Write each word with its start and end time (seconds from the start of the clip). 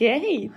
geht's? 0.00 0.54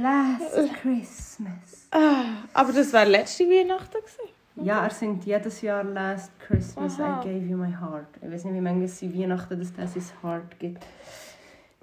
Last 0.00 0.74
Christmas. 0.82 1.88
Ah, 1.92 2.24
aber 2.52 2.72
das 2.72 2.92
war 2.92 3.04
letzte 3.04 3.44
Weihnachten. 3.44 3.98
Gewesen. 3.98 4.66
Ja, 4.66 4.84
er 4.84 4.90
singt 4.90 5.24
jedes 5.24 5.62
Jahr 5.62 5.84
Last 5.84 6.32
Christmas 6.40 6.98
Aha. 7.00 7.20
I 7.20 7.24
gave 7.24 7.46
you 7.46 7.56
my 7.56 7.72
heart. 7.72 8.08
Ich 8.20 8.30
weiß 8.30 8.44
nicht, 8.44 8.54
wie 8.54 8.60
manchmal 8.60 8.84
es 8.84 9.02
in 9.02 9.18
Weihnachten 9.18 9.58
dass 9.58 9.72
das 9.72 9.94
sein 9.94 10.02
Heart 10.22 10.58
gibt. 10.58 10.84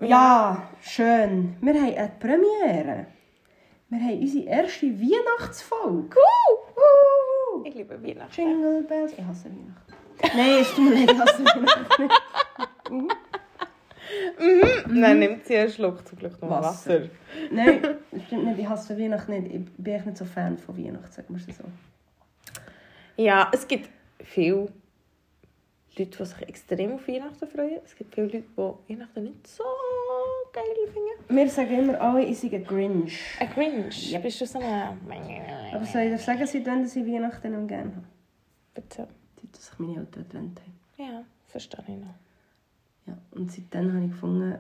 Ja, 0.02 0.70
schön. 0.82 1.56
Wir 1.62 1.74
haben 1.74 1.96
eine 1.96 2.12
Premiere. 2.20 3.08
Wir 3.90 4.00
haben 4.00 4.20
unsere 4.20 4.46
erste 4.46 4.88
Weihnachtsfolge. 4.88 6.20
Uh! 6.20 7.64
Ich 7.64 7.76
liebe 7.76 8.02
Weihnachten. 8.04 8.42
Jingle 8.42 8.84
Bells. 8.84 9.14
Ich 9.14 9.26
hasse 9.26 9.46
Weihnachten. 9.46 10.38
Nein, 10.38 10.62
es 10.62 10.76
tut 10.76 10.90
mir 10.90 11.06
leid, 11.06 11.12
ich 11.12 11.20
hasse 11.20 11.46
Weihnachten 11.46 13.08
nicht. 14.40 15.04
Dann 15.04 15.20
nimmt 15.20 15.46
sie 15.46 15.58
einen 15.58 15.70
Schluck 15.70 16.08
zum 16.08 16.18
Glück 16.18 16.42
noch 16.42 16.50
Wasser. 16.50 17.02
Wasser. 17.02 17.10
Nein, 17.52 17.82
stimmt 18.28 18.46
nicht. 18.46 18.60
Ich 18.60 18.70
hasse 18.70 18.98
Weihnachten 18.98 19.32
nicht. 19.32 19.54
Ich 19.54 19.84
bin 19.84 19.94
echt 19.94 20.06
nicht 20.06 20.18
so 20.18 20.26
Fan 20.26 20.58
von 20.58 20.78
Weihnachten, 20.78 21.12
sagen 21.12 21.28
wir 21.30 21.48
es 21.48 21.58
so. 21.58 21.64
Ja, 23.18 23.50
es 23.54 23.68
gibt 23.68 23.90
viele 24.20 24.68
Leute, 25.98 26.18
die 26.18 26.26
sich 26.26 26.42
extrem 26.48 26.94
auf 26.94 27.08
Weihnachten 27.08 27.48
freuen. 27.48 27.80
Es 27.84 27.96
gibt 27.96 28.14
viele 28.14 28.28
Leute, 28.28 28.44
die 28.88 28.94
Weihnachten 28.94 29.24
nicht 29.24 29.48
so 29.48 29.64
geil 30.54 30.64
finden. 30.94 31.36
Wir 31.36 31.50
sagen 31.50 31.80
immer 31.80 32.00
alle, 32.00 32.24
ich 32.24 32.40
sei 32.40 32.50
ein 32.54 32.64
Grinch. 32.64 33.20
Ein 33.40 33.50
Grinch. 33.50 34.12
Ja. 34.12 34.20
Bist 34.20 34.40
du 34.42 34.46
so 34.46 34.60
eine... 34.60 34.98
Aber 35.74 35.86
soll 35.86 36.02
ich 36.04 36.12
dir 36.12 36.18
sagen, 36.18 36.46
seit 36.46 36.66
wann 36.66 36.86
ich 36.86 36.96
Weihnachten 36.96 37.60
nicht 37.60 37.68
gerne 37.68 37.96
habe? 37.96 38.06
Bitte. 38.74 39.08
Seit 39.42 39.56
dass 39.56 39.66
sich 39.66 39.80
meine 39.80 40.00
Eltern 40.00 40.24
getrennt 40.24 40.60
haben. 40.60 40.80
Ja, 40.98 41.24
verstehe 41.48 41.84
ich 41.88 41.96
noch. 41.96 42.27
Ja, 43.08 43.14
und 43.32 43.52
seitdem 43.52 43.94
habe 43.94 44.06
ich 44.06 44.12
gefunden, 44.12 44.56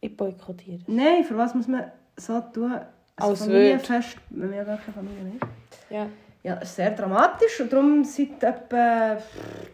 Ich 0.00 0.16
boykottiere. 0.16 0.80
nein, 0.86 1.24
für 1.24 1.36
was 1.36 1.54
muss 1.54 1.68
man 1.68 1.84
so 2.16 2.40
tun, 2.52 2.72
ein 2.72 2.82
Als 3.16 3.40
Familienfest, 3.40 4.16
wenn 4.30 4.48
man 4.48 4.56
ja 4.58 4.64
gar 4.64 4.78
keine 4.78 4.94
Familie 4.94 5.34
ist. 5.34 5.90
Ja. 5.90 6.06
Ja, 6.42 6.58
es 6.62 6.70
ist 6.70 6.76
sehr 6.76 6.90
dramatisch 6.92 7.60
und 7.60 7.70
darum 7.70 8.02
seit 8.02 8.42
etwa 8.42 9.18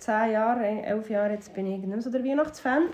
10 0.00 0.32
Jahren, 0.32 0.62
11 0.82 1.10
Jahren 1.10 1.30
jetzt 1.30 1.54
bin 1.54 1.66
ich 1.66 1.78
nicht 1.78 1.88
mehr 1.88 2.02
so 2.02 2.10
der 2.10 2.24
Weihnachtsfan. 2.24 2.84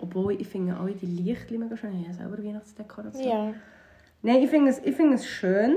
Obwohl 0.00 0.40
ich 0.40 0.46
finde 0.46 0.76
alle 0.76 0.92
die 0.92 1.06
Lichtchen 1.06 1.58
mega 1.58 1.76
schön. 1.76 1.98
Ich 2.00 2.06
habe 2.06 2.16
selber 2.16 2.38
Weihnachtsdekoration. 2.44 3.24
Ja. 3.28 3.54
Nein, 4.22 4.42
ich 4.42 4.50
finde 4.50 4.70
es, 4.70 4.78
ich 4.78 4.94
finde 4.94 5.14
es 5.14 5.26
schön, 5.26 5.76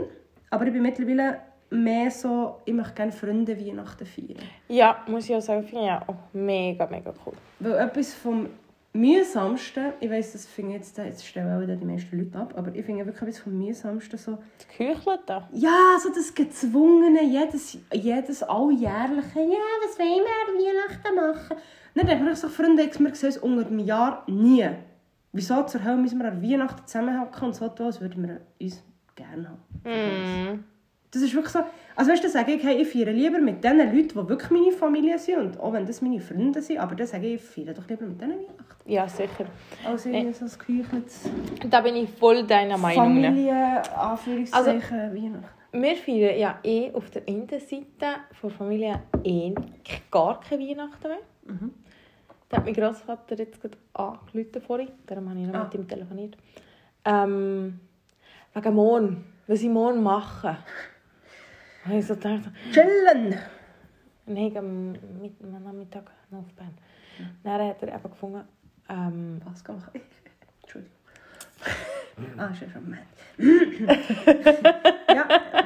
aber 0.51 0.67
ich 0.67 0.73
bin 0.73 0.83
mittlerweile 0.83 1.39
mehr 1.71 2.11
so, 2.11 2.57
ich 2.65 2.73
möchte 2.73 2.93
gerne 2.93 3.11
Freunde 3.11 3.57
Weihnachten 3.57 4.05
feiern. 4.05 4.43
Ja, 4.67 5.03
muss 5.07 5.29
ich 5.29 5.35
auch 5.35 5.41
sagen, 5.41 5.63
finde 5.63 5.85
ich 5.85 6.09
auch 6.09 6.15
mega, 6.33 6.85
mega 6.87 7.13
cool. 7.25 7.33
Weil 7.59 7.87
etwas 7.87 8.13
vom 8.13 8.47
mühsamsten, 8.93 9.93
ich 10.01 10.09
weiss, 10.09 10.33
das 10.33 10.45
finde 10.45 10.73
jetzt, 10.73 10.97
jetzt 10.97 11.25
stellen 11.25 11.47
auch 11.49 11.79
die 11.79 11.85
meisten 11.85 12.17
Leute 12.17 12.37
ab, 12.37 12.53
aber 12.57 12.75
ich 12.75 12.85
finde 12.85 13.05
wirklich 13.05 13.21
etwas 13.29 13.39
vom 13.39 13.57
mühsamsten 13.57 14.17
so, 14.17 14.37
Die 14.59 14.83
Küchle 14.85 15.19
da. 15.25 15.47
ja, 15.53 15.97
so 16.01 16.09
das 16.13 16.33
gezwungene, 16.33 17.23
jedes, 17.23 17.77
jedes 17.93 18.43
alljährliche, 18.43 19.39
ja, 19.39 19.59
was 19.83 19.97
wollen 19.97 20.25
wir 20.25 20.65
Weihnachten 20.65 21.15
machen? 21.15 21.57
Dann 21.95 22.07
denke 22.07 22.31
ich 22.31 22.37
so, 22.37 22.49
Freunde, 22.49 22.83
wir 22.85 23.15
sehen 23.15 23.27
uns 23.27 23.37
unter 23.37 23.63
dem 23.65 23.79
Jahr 23.79 24.23
nie. 24.27 24.69
Wieso 25.33 25.63
zur 25.63 25.83
Hölle 25.83 25.97
müssen 25.97 26.19
wir 26.19 26.27
an 26.27 26.41
Weihnachten 26.41 26.85
zusammenhocken 26.85 27.47
und 27.47 27.55
so 27.55 27.69
tun, 27.69 27.85
als 27.85 28.01
würden 28.01 28.27
wir 28.27 28.41
uns 28.59 28.83
gerne 29.15 29.49
haben? 29.49 30.55
Mm. 30.55 30.63
Das 31.11 31.21
ist 31.21 31.33
wirklich 31.33 31.51
so. 31.53 31.59
Also 31.95 32.11
weißt 32.11 32.23
du, 32.23 32.29
sage 32.29 32.53
ich, 32.53 32.63
hey, 32.63 32.81
ich 32.81 32.87
feiere 32.87 33.11
lieber 33.11 33.39
mit 33.39 33.61
den 33.63 33.77
Leuten, 33.77 34.07
die 34.07 34.15
wirklich 34.15 34.49
meine 34.49 34.71
Familie 34.71 35.19
sind. 35.19 35.37
Und 35.39 35.59
auch 35.59 35.73
wenn 35.73 35.85
das 35.85 36.01
meine 36.01 36.19
Freunde 36.21 36.61
sind, 36.61 36.79
aber 36.79 36.95
dann 36.95 37.05
sage 37.05 37.27
ich, 37.27 37.33
ich 37.35 37.41
feiere 37.41 37.73
doch 37.73 37.87
lieber 37.87 38.05
mit 38.05 38.19
denen 38.21 38.31
Weihnachten. 38.39 38.89
Ja, 38.89 39.07
sicher. 39.07 39.45
Als 39.85 40.05
irgendwie 40.05 40.31
so 40.33 40.45
ein 40.45 40.51
gekücheltes 40.51 41.29
Da 41.69 41.81
bin 41.81 41.95
ich 41.97 42.09
voll 42.09 42.43
deiner 42.47 42.77
Meinung. 42.77 43.19
ne? 43.19 43.27
Familie, 43.27 43.95
Anführungszeichen, 43.97 44.97
Weihnachten. 45.13 45.45
Wir 45.73 45.95
feiern 45.95 46.39
ja 46.39 46.59
eh 46.63 46.91
auf 46.93 47.09
der 47.11 47.23
einen 47.27 47.47
Seite 47.49 48.21
von 48.39 48.49
Familie 48.51 49.01
eh 49.23 49.53
gar 50.09 50.39
keine 50.39 50.63
Weihnachten 50.67 51.07
mehr. 51.07 51.17
Mhm. 51.45 51.71
Da 52.49 52.57
hat 52.57 52.65
mein 52.65 52.73
Großvater 52.73 53.37
jetzt 53.37 53.61
gerade 53.61 53.77
angerufen 53.93 54.61
vorhin, 54.65 54.89
darum 55.07 55.29
habe 55.29 55.39
ich 55.39 55.47
noch 55.47 55.55
Ah. 55.55 55.63
mit 55.65 55.73
ihm 55.75 55.87
telefoniert. 55.87 56.37
Ähm, 57.05 57.79
wegen 58.53 58.73
morgen, 58.75 59.23
was 59.47 59.61
ich 59.61 59.69
morgen 59.69 60.03
mache. 60.03 60.57
Ich 61.89 62.05
so 62.05 62.15
gedacht, 62.15 62.51
Chillen! 62.71 63.39
Nachmittag 64.27 66.11
noch 66.29 66.39
auf 66.39 66.53
Bern. 66.53 66.77
Dann 67.43 67.67
hat 67.69 67.81
er 67.81 67.95
eben 67.95 68.03
gefunden, 68.03 68.47
ähm, 68.87 69.41
Was 69.45 69.63
kann 69.63 69.83
ich? 69.93 70.01
Entschuldigung. 70.61 70.95
ah, 72.37 72.47
ist 72.47 72.61
ja 72.61 72.69
schon 72.69 72.89
Mann. 72.89 72.99
ja, 75.07 75.25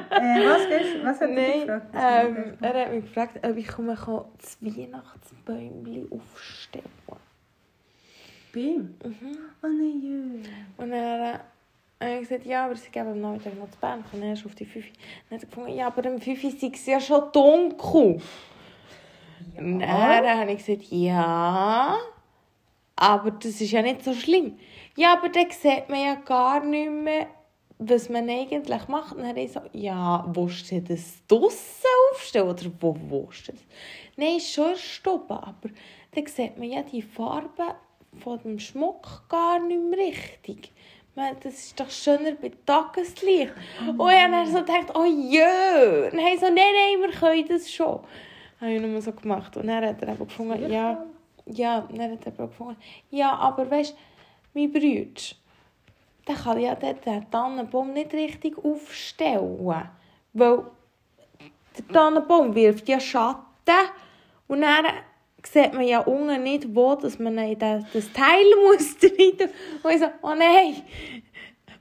äh, 0.09 0.47
was, 0.47 0.67
gehst, 0.67 1.03
was 1.03 1.19
hat 1.19 1.29
er 1.29 1.59
gefragt? 1.59 1.87
Ähm, 1.93 2.53
er 2.61 2.85
hat 2.85 2.91
mich 2.93 3.05
gefragt, 3.05 3.45
ob 3.45 3.57
ich 3.57 3.67
kann 3.67 3.87
das 3.87 4.57
Weihnachtsbäumchen 4.61 6.11
aufstellen 6.11 6.85
Bei 8.53 8.59
ihm? 8.59 8.95
Oh 9.03 9.67
nein. 9.67 10.43
Und 10.77 10.91
dann 10.91 11.39
habe 12.01 12.13
ich 12.15 12.29
gesagt, 12.29 12.45
ja, 12.45 12.65
aber 12.65 12.75
sie 12.75 12.89
geben 12.91 13.09
am 13.09 13.21
Nachmittag 13.21 13.57
noch 13.57 13.69
zu 13.69 13.79
Bern, 13.79 14.03
ich 14.03 14.11
komme 14.11 14.27
erst 14.27 14.45
auf 14.45 14.55
die 14.55 14.65
5 14.65 14.85
Dann 15.29 15.37
hat 15.37 15.43
er 15.43 15.49
gefunden, 15.49 15.77
ja, 15.77 15.87
aber 15.87 16.09
um 16.09 16.19
5 16.19 16.43
Uhr 16.43 16.51
sei 16.51 16.71
es 16.73 16.85
ja 16.85 16.99
schon 16.99 17.31
dunkel. 17.31 18.21
Und 19.57 19.79
dann 19.79 20.39
habe 20.39 20.51
ich 20.51 20.65
gesagt, 20.65 20.83
ja, 20.89 21.97
aber 22.95 23.31
das 23.31 23.61
ist 23.61 23.71
ja 23.71 23.81
nicht 23.81 24.03
so 24.03 24.13
schlimm. 24.13 24.57
Ja, 24.95 25.13
aber 25.13 25.29
dann 25.29 25.49
sieht 25.51 25.89
man 25.89 25.99
ja 26.01 26.15
gar 26.15 26.63
nicht 26.63 26.91
mehr, 26.91 27.27
was 27.77 28.09
man 28.09 28.29
eigentlich 28.29 28.87
macht. 28.87 29.13
Und 29.13 29.19
dann 29.19 29.29
habe 29.29 29.41
ich 29.41 29.51
so, 29.51 29.61
ja, 29.73 30.25
willst 30.33 30.71
du 30.71 30.81
das 30.81 31.25
draussen 31.27 31.85
aufstellen 32.11 32.49
oder 32.49 32.71
wo 32.79 32.95
willst 33.09 33.47
du 33.47 33.51
das? 33.51 33.61
Nein, 34.15 34.39
schon 34.39 34.75
Stube, 34.75 35.33
aber 35.33 35.69
dann 36.11 36.25
sieht 36.25 36.57
man 36.57 36.69
ja 36.69 36.83
die 36.83 37.01
Farben 37.01 37.75
von 38.19 38.39
dem 38.39 38.59
Schmuck 38.59 39.27
gar 39.27 39.59
nicht 39.59 39.81
mehr 39.81 39.99
richtig. 39.99 40.71
Das 41.15 41.53
ist 41.53 41.79
doch 41.79 41.89
schöner 41.89 42.33
bei 42.33 42.51
Tageslicht. 42.65 43.53
Und 43.97 44.09
ich 44.09 44.19
habe 44.19 44.47
so 44.47 44.59
gedacht, 44.59 44.91
oh 44.93 45.05
jö. 45.05 46.09
Und 46.11 46.19
ich 46.19 46.39
so, 46.39 46.47
nein, 46.47 46.55
nein, 46.57 47.01
wir 47.01 47.11
können 47.11 47.47
das 47.47 47.71
schon. 47.71 48.01
Habe 48.59 48.71
ich 48.71 48.81
nur 48.81 49.01
so 49.01 49.13
gemacht. 49.13 49.55
Und 49.55 49.67
dann 49.67 49.85
hat 49.85 50.01
er 50.01 50.09
eben 50.09 50.27
gefunden, 50.27 50.69
ja, 50.69 51.05
ja, 51.45 51.87
dann 51.89 52.11
hat 52.11 52.25
er 52.25 52.33
eben 52.33 52.47
gefunden, 52.49 52.75
ja, 53.11 53.33
aber 53.33 53.69
weißt 53.69 53.93
du, 53.93 54.59
mein 54.59 54.71
Bruder, 54.71 55.35
der 56.27 56.35
kann 56.35 56.59
ja 56.59 56.75
den, 56.75 56.99
den 56.99 57.31
Tannenbaum 57.31 57.93
nicht 57.93 58.13
richtig 58.13 58.57
aufstellen. 58.57 59.85
Weil 60.33 60.65
der 61.77 61.87
Tannenbaum 61.93 62.53
wirft 62.55 62.89
ja 62.89 62.99
Schatten 62.99 63.45
und 64.47 64.61
dann 64.61 64.85
sieht 65.45 65.73
man 65.73 65.87
ja 65.87 65.99
unten 65.99 66.43
nicht, 66.43 66.73
wo 66.75 66.95
dass 66.95 67.19
man 67.19 67.37
in 67.37 67.57
das, 67.59 67.83
das 67.93 68.11
Teil 68.13 68.45
muss 68.63 68.95
rein. 69.03 69.49
Und 69.83 69.91
ich 69.91 69.99
so, 69.99 70.05
oh 70.21 70.33
nein, 70.37 70.75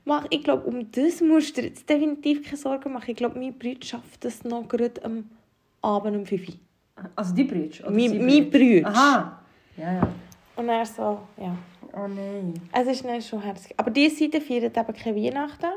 mach, 0.05 0.25
ich 0.29 0.43
glaube, 0.43 0.63
um 0.65 0.89
das 0.91 1.21
musst 1.21 1.57
du 1.57 1.61
jetzt 1.61 1.89
definitiv 1.89 2.43
keine 2.43 2.57
Sorgen 2.57 2.93
machen. 2.93 3.09
Ich 3.11 3.17
glaube, 3.17 3.37
mein 3.39 3.57
Bruder 3.57 3.83
schafft 3.85 4.23
das 4.25 4.43
noch 4.43 4.67
gerade 4.67 5.03
am 5.03 5.29
Abend 5.81 6.17
um 6.17 6.25
5 6.25 6.47
Uhr. 6.49 6.55
Also 7.15 7.33
die 7.35 7.43
Brüder? 7.43 7.87
oder 7.87 7.91
Mein- 7.95 8.09
sie 8.09 8.19
mein 8.19 8.49
Bruder. 8.49 8.87
Aha. 8.87 9.41
Ja, 9.77 9.93
ja. 9.93 10.07
Und 10.55 10.69
er 10.69 10.85
so, 10.85 11.19
ja. 11.37 11.55
Oh 11.93 12.07
nein. 12.07 12.53
Es 12.73 12.87
ist 12.87 13.03
dann 13.05 13.21
schon 13.21 13.41
herzig. 13.41 13.73
Aber 13.77 13.89
diese 13.91 14.15
Seite 14.15 14.39
feiert 14.41 14.77
eben 14.77 14.93
keine 14.93 15.15
Weihnachten, 15.15 15.67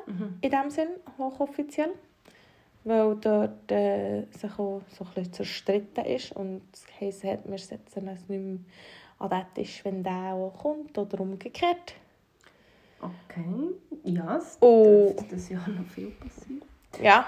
in 0.41 0.51
dem 0.51 0.71
Sinn, 0.71 0.89
hochoffiziell. 1.19 1.91
Weil 2.85 3.17
dort 3.17 3.71
äh, 3.71 4.25
sich 4.31 4.53
auch 4.59 4.81
so 4.97 5.05
ein 5.05 5.11
bisschen 5.15 5.33
zerstritten 5.33 6.05
ist 6.05 6.33
und 6.33 6.63
es 6.73 6.85
heisst, 7.01 7.25
hat, 7.25 7.41
wir 7.45 7.59
setzen 7.59 8.09
es 8.09 8.29
nicht 8.29 8.43
mehr 8.43 8.59
an 9.19 9.31
den 9.31 9.45
Tisch, 9.55 9.85
wenn 9.85 10.03
der 10.03 10.33
auch 10.35 10.55
kommt 10.57 10.97
oder 10.97 11.21
umgekehrt. 11.21 11.95
Okay. 13.01 13.75
Ja, 14.05 14.37
es 14.39 14.57
Oh. 14.61 15.15
das 15.31 15.49
Jahr 15.49 15.69
noch 15.69 15.87
viel 15.87 16.11
passieren. 16.11 16.63
Ja. 17.03 17.27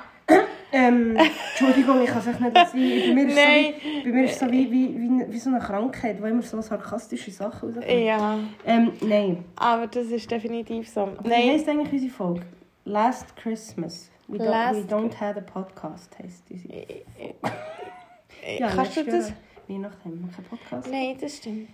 Ähm, 0.73 1.17
Entschuldigung, 1.17 2.03
ich 2.03 2.08
kann 2.08 2.19
es 2.20 2.26
echt 2.29 2.41
nicht 2.41 2.56
sein. 2.56 2.70
Bei 2.73 3.14
mir 3.14 3.29
ist 3.29 3.35
Nein. 3.35 3.75
so, 3.75 3.82
wie, 3.88 4.03
bei 4.05 4.11
mir 4.11 4.25
ist 4.25 4.38
so 4.38 4.50
wie, 4.53 4.70
wie, 4.70 5.00
wie, 5.00 5.32
wie 5.32 5.38
so 5.38 5.50
eine 5.50 5.58
Krankheit, 5.58 6.23
wo 6.23 6.26
immer 6.26 6.43
so 6.43 6.61
sarkastische 6.61 7.32
Sachen 7.32 7.75
rauskommen. 7.75 8.03
Ja. 8.05 8.38
Ähm, 8.64 8.93
nein. 9.00 9.44
Aber 9.56 9.88
das 9.88 10.06
ist 10.06 10.31
definitiv 10.31 10.88
so. 10.88 11.08
Wie 11.25 11.29
Nein. 11.29 11.50
heisst 11.50 11.69
eigentlich 11.69 11.93
unsere 11.93 12.12
Folge? 12.12 12.43
Last 12.85 13.35
Christmas. 13.37 14.09
We 14.31 14.38
don't, 14.38 14.50
Last- 14.50 14.77
we 14.79 14.94
don't 14.94 15.15
have 15.21 15.37
a 15.38 15.43
podcast, 15.43 16.17
heisst 16.19 16.49
diese. 16.49 16.69
Kannst 18.59 18.97
du 18.97 19.05
das? 19.05 19.32
Weihnachten 19.69 20.05
haben 20.05 20.21
wir 20.25 20.32
keinen 20.32 20.44
Podcast. 20.47 20.88
Nein, 20.91 21.17
das 21.21 21.37
stimmt. 21.38 21.69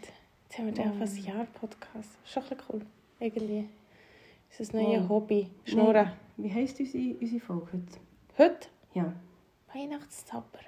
Jetzt 0.48 0.58
haben 0.58 0.66
wir 0.66 0.72
den 0.72 0.90
auf 0.90 1.00
ein 1.00 1.16
Jahr 1.24 1.44
Podcast. 1.60 2.10
Schon 2.24 2.42
ein 2.44 2.48
bisschen 2.48 2.64
cool. 2.72 2.80
Irgendwie. 3.20 3.68
Das 4.48 4.60
ist 4.60 4.74
das 4.74 4.80
neue 4.80 5.00
Oh. 5.04 5.08
Hobby. 5.08 5.50
Schnurren. 5.64 6.12
Wie 6.36 6.52
heisst 6.52 6.78
unsere, 6.80 7.14
unsere 7.20 7.40
Folge 7.40 7.66
heute? 7.72 7.98
Heute 8.38 8.68
Ja. 8.94 9.12
Weihnachtszauber. 9.74 10.60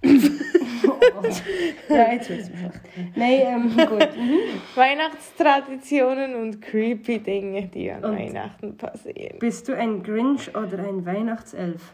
ja, 1.88 2.12
jetzt 2.12 2.28
wird 2.30 2.40
es 2.40 2.46
schlecht. 2.46 2.80
Nein, 3.16 3.40
ähm, 3.44 3.76
gut. 3.88 4.08
Mhm. 4.16 4.38
Weihnachtstraditionen 4.74 6.34
und 6.36 6.60
creepy 6.62 7.18
Dinge, 7.18 7.66
die 7.68 7.90
an 7.90 8.04
Und- 8.04 8.16
Weihnachten 8.18 8.76
passieren. 8.76 9.38
Bist 9.38 9.68
du 9.68 9.76
ein 9.76 10.02
Grinch 10.02 10.54
oder 10.56 10.78
ein 10.78 11.04
Weihnachtself? 11.04 11.92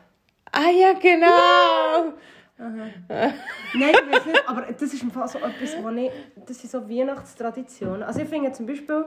Ah 0.52 0.70
ja, 0.70 0.92
genau! 0.92 2.12
Nein, 2.56 3.34
ich 3.72 4.12
weiß 4.12 4.26
nicht, 4.26 4.48
aber 4.48 4.62
das 4.62 4.82
ist 4.82 5.02
im 5.02 5.10
Fall 5.10 5.26
so 5.26 5.38
etwas, 5.38 5.76
wo 5.82 5.88
ich, 5.90 6.10
das 6.46 6.60
sind 6.60 6.70
so 6.70 6.88
Weihnachtstraditionen. 6.88 8.04
Also 8.04 8.20
ich 8.20 8.28
finde 8.28 8.52
zum 8.52 8.66
Beispiel, 8.66 9.06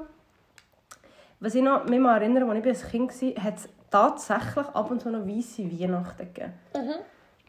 was 1.39 1.55
ich 1.55 1.61
noch 1.61 1.85
mich 1.85 1.99
mal 1.99 2.17
erinnere, 2.17 2.49
als 2.49 2.59
ich 2.59 2.65
als 2.67 2.89
Kind 2.89 3.09
war, 3.37 3.43
hat 3.43 3.55
es 3.57 3.69
tatsächlich 3.89 4.65
ab 4.67 4.91
und 4.91 5.01
zu 5.01 5.09
noch 5.09 5.25
weisse 5.25 5.63
Weihnachten 5.63 6.27
gegeben. 6.33 6.53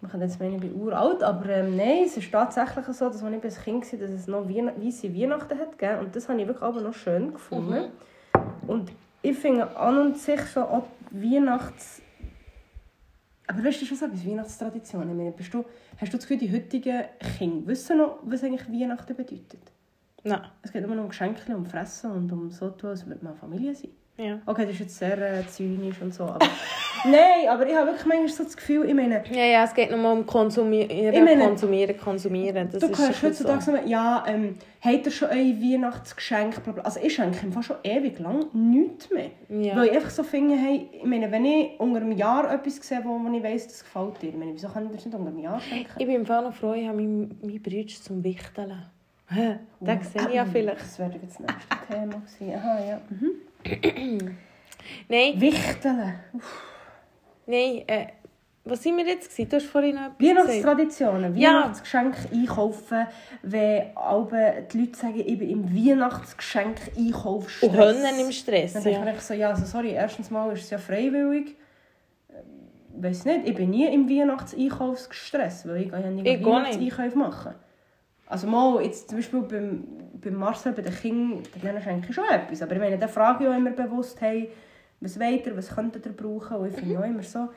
Man 0.01 0.11
kann 0.11 0.21
jetzt 0.21 0.39
meinen, 0.39 0.55
ich 0.55 0.61
bin 0.61 0.75
uralt, 0.81 1.23
aber 1.25 1.49
ähm, 1.49 1.77
nein, 1.77 2.05
es 2.05 2.17
ist 2.17 2.31
tatsächlich 2.31 2.87
so, 2.87 3.09
dass 3.09 3.23
als 3.23 3.35
ich 3.37 3.45
als 3.45 3.63
Kind 3.63 3.93
war, 3.93 3.99
dass 3.99 4.11
es 4.11 4.27
noch 4.29 4.49
Weihn- 4.49 4.73
weisse 4.77 5.13
Weihnachten 5.13 5.59
hat 5.59 5.77
gegeben. 5.77 6.01
Und 6.01 6.15
das 6.15 6.29
habe 6.29 6.41
ich 6.41 6.47
wirklich 6.47 6.63
aber 6.63 6.81
noch 6.81 6.95
schön 6.95 7.33
gefunden. 7.33 7.91
Und 8.69 8.93
ich 9.23 9.37
finde 9.37 9.77
an 9.77 9.99
und 9.99 10.17
sich 10.19 10.41
so 10.43 10.61
auch 10.63 10.85
Weihnachts... 11.11 12.01
Aber 13.49 13.65
weißt 13.65 13.81
du 13.81 13.87
schon 13.87 13.97
so 13.97 14.05
etwas, 14.05 14.25
Weihnachtstraditionen? 14.27 15.11
Ich 15.11 15.17
meine, 15.17 15.33
bist 15.33 15.53
du, 15.53 15.65
hast 15.99 16.13
du 16.13 16.17
das 16.19 16.29
Gefühl, 16.29 16.47
die 16.47 16.53
heutigen 16.55 17.05
Kinder 17.39 17.67
wissen 17.67 17.99
noch, 17.99 18.19
was 18.23 18.45
eigentlich 18.45 18.69
Weihnachten 18.69 19.17
bedeutet? 19.17 19.73
Nein. 20.23 20.43
Es 20.63 20.71
geht 20.71 20.85
immer 20.85 20.95
noch 20.95 21.05
um 21.05 21.09
Geschenke, 21.09 21.57
um 21.57 21.65
Fressen 21.67 22.13
und 22.13 22.31
um 22.31 22.51
so 22.51 22.69
tun, 22.71 22.91
als 22.91 23.07
würde 23.07 23.25
man 23.25 23.35
Familie 23.35 23.75
sein. 23.75 23.91
Ja. 24.19 24.39
Okay, 24.47 24.65
das 24.65 24.75
ist 24.75 24.81
jetzt 24.81 24.99
sehr 24.99 25.41
äh, 25.41 25.47
zynisch 25.47 26.01
und 26.03 26.15
so, 26.15 26.25
aber... 26.25 26.47
Nein, 27.05 27.49
aber 27.49 27.67
ich 27.67 27.75
habe 27.75 27.87
wirklich 27.87 28.07
manchmal 28.07 28.29
so 28.29 28.45
das 28.45 28.57
Gefühl, 28.57 28.87
ich 28.89 28.95
meine... 28.95 29.23
Ja, 29.31 29.45
ja, 29.45 29.65
es 29.65 29.75
geht 29.75 29.91
nur 29.91 30.13
um 30.13 30.27
Konsumieren, 30.27 30.91
Ich 30.91 31.21
meine, 31.23 31.45
konsumieren, 31.45 31.97
konsumieren. 31.99 32.69
Das 32.71 32.81
Du 32.81 32.89
hörst 32.89 33.23
heutzutage 33.23 33.63
so. 33.63 33.77
ja, 33.87 34.25
ähm, 34.27 34.57
habt 34.81 35.07
ihr 35.07 35.13
schon 35.13 35.29
euer 35.29 35.37
Weihnachtsgeschenk? 35.37 36.61
Also 36.83 37.01
ich 37.03 37.15
schenke 37.15 37.39
im 37.45 37.53
Fall 37.53 37.63
schon 37.63 37.77
ewig 37.85 38.19
lang 38.19 38.47
nichts 38.53 39.11
mehr. 39.11 39.31
Ja. 39.49 39.77
Weil 39.77 39.87
ich 39.89 39.93
einfach 39.93 40.11
so 40.11 40.23
finde, 40.23 40.57
hey, 40.57 40.89
ich 40.93 41.05
meine, 41.05 41.31
wenn 41.31 41.45
ich 41.45 41.79
unter 41.79 42.01
einem 42.01 42.13
Jahr 42.13 42.53
etwas 42.53 42.77
sehe, 42.77 43.01
wo, 43.05 43.11
wo 43.21 43.37
ich 43.37 43.43
weiss, 43.43 43.67
das 43.69 43.85
gefällt 43.85 44.23
dir, 44.23 44.29
ich 44.31 44.37
meine, 44.37 44.53
wieso 44.55 44.69
kann 44.69 44.87
ich 44.87 44.93
das 44.93 45.05
nicht 45.05 45.15
unter 45.15 45.29
einem 45.29 45.39
Jahr 45.39 45.61
schenken? 45.61 45.93
Ich 45.99 46.07
bin 46.07 46.17
im 46.17 46.27
Fall 46.27 46.43
noch 46.45 46.55
froh, 46.55 46.73
ich 46.73 46.87
habe 46.87 46.97
meinen 46.97 47.39
mein 47.43 47.63
Bruder 47.63 47.87
zum 48.03 48.23
Wichteln. 48.25 48.73
Hä? 49.31 49.57
Den 49.81 50.03
sehe 50.03 50.23
ich 50.29 50.35
ja 50.35 50.43
Ähm, 50.43 50.49
vielleicht. 50.51 50.81
Das 50.81 50.99
wäre 50.99 51.13
jetzt 51.23 51.39
das 51.39 51.41
nächste 51.41 51.77
Thema 51.87 52.23
gewesen. 52.23 52.55
Aha, 52.55 52.79
ja. 52.89 53.01
Mhm. 53.11 54.37
Nein, 55.09 55.41
Wichteln. 55.41 56.15
Nein, 57.49 57.83
äh, 57.87 58.07
was 58.65 58.83
sind 58.83 58.97
wir 58.99 59.07
jetzt 59.07 59.31
gewesen? 59.31 59.49
Du 59.49 59.57
hast 59.57 59.67
vorhin 59.67 59.95
noch 59.95 60.07
etwas. 60.07 60.29
Weihnachtstraditionen, 60.29 61.37
Ja. 61.37 61.49
Weihnachtsgeschenke 61.55 62.19
einkaufen, 62.33 63.07
wenn 63.43 63.97
alle 63.97 64.67
die 64.71 64.79
Leute 64.81 64.97
sagen, 64.99 65.23
ich 65.25 65.39
bin 65.39 65.49
im 65.51 65.75
Weihnachtsgeschenk-Einkauf 65.75 67.63
Und 67.63 67.73
Hönnen 67.77 68.19
im 68.21 68.31
Stress, 68.33 68.75
Dann 68.75 68.83
denke 68.83 69.01
ja. 69.01 69.07
ich 69.07 69.15
mir 69.15 69.21
so, 69.21 69.35
ja, 69.35 69.51
also 69.51 69.65
sorry, 69.65 69.93
erstens 69.93 70.31
mal 70.31 70.53
ist 70.53 70.65
es 70.65 70.71
ja 70.71 70.79
freiwillig. 70.79 71.57
Ich 72.97 73.03
weiß 73.05 73.25
nicht, 73.27 73.49
ich 73.49 73.55
bin 73.55 73.71
nie 73.71 73.87
im 73.87 74.09
Weihnachtseinkaufsstress, 74.09 75.67
weil 75.69 75.83
ich 75.83 75.93
ja 75.93 75.99
nie 76.11 76.21
Ich 76.21 76.39
nicht. 76.39 76.45
Weihnachtseinkäufe 76.47 77.17
machen. 77.19 77.55
Also 78.27 78.47
mal, 78.47 78.83
jetzt 78.83 79.09
zum 79.09 79.19
Beispiel 79.19 79.41
beim, 79.41 79.85
beim 80.21 80.35
Marcel, 80.35 80.73
bei 80.73 80.83
den 80.83 80.95
Kindern, 80.95 81.43
denen 81.63 81.81
schenke 81.83 82.09
ich 82.11 82.15
schon 82.15 82.25
etwas. 82.29 82.61
Aber 82.61 82.73
ich 82.73 82.79
meine, 82.79 82.99
dann 82.99 83.09
frage 83.09 83.45
ich 83.45 83.51
auch 83.51 83.57
immer 83.57 83.71
bewusst, 83.71 84.21
hey, 84.21 84.51
was 85.01 85.19
wollt 85.21 85.47
ihr, 85.47 85.57
was 85.57 85.75
könntet 85.75 86.07
ihr 86.07 86.13
brauchen? 86.13 86.57
Und 86.59 86.69
ich 86.69 86.75
finde 86.75 86.95
Mhm. 86.95 87.01
auch 87.01 87.07
immer 87.07 87.23
so, 87.23 87.49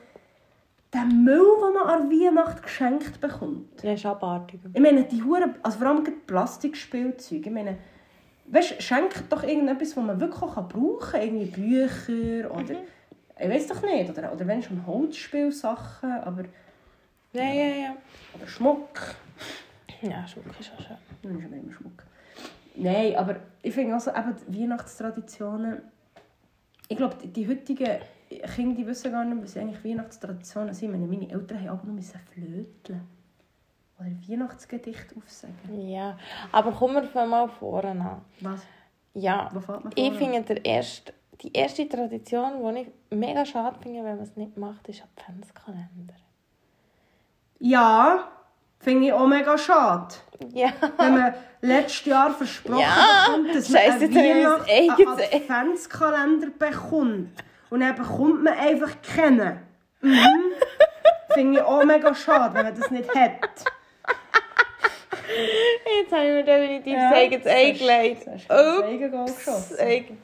der 0.92 1.04
Müll, 1.04 1.38
den 1.38 1.74
man 1.74 1.88
an 1.88 2.10
Weihnachten 2.10 2.62
geschenkt 2.62 3.20
bekommt. 3.20 3.82
Ja, 3.82 3.94
ist 3.94 4.04
abartig. 4.04 4.60
Ich 4.72 4.80
meine, 4.80 5.04
die 5.04 5.22
Huren, 5.22 5.54
also 5.62 5.78
vor 5.78 5.88
allem 5.88 6.04
Plastikspielzeuge. 6.26 7.48
Ich 7.48 7.54
meine, 7.54 7.78
weißt, 8.46 8.82
schenkt 8.82 9.24
doch 9.30 9.42
irgendetwas, 9.42 9.96
was 9.96 10.04
man 10.04 10.20
wirklich 10.20 10.42
auch 10.42 10.68
brauchen 10.68 10.98
kann. 11.00 11.22
Irgendwie 11.22 11.46
Bücher 11.46 12.50
oder... 12.54 12.74
Ich 13.38 13.48
weiß 13.48 13.66
doch 13.68 13.82
nicht. 13.82 14.10
Oder, 14.10 14.32
oder 14.32 14.46
wenn 14.46 14.62
schon 14.62 14.86
Holzspielsachen, 14.86 16.12
aber... 16.12 16.42
Ja, 17.32 17.44
ja, 17.44 17.74
ja. 17.84 17.96
Oder 18.36 18.46
Schmuck. 18.46 19.14
Ja, 20.02 20.26
Schmuck 20.28 20.60
ist 20.60 20.70
auch 20.76 20.82
schön. 20.82 20.96
Dann 21.22 21.38
ist 21.38 21.44
immer 21.46 21.72
Schmuck. 21.72 22.04
Nein, 22.74 23.16
aber 23.16 23.36
ich 23.62 23.72
finde 23.74 23.94
also 23.94 24.10
eben 24.10 24.36
die 24.46 24.62
Weihnachtstraditionen... 24.62 25.82
Ich 26.88 26.96
glaube, 26.96 27.16
die, 27.26 27.48
heutigen 27.48 28.00
Kinder 28.54 28.76
die 28.76 28.86
wissen 28.86 29.12
gar 29.12 29.24
nicht, 29.24 29.42
was 29.42 29.56
eigentlich 29.56 29.84
Weihnachtstraditionen 29.84 30.74
sind. 30.74 30.92
Meine, 30.92 31.06
meine 31.06 31.30
Eltern 31.30 31.60
haben 31.60 31.68
aber 31.68 31.86
nur 31.86 32.02
flöteln 32.02 33.08
Oder 33.98 34.10
Weihnachtsgedicht 34.28 35.14
aufsagen. 35.16 35.88
Ja, 35.88 36.18
aber 36.50 36.72
kommen 36.72 36.94
wir 36.96 37.04
von 37.04 37.28
mal 37.28 37.48
vorne 37.48 37.90
an. 37.90 38.22
Was? 38.40 38.62
Ja, 39.14 39.50
ich 39.94 40.14
finde 40.14 40.42
der 40.42 40.64
erste, 40.64 41.12
die 41.42 41.52
erste 41.52 41.88
Tradition, 41.88 42.74
die 42.74 42.80
ich 42.80 42.88
mega 43.10 43.44
schade 43.44 43.78
finde, 43.80 44.04
wenn 44.04 44.16
man 44.16 44.24
es 44.24 44.36
nicht 44.36 44.56
macht, 44.56 44.88
ist 44.88 45.02
Adventskalender. 45.02 46.14
Ja, 47.58 48.28
finde 48.82 49.06
ich 49.06 49.12
auch 49.12 49.26
mega 49.26 49.56
schade. 49.56 50.14
Ja. 50.52 50.70
Wenn 50.98 51.14
man 51.18 51.34
letztes 51.60 52.04
Jahr 52.06 52.30
versprochen 52.34 52.80
Ja, 52.80 53.26
bekommt, 53.26 53.54
dass 53.54 53.68
man 53.68 53.80
Scheisse, 53.82 54.04
einen, 54.04 54.46
Adventskalender 55.32 56.48
bekommt. 56.58 57.30
Und 57.70 57.80
dann 57.80 57.94
bekommt 57.94 58.42
man 58.42 58.58
einfach 58.58 58.90
keinen. 59.02 59.58
Mhm. 60.00 60.18
finde 61.32 61.58
ich 61.60 61.64
auch 61.64 61.84
mega 61.84 62.14
schade, 62.14 62.54
wenn 62.54 62.64
man 62.66 62.78
das 62.78 62.90
nicht 62.90 63.08
hat. 63.14 63.64
Jetzt 66.00 66.12
habe 66.12 66.24
ich 66.24 66.30
mir 66.32 66.44
definitiv 66.44 66.92
Ja, 66.92 67.08
das 67.10 67.18
eigenes 67.18 67.44
das 67.44 67.52
Ei 67.52 67.70
hast- 67.70 67.78
gelegt. 67.78 68.26
das 68.26 68.34
hast 68.34 68.50
du 68.50 68.82
ins 68.84 69.14
Ups, 69.14 69.76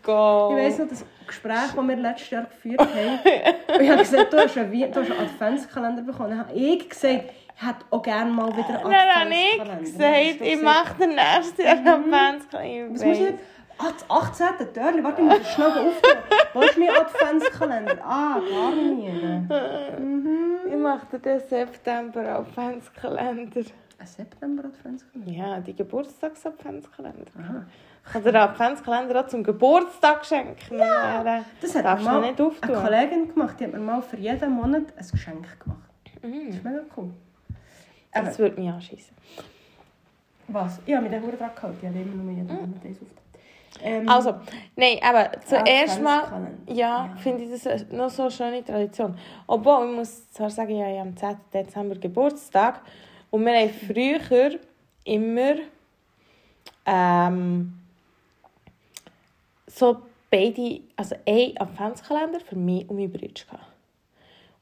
Goal 0.02 0.58
egal. 0.58 0.58
Ich 0.58 0.64
weiss 0.66 0.78
noch, 0.78 0.88
das 0.88 1.04
Gespräch, 1.26 1.72
das 1.76 1.86
wir 1.88 1.96
letztes 1.96 2.30
Jahr 2.30 2.44
geführt 2.44 2.80
haben. 2.80 3.20
Ich 3.80 3.88
habe 3.90 3.98
gesagt, 3.98 4.32
du 4.32 4.38
hast 4.38 4.56
einen 4.58 4.92
Adventskalender 4.94 6.02
bekommen. 6.02 6.30
Dann 6.30 6.38
habe 6.40 6.52
ich 6.52 6.88
gesagt, 6.88 7.24
hätte 7.66 7.84
auch 7.90 8.02
gerne 8.02 8.30
mal 8.30 8.48
wieder 8.56 8.80
einen 8.80 8.90
Dann 8.90 9.08
habe 9.20 9.30
ich 9.30 9.60
Adventskalender. 9.60 9.80
Gesagt, 9.80 10.40
ich 10.40 10.62
mache 10.62 10.94
den 10.98 11.14
nächsten 11.14 11.62
Jahr 11.62 11.96
Adventskalender. 11.96 12.94
Was 12.94 13.04
muss 13.04 13.16
ich 13.16 13.20
jetzt? 13.20 13.44
Ah, 13.80 13.92
das 13.92 14.10
18. 14.10 14.72
Törli. 14.74 15.04
Warte, 15.04 15.22
ich 15.22 15.28
muss 15.28 15.48
schnell 15.52 15.66
aufgehen. 15.68 16.18
Wo 16.52 16.60
ist 16.62 16.78
mein 16.78 16.88
Adventskalender? 16.88 17.96
Ah, 18.04 18.40
gar 18.40 18.72
nicht. 18.72 20.68
Ich 20.68 20.76
mache 20.76 21.18
den 21.18 21.40
September 21.40 22.38
Adventskalender. 22.40 23.60
Ein 24.00 24.06
September-Adventskalender? 24.06 25.32
Ja, 25.32 25.58
die 25.60 25.74
Geburtstags-Adventskalender. 25.74 27.26
Aha. 27.36 27.64
Ich 28.06 28.12
kann 28.12 28.22
dir 28.22 28.30
den 28.32 28.40
Adventskalender 28.42 29.20
auch 29.20 29.26
zum 29.26 29.42
Geburtstag 29.42 30.24
schenken. 30.24 30.78
Ja. 30.78 31.42
Das 31.60 31.74
hat 31.74 31.84
Darfst 31.84 32.04
mal 32.04 32.20
nicht 32.20 32.40
auftun. 32.40 32.74
eine 32.76 32.80
Kollegin 32.84 33.34
gemacht. 33.34 33.58
Die 33.58 33.64
hat 33.64 33.72
mir 33.72 33.80
mal 33.80 34.00
für 34.00 34.16
jeden 34.16 34.52
Monat 34.52 34.82
ein 34.96 35.08
Geschenk 35.10 35.58
gemacht. 35.60 35.90
Das 36.22 36.30
ist 36.30 36.64
mega 36.64 36.82
cool. 36.96 37.10
Das 38.26 38.38
würde 38.38 38.60
mich 38.60 38.70
anschießen. 38.70 39.14
was? 40.48 40.80
Ich 40.86 40.94
habe 40.94 41.08
mich 41.08 41.12
da 41.12 41.20
verdammt 41.20 41.40
dran 41.40 41.54
gehalten. 41.54 41.78
Ich 41.82 41.88
habe 41.88 41.98
immer 42.00 42.22
nur 42.22 42.32
jeden 42.32 42.46
Monat 42.46 42.84
eins 42.84 42.98
aufgetan. 43.00 43.18
Ähm, 43.82 44.08
Also, 44.08 44.34
nein, 44.76 44.98
aber 45.02 45.30
zuerst 45.44 46.00
mal 46.02 46.22
Adventskalender. 46.24 46.72
ja, 46.72 47.14
finde 47.18 47.44
ich 47.44 47.62
das 47.62 47.86
noch 47.90 48.08
so 48.10 48.22
eine 48.22 48.30
schöne 48.30 48.64
Tradition. 48.64 49.16
Obwohl, 49.46 49.88
ich 49.90 49.96
muss 49.96 50.30
zwar 50.32 50.50
sagen, 50.50 50.76
ja, 50.76 50.88
ich 50.90 50.98
habe 50.98 51.10
am 51.10 51.16
10. 51.16 51.36
Dezember 51.52 51.94
Geburtstag 51.96 52.80
und 53.30 53.44
wir 53.44 53.52
haben 53.60 53.70
früher 53.70 54.58
immer 55.04 55.54
ähm, 56.86 57.74
so 59.66 59.98
beide, 60.30 60.80
also 60.96 61.14
ein 61.26 61.52
Adventskalender 61.58 62.40
für 62.40 62.56
mich 62.56 62.88
und 62.88 62.96
meine 62.96 63.08
Brüder 63.08 63.28
gehabt. 63.44 63.66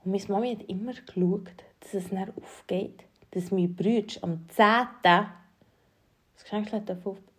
Und 0.04 0.12
meine 0.12 0.25
Mami 0.28 0.56
hat 0.56 0.68
immer 0.68 0.92
geschaut, 0.92 1.48
dass 1.80 1.94
es 1.94 2.10
dann 2.10 2.32
aufgeht, 2.36 3.04
dass 3.30 3.50
meine 3.50 3.68
Brüder 3.68 4.14
am 4.23 4.49
10. 4.49 4.64
das 5.02 6.42
Geschenk 6.42 6.73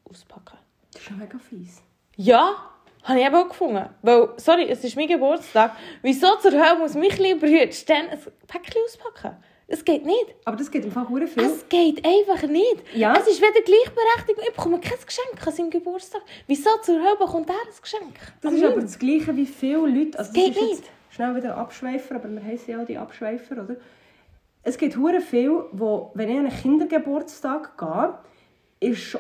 auspacken 0.10 0.58
Das 0.92 1.02
ist 1.02 1.08
schon 1.08 1.18
mega 1.18 1.38
fies. 1.38 1.82
ja, 2.16 2.56
habe 3.04 3.20
ich 3.20 3.26
eben 3.26 3.36
auch 3.36 3.48
gefunden. 3.48 3.88
Weil, 4.02 4.30
sorry, 4.38 4.68
es 4.70 4.84
ist 4.84 4.96
mein 4.98 5.08
Geburtstag. 5.08 5.72
Wieso 6.02 6.36
zur 6.38 6.52
Hölle 6.52 6.78
muss 6.78 6.94
mich 6.94 7.16
kleine 7.16 7.38
Brüder 7.40 7.68
dann 7.88 8.10
ein 8.10 8.20
Päckchen 8.48 8.82
auspacken? 8.86 9.38
Es 9.70 9.84
geht 9.84 10.06
nicht. 10.06 10.36
Aber 10.46 10.56
das 10.56 10.72
geht 10.72 10.86
im 10.86 10.92
Fall 10.92 11.06
viel. 11.28 11.44
Es 11.44 11.68
geht 11.68 12.06
einfach 12.06 12.48
nicht. 12.48 12.84
Ja. 12.96 13.14
Es 13.18 13.28
ist 13.28 13.42
weder 13.42 13.62
Gleichberechtigung. 13.62 14.44
Ich 14.48 14.56
bekomme 14.56 14.80
kein 14.80 14.98
Geschenk 15.06 15.46
an 15.46 15.54
seinem 15.54 15.70
Geburtstag. 15.70 16.22
Wieso 16.48 16.70
zur 16.82 16.96
Hölle 16.96 17.18
bekommt 17.18 17.50
er 17.50 17.56
ein 17.56 17.82
Geschenk? 17.82 18.16
Das 18.42 18.54
ist 18.54 18.64
aber 18.64 18.82
das 18.82 18.98
Gleiche 18.98 19.36
wie 19.36 19.46
viele 19.46 19.88
Leute. 19.88 20.20
Also 20.20 20.32
das 20.32 20.42
geht 20.42 20.62
nicht. 20.62 20.84
Schnell 21.10 21.36
wieder 21.36 21.58
Abschweifer, 21.58 22.16
aber 22.16 22.30
wir 22.30 22.44
heißen 22.44 22.74
ja 22.74 22.82
auch 22.82 22.86
die 22.86 22.98
Abschweifer, 22.98 23.64
oder? 23.64 23.76
Es 24.68 24.78
gibt 24.78 24.98
hure 24.98 25.22
viel, 25.22 25.64
wo, 25.72 26.12
wenn 26.14 26.28
ich 26.30 26.38
an 26.38 26.46
einen 26.46 26.54
Kindergeburtstag 26.56 27.78
gehe, 27.78 28.90
ist 28.92 29.18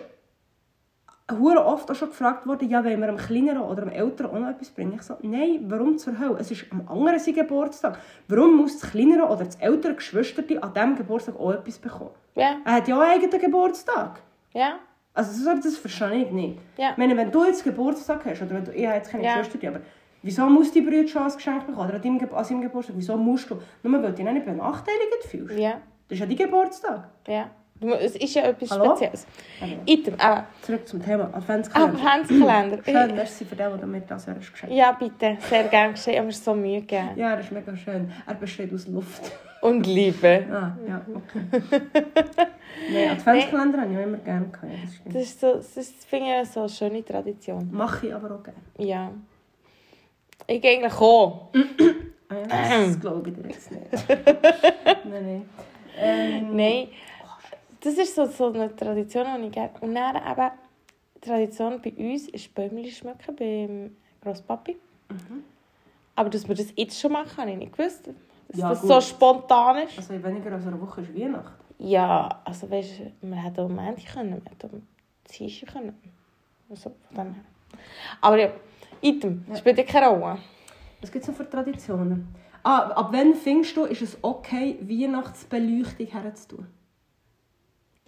hure 1.39 1.65
oft 1.65 1.89
auch 1.89 1.95
schon 1.95 2.09
gefragt 2.09 2.45
worden, 2.45 2.69
ja, 2.69 2.83
wollen 2.83 2.99
wir 2.99 3.07
einem 3.07 3.17
Kleineren 3.17 3.61
oder 3.61 3.83
einem 3.83 3.91
Älteren 3.91 4.31
auch 4.31 4.39
noch 4.39 4.49
etwas 4.49 4.69
bringen? 4.71 4.91
Ich 4.95 5.03
so, 5.03 5.15
nein, 5.21 5.63
warum 5.69 5.97
zur 5.97 6.19
Hölle? 6.19 6.37
Es 6.39 6.51
ist 6.51 6.65
am 6.69 6.85
anderen 6.89 7.17
sein 7.19 7.33
Geburtstag. 7.33 7.97
Warum 8.27 8.57
muss 8.57 8.77
das 8.79 8.91
Kleinere 8.91 9.23
oder 9.25 9.45
das 9.45 9.55
ältere 9.55 9.95
Geschwister 9.95 10.43
an 10.61 10.73
diesem 10.73 10.95
Geburtstag 10.97 11.39
auch 11.39 11.51
etwas 11.53 11.77
bekommen? 11.79 12.11
Ja, 12.35 12.57
Er 12.65 12.73
hat 12.73 12.87
ja 12.89 12.97
auch 12.97 13.01
einen 13.01 13.23
eigenen 13.23 13.39
Geburtstag. 13.41 14.19
ja, 14.53 14.79
Also 15.13 15.45
das, 15.45 15.63
das 15.63 15.77
verstehe 15.77 16.25
ich 16.25 16.31
nicht. 16.31 16.59
Ja. 16.75 16.91
Ich 16.91 16.97
meine, 16.97 17.15
wenn 17.15 17.31
du 17.31 17.45
jetzt 17.45 17.63
Geburtstag 17.63 18.25
hast, 18.25 18.41
oder 18.41 18.51
wenn 18.55 18.65
du, 18.65 18.73
ich 18.73 18.85
habe 18.85 18.97
jetzt 18.97 19.11
keine. 19.11 19.29
Schwester, 19.29 19.57
die, 19.57 19.67
aber 19.69 19.79
wieso 20.23 20.45
muss 20.49 20.71
die 20.71 20.81
Brüder 20.81 21.07
schon 21.07 21.23
ein 21.23 21.31
Geschenk 21.33 21.65
bekommen? 21.67 21.89
Oder 21.89 22.01
an 22.03 22.29
an 22.33 22.43
seinem 22.43 22.61
Geburtstag? 22.61 22.95
Wieso 22.97 23.17
musst 23.17 23.49
du? 23.49 23.57
Nur 23.83 23.93
weil 24.01 24.11
du 24.11 24.13
dich 24.13 24.25
nicht 24.25 24.45
benachteiligt 24.45 25.23
fühlst. 25.29 25.57
ja, 25.57 25.81
Das 26.07 26.15
ist 26.15 26.19
ja 26.19 26.25
dein 26.25 26.37
Geburtstag. 26.37 27.09
ja. 27.27 27.49
Es 27.79 28.15
ist 28.15 28.33
ja 28.33 28.41
etwas 28.43 28.71
Hallo? 28.71 28.95
Spezielles. 28.95 29.27
Aber 29.61 29.71
Item, 29.85 30.15
aber 30.17 30.47
zurück 30.63 30.87
zum 30.87 30.99
Thema 30.99 31.29
Adventskalender. 31.31 31.99
Adventskalender. 31.99 32.79
Schön, 32.83 33.15
merci 33.15 33.45
für 33.45 33.55
den, 33.55 33.77
der 33.77 33.85
mir 33.87 34.01
das 34.01 34.27
hast 34.27 34.51
geschenkt 34.51 34.75
Ja, 34.75 34.93
bitte. 34.93 35.37
Sehr 35.41 35.65
gerne 35.65 35.93
geschehen. 35.93 36.13
Ich 36.13 36.17
habe 36.17 36.27
mir 36.27 36.33
so 36.33 36.55
Mühe 36.55 36.81
gegeben. 36.81 37.09
Ja, 37.15 37.35
das 37.35 37.45
ist 37.45 37.51
mega 37.51 37.75
schön. 37.75 38.11
Er 38.25 38.33
besteht 38.33 38.73
aus 38.73 38.87
Luft. 38.87 39.31
Und 39.61 39.85
Liebe. 39.85 40.45
Ah, 40.51 40.75
ja, 40.87 41.01
okay. 41.13 41.81
Nein, 42.91 43.09
Adventskalender 43.11 43.81
habe 43.81 43.91
ich 43.91 43.97
auch 43.99 44.03
immer 44.03 44.17
gerne 44.17 44.47
gehabt. 44.47 44.73
Das. 45.05 45.13
Das, 45.13 45.23
ist 45.23 45.39
so, 45.39 45.53
das 45.75 45.89
finde 46.07 46.41
ich 46.41 46.49
so 46.49 46.61
eine 46.61 46.69
schöne 46.69 47.05
Tradition. 47.05 47.69
Mache 47.71 48.07
ich 48.07 48.15
aber 48.15 48.35
auch 48.35 48.43
gerne. 48.43 48.59
Ja. 48.77 49.11
Ich 50.47 50.61
gehe 50.61 50.77
eigentlich 50.77 50.93
auch. 50.93 51.49
Ah, 52.29 52.85
das 52.85 52.99
glaube 52.99 53.29
ich 53.29 53.35
dir 53.35 53.49
jetzt 53.49 53.71
nicht. 53.71 53.91
nein, 54.09 55.05
nein. 55.05 55.49
Ähm, 55.99 56.55
Nein. 56.55 56.87
Das 57.81 57.93
ist 57.95 58.15
so, 58.15 58.25
so 58.25 58.47
eine 58.53 58.75
Tradition, 58.75 59.25
die 59.41 59.47
ich 59.47 59.51
gerne... 59.53 59.71
Und 59.81 59.95
dann 59.95 60.15
eben, 60.15 60.51
die 61.15 61.21
Tradition 61.27 61.81
bei 61.81 61.91
uns 61.97 62.27
ist 62.29 62.53
Bäumchen 62.53 62.85
schmücken 62.91 63.35
beim 63.35 63.95
Grosspapi. 64.21 64.77
Mhm. 65.09 65.43
Aber 66.15 66.29
dass 66.29 66.47
wir 66.47 66.55
das 66.55 66.67
jetzt 66.75 66.99
schon 66.99 67.11
machen, 67.11 67.37
habe 67.37 67.51
ich 67.51 67.57
nicht 67.57 67.75
gewusst. 67.77 68.09
Dass 68.49 68.57
Ja, 68.59 68.69
das 68.69 68.81
gut. 68.81 68.89
so 68.89 69.01
spontan 69.01 69.83
ist. 69.87 69.97
Also 69.97 70.13
in 70.13 70.23
weniger 70.23 70.51
als 70.51 70.65
einer 70.65 70.79
Woche 70.81 71.01
ist 71.01 71.15
Weihnachten. 71.15 71.51
Ja, 71.79 72.41
also 72.43 72.69
weißt 72.69 72.99
du, 72.99 73.11
wir 73.29 73.37
hätten 73.43 73.59
auch 73.59 73.65
am 73.65 73.75
Montag 73.75 74.05
können, 74.13 74.41
wir 74.43 74.51
hätten 74.51 74.69
am 74.75 74.87
Dienstag 75.31 75.73
können. 75.73 75.95
Also 76.69 76.91
von 77.13 77.15
dem 77.25 77.33
her. 77.35 77.43
Aber 78.21 78.39
ja, 78.39 78.49
Item, 79.01 79.45
Ja. 79.49 79.55
spielt 79.57 79.77
ja 79.77 79.83
keine 79.83 80.07
Rolle. 80.07 80.39
Was 81.01 81.11
gibt 81.11 81.23
es 81.23 81.29
noch 81.29 81.35
für 81.37 81.49
Traditionen? 81.49 82.27
Ah, 82.63 82.87
ab 82.89 83.09
wann 83.11 83.33
findest 83.35 83.77
du, 83.77 83.83
ist 83.85 84.01
es 84.01 84.17
okay, 84.23 84.77
Weihnachtsbeleuchtung 84.81 86.07
herzutun? 86.07 86.67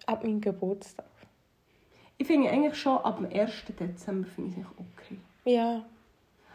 Ab 0.05 0.24
meinem 0.24 0.41
Geburtstag. 0.41 1.05
Ich 2.17 2.27
finde 2.27 2.50
eigentlich 2.50 2.75
schon 2.75 2.98
ab 2.98 3.17
dem 3.17 3.31
1. 3.31 3.51
Dezember 3.79 4.27
finde 4.27 4.51
ich 4.51 4.58
es 4.58 4.67
okay. 4.77 5.17
Ja. 5.46 5.86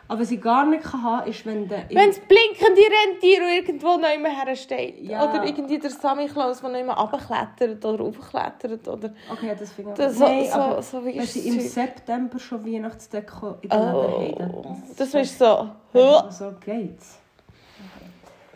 Aber 0.07 0.21
was 0.21 0.31
ich 0.31 0.41
gar 0.41 0.67
nicht 0.67 0.83
kann 0.83 1.03
haben, 1.03 1.31
ist, 1.31 1.47
wenn 1.47 1.67
der... 1.67 1.89
Wenn 1.89 2.09
das 2.09 2.19
blinkende 2.21 2.83
Rentier 2.83 3.41
irgendwo 3.57 3.97
noch 3.97 4.15
immer 4.15 4.29
hersteht. 4.29 5.01
Ja. 5.01 5.23
Oder 5.31 5.45
irgendwie 5.47 5.79
der 5.79 5.91
Sammy 5.91 6.27
Klaus, 6.27 6.61
der 6.61 6.71
noch 6.71 6.79
immer 6.79 6.95
runterklettert 6.99 7.83
oder 7.85 8.05
raufklettert. 8.05 8.87
Oder 8.87 9.15
Okay, 9.33 9.55
das 9.59 9.73
finde 9.73 9.93
ich 9.93 9.97
Das 9.97 10.17
auch... 10.17 10.19
so- 10.19 10.25
Nein, 10.27 10.45
so- 10.45 10.53
aber 10.61 10.83
so 10.83 11.01
wie 11.07 11.15
wenn 11.15 11.21
ist 11.23 11.33
sie 11.33 11.47
das 11.47 11.55
im? 11.65 11.71
September 11.71 12.39
schon 12.39 12.67
Weihnachtsdeko 12.67 13.55
in 13.63 13.69
den 13.71 13.79
Läden 13.81 14.51
oh, 14.53 14.65
haben, 14.65 14.83
das 14.97 15.15
ist 15.15 15.39
so... 15.39 15.69
dann... 15.93 16.31
So 16.31 16.53
geht's. 16.63 17.19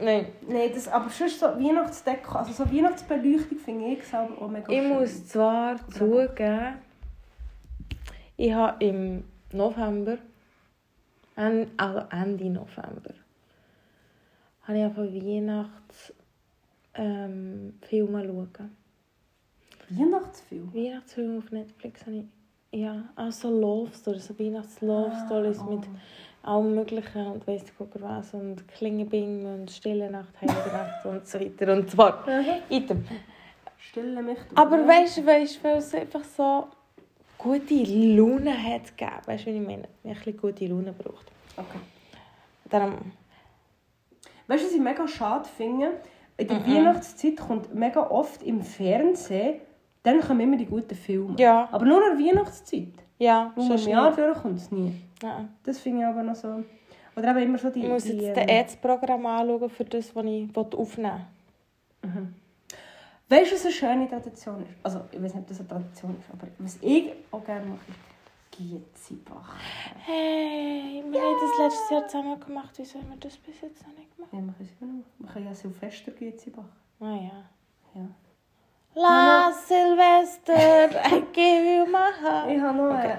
Nein. 0.01 0.27
Nein, 0.47 0.71
das, 0.73 0.87
aber 0.87 1.09
sonst 1.11 1.41
so 1.41 1.47
Weihnachtsdeko, 1.47 2.39
also 2.39 2.53
so 2.53 2.71
Weihnachtsbeleuchtung 2.71 3.59
finde 3.59 3.87
ich 3.87 4.05
selber 4.05 4.41
auch 4.41 4.49
mega 4.49 4.71
Ich 4.71 4.79
schön. 4.79 4.89
muss 4.91 5.27
zwar 5.27 5.77
zugeben, 5.89 6.75
ich 8.37 8.53
habe 8.53 8.85
im 8.85 9.25
November, 9.53 10.19
also 11.39 12.03
Ende 12.11 12.51
November, 12.51 13.15
habe 14.63 14.79
ich 14.79 14.85
auf 14.85 14.97
Weihnachts 14.97 16.13
ähm, 16.95 17.75
Filme 17.83 18.25
schauen. 18.25 18.77
Weihnachtsfilm? 19.89 20.75
Weihnachtsfilme 20.75 21.39
auf 21.39 21.51
Netflix 21.51 22.05
habe 22.07 22.17
ich, 22.17 22.81
ja, 22.81 23.05
also 23.15 23.49
Love 23.51 23.91
Stories, 23.95 24.27
so 24.27 24.39
Weihnachts-Love 24.39 25.13
Stories 25.27 25.61
oh. 25.61 25.71
mit 25.71 25.89
allem 26.43 26.75
Möglichen 26.75 27.27
und 27.27 27.47
weiss 27.47 27.65
gucke 27.77 28.01
was 28.03 28.35
und 28.35 28.67
Klingebing 28.69 29.47
und 29.47 29.71
Stille 29.71 30.11
Nacht, 30.11 30.35
Heilige 30.41 30.73
Nacht 30.73 31.07
und 31.07 31.27
so 31.27 31.41
weiter 31.41 31.73
und 31.73 31.91
so 31.91 31.97
fort. 31.97 32.27
Item. 32.69 33.05
Stille 33.79 34.23
mich 34.23 34.39
du. 34.51 34.57
Aber 34.57 34.87
weißt 34.87 35.19
du, 35.19 35.27
weißt, 35.27 35.63
weil 35.63 35.79
es 35.79 35.95
einfach 35.95 36.25
so 36.25 36.69
gute 37.39 37.75
Laune 37.85 38.53
hat 38.63 38.97
gegeben. 38.97 39.17
Weißt 39.27 39.47
du, 39.47 39.51
wie 39.53 39.57
ich 39.61 39.67
meine? 39.67 39.83
Ich 40.03 40.11
habe 40.11 40.19
ein 40.21 40.25
bisschen 40.25 40.37
gute 40.41 40.67
Laune 40.67 40.93
braucht. 40.93 41.31
Okay. 41.57 41.79
Darum, 42.69 42.95
Weißt 44.47 44.63
du, 44.63 44.67
was 44.69 44.75
ich 44.75 44.81
mega 44.81 45.07
schade 45.07 45.49
finde? 45.57 45.91
In 46.39 46.49
der 46.49 46.61
Mhm. 46.61 46.67
Weihnachtszeit 46.75 47.37
kommt 47.37 47.75
mega 47.75 48.01
oft 48.09 48.43
im 48.43 48.63
Fernsehen, 48.63 49.61
dann 50.03 50.21
kommen 50.21 50.41
immer 50.41 50.57
die 50.57 50.65
guten 50.67 50.95
Filme. 50.95 51.35
Ja. 51.39 51.69
Aber 51.71 51.85
nur 51.85 52.01
in 52.11 52.17
der 52.19 52.27
Weihnachtszeit. 52.27 52.93
ja, 53.19 53.53
sonst 53.57 53.85
im 53.87 53.93
Jahr 53.93 54.15
durch 54.15 54.39
kommt 54.41 54.57
es 54.59 54.71
nie. 54.71 54.93
Nein. 55.23 55.49
Das 55.65 55.79
finde 55.81 56.01
ich 56.03 56.07
aber 56.07 56.23
noch 56.23 56.35
so... 56.37 56.63
Oder 57.17 57.31
eben 57.33 57.41
immer 57.43 57.59
so 57.59 57.69
die... 57.71 57.83
Ich 57.83 57.89
muss 57.89 58.05
die, 58.05 58.13
jetzt 58.13 58.39
ähm, 58.39 58.47
das 58.47 58.57
Ads-Programm 58.57 59.27
anschauen, 59.27 59.69
für 59.69 59.85
das, 59.85 60.15
was 60.15 60.25
ich 60.25 60.49
aufnehmen 60.57 61.27
will. 62.03 62.29
Weißt 63.31 63.51
du, 63.51 63.57
was 63.57 63.65
eine 63.65 63.75
schöne 63.75 64.09
Tradition 64.09 64.63
ist? 64.63 64.73
Also, 64.83 65.01
ich 65.13 65.23
weiß 65.23 65.35
nicht, 65.35 65.43
ob 65.43 65.49
das 65.49 65.61
eine 65.61 65.69
Tradition 65.69 66.17
ist, 66.19 66.31
aber 66.33 66.49
was 66.59 66.79
ich 66.81 67.13
auch 67.31 67.45
gerne 67.45 67.67
mache, 67.67 67.91
ist 67.91 67.99
Giezibach. 68.51 69.55
Hey, 70.05 71.05
wir 71.11 71.21
haben 71.21 71.37
das 71.41 71.59
letztes 71.59 71.91
Jahr 71.91 72.09
zusammen 72.09 72.41
gemacht. 72.41 72.71
Wieso 72.77 72.99
haben 72.99 73.11
wir 73.11 73.17
das 73.19 73.37
bis 73.37 73.61
jetzt 73.61 73.87
noch 73.87 73.95
nicht 73.95 74.17
gemacht? 74.17 74.33
Ja, 74.33 74.39
wir 74.39 74.53
können 74.55 74.69
es 74.69 74.83
immer 74.83 74.93
noch. 74.93 75.05
Wir 75.19 75.29
können 75.29 75.47
ja 75.47 75.55
Silvester 75.55 76.11
Giezibach. 76.13 76.65
Ah 77.01 77.15
ja. 77.15 77.45
Ja. 77.95 78.09
Last 78.95 79.69
Silvester, 79.69 80.55
I 81.05 81.23
give 81.33 81.65
you 81.65 81.87
my 81.87 82.11
heart. 82.21 82.51
Ich 82.51 82.61
habe 82.61 82.79
noch 82.79 82.95
okay. 82.95 83.15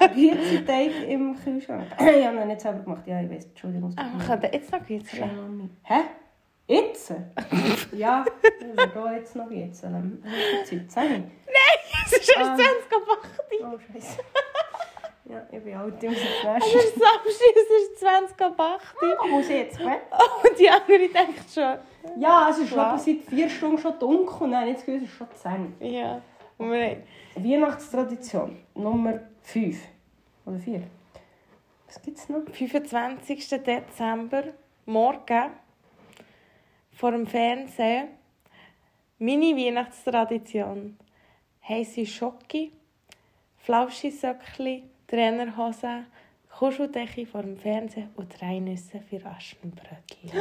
einen 0.00 0.14
Giezi-Teig 0.14 1.08
im 1.08 1.36
Kühlschrank. 1.36 1.86
ich 2.00 2.26
habe 2.26 2.38
ihn 2.40 2.48
nicht 2.48 2.60
selber 2.62 2.80
gemacht. 2.80 3.06
Ja, 3.06 3.20
ich 3.20 3.30
weiß, 3.30 3.44
Entschuldigung. 3.44 3.92
Ah, 3.96 4.06
wir 4.16 4.26
können 4.26 4.52
jetzt 4.52 4.72
noch 4.72 4.84
kitzeln. 4.84 5.70
Hä? 5.82 6.00
Jetzt? 6.66 7.12
ja, 7.92 8.24
wir 8.74 8.86
gehen 8.86 9.12
jetzt 9.16 9.36
noch 9.36 9.50
jetzt. 9.50 9.80
Zeit, 9.82 9.92
sag 10.90 11.04
ich. 11.04 11.22
Es 12.06 12.12
ist 12.12 12.36
erst 12.36 12.50
Ah. 12.50 12.56
20 12.56 12.90
gemacht. 12.90 13.40
Oh, 13.62 13.78
Scheiße. 13.92 14.18
Ja, 15.26 15.46
ich 15.50 15.62
bin 15.64 15.74
alt, 15.74 16.02
ich 16.02 16.10
muss 16.10 16.18
Es 16.18 16.74
ist 16.84 16.94
Samstag, 16.94 17.56
es 17.56 17.92
ist 17.92 18.00
20 18.00 18.36
gemacht. 18.36 18.94
Oh, 19.22 19.26
muss 19.28 19.44
ich 19.48 19.56
jetzt 19.56 19.78
weg? 19.80 20.02
Und 20.44 20.58
die 20.58 20.68
andere 20.68 20.98
denkt 21.08 21.50
schon. 21.52 21.78
Ja, 22.20 22.48
es 22.50 22.58
ist 22.58 22.68
schon 22.68 22.98
seit 22.98 23.22
vier 23.26 23.48
Stunden 23.48 23.78
schon 23.78 23.98
dunkel 23.98 24.42
und 24.42 24.50
dann 24.52 24.68
jetzt 24.68 24.84
gehört 24.84 25.02
es 25.04 25.08
ist 25.08 25.16
schon 25.16 25.28
10. 25.80 25.90
Ja. 25.94 26.20
Und 26.58 26.70
wir 26.72 26.84
haben 26.90 27.02
Weihnachtstradition 27.36 28.58
Nummer 28.74 29.20
5. 29.42 29.78
Oder 30.44 30.58
4. 30.58 30.82
Was 31.86 32.02
gibt 32.02 32.18
es 32.18 32.28
noch? 32.28 32.42
25. 32.52 33.48
Dezember, 33.62 34.44
morgen, 34.84 35.50
vor 36.94 37.10
dem 37.10 37.26
Fernsehen, 37.26 38.08
meine 39.18 39.56
Weihnachtstradition. 39.56 40.96
Heisse 41.66 42.04
Schocke, 42.04 42.70
Flauschi-Söckli, 43.64 44.82
Trainerhose, 45.06 46.04
Kuscheldecke 46.58 47.26
vor 47.26 47.42
dem 47.42 47.56
Fernsehen 47.56 48.10
und 48.16 48.38
drei 48.38 48.58
Nüsse 48.58 49.00
für 49.00 49.24
Aschenbrötchen. 49.26 50.30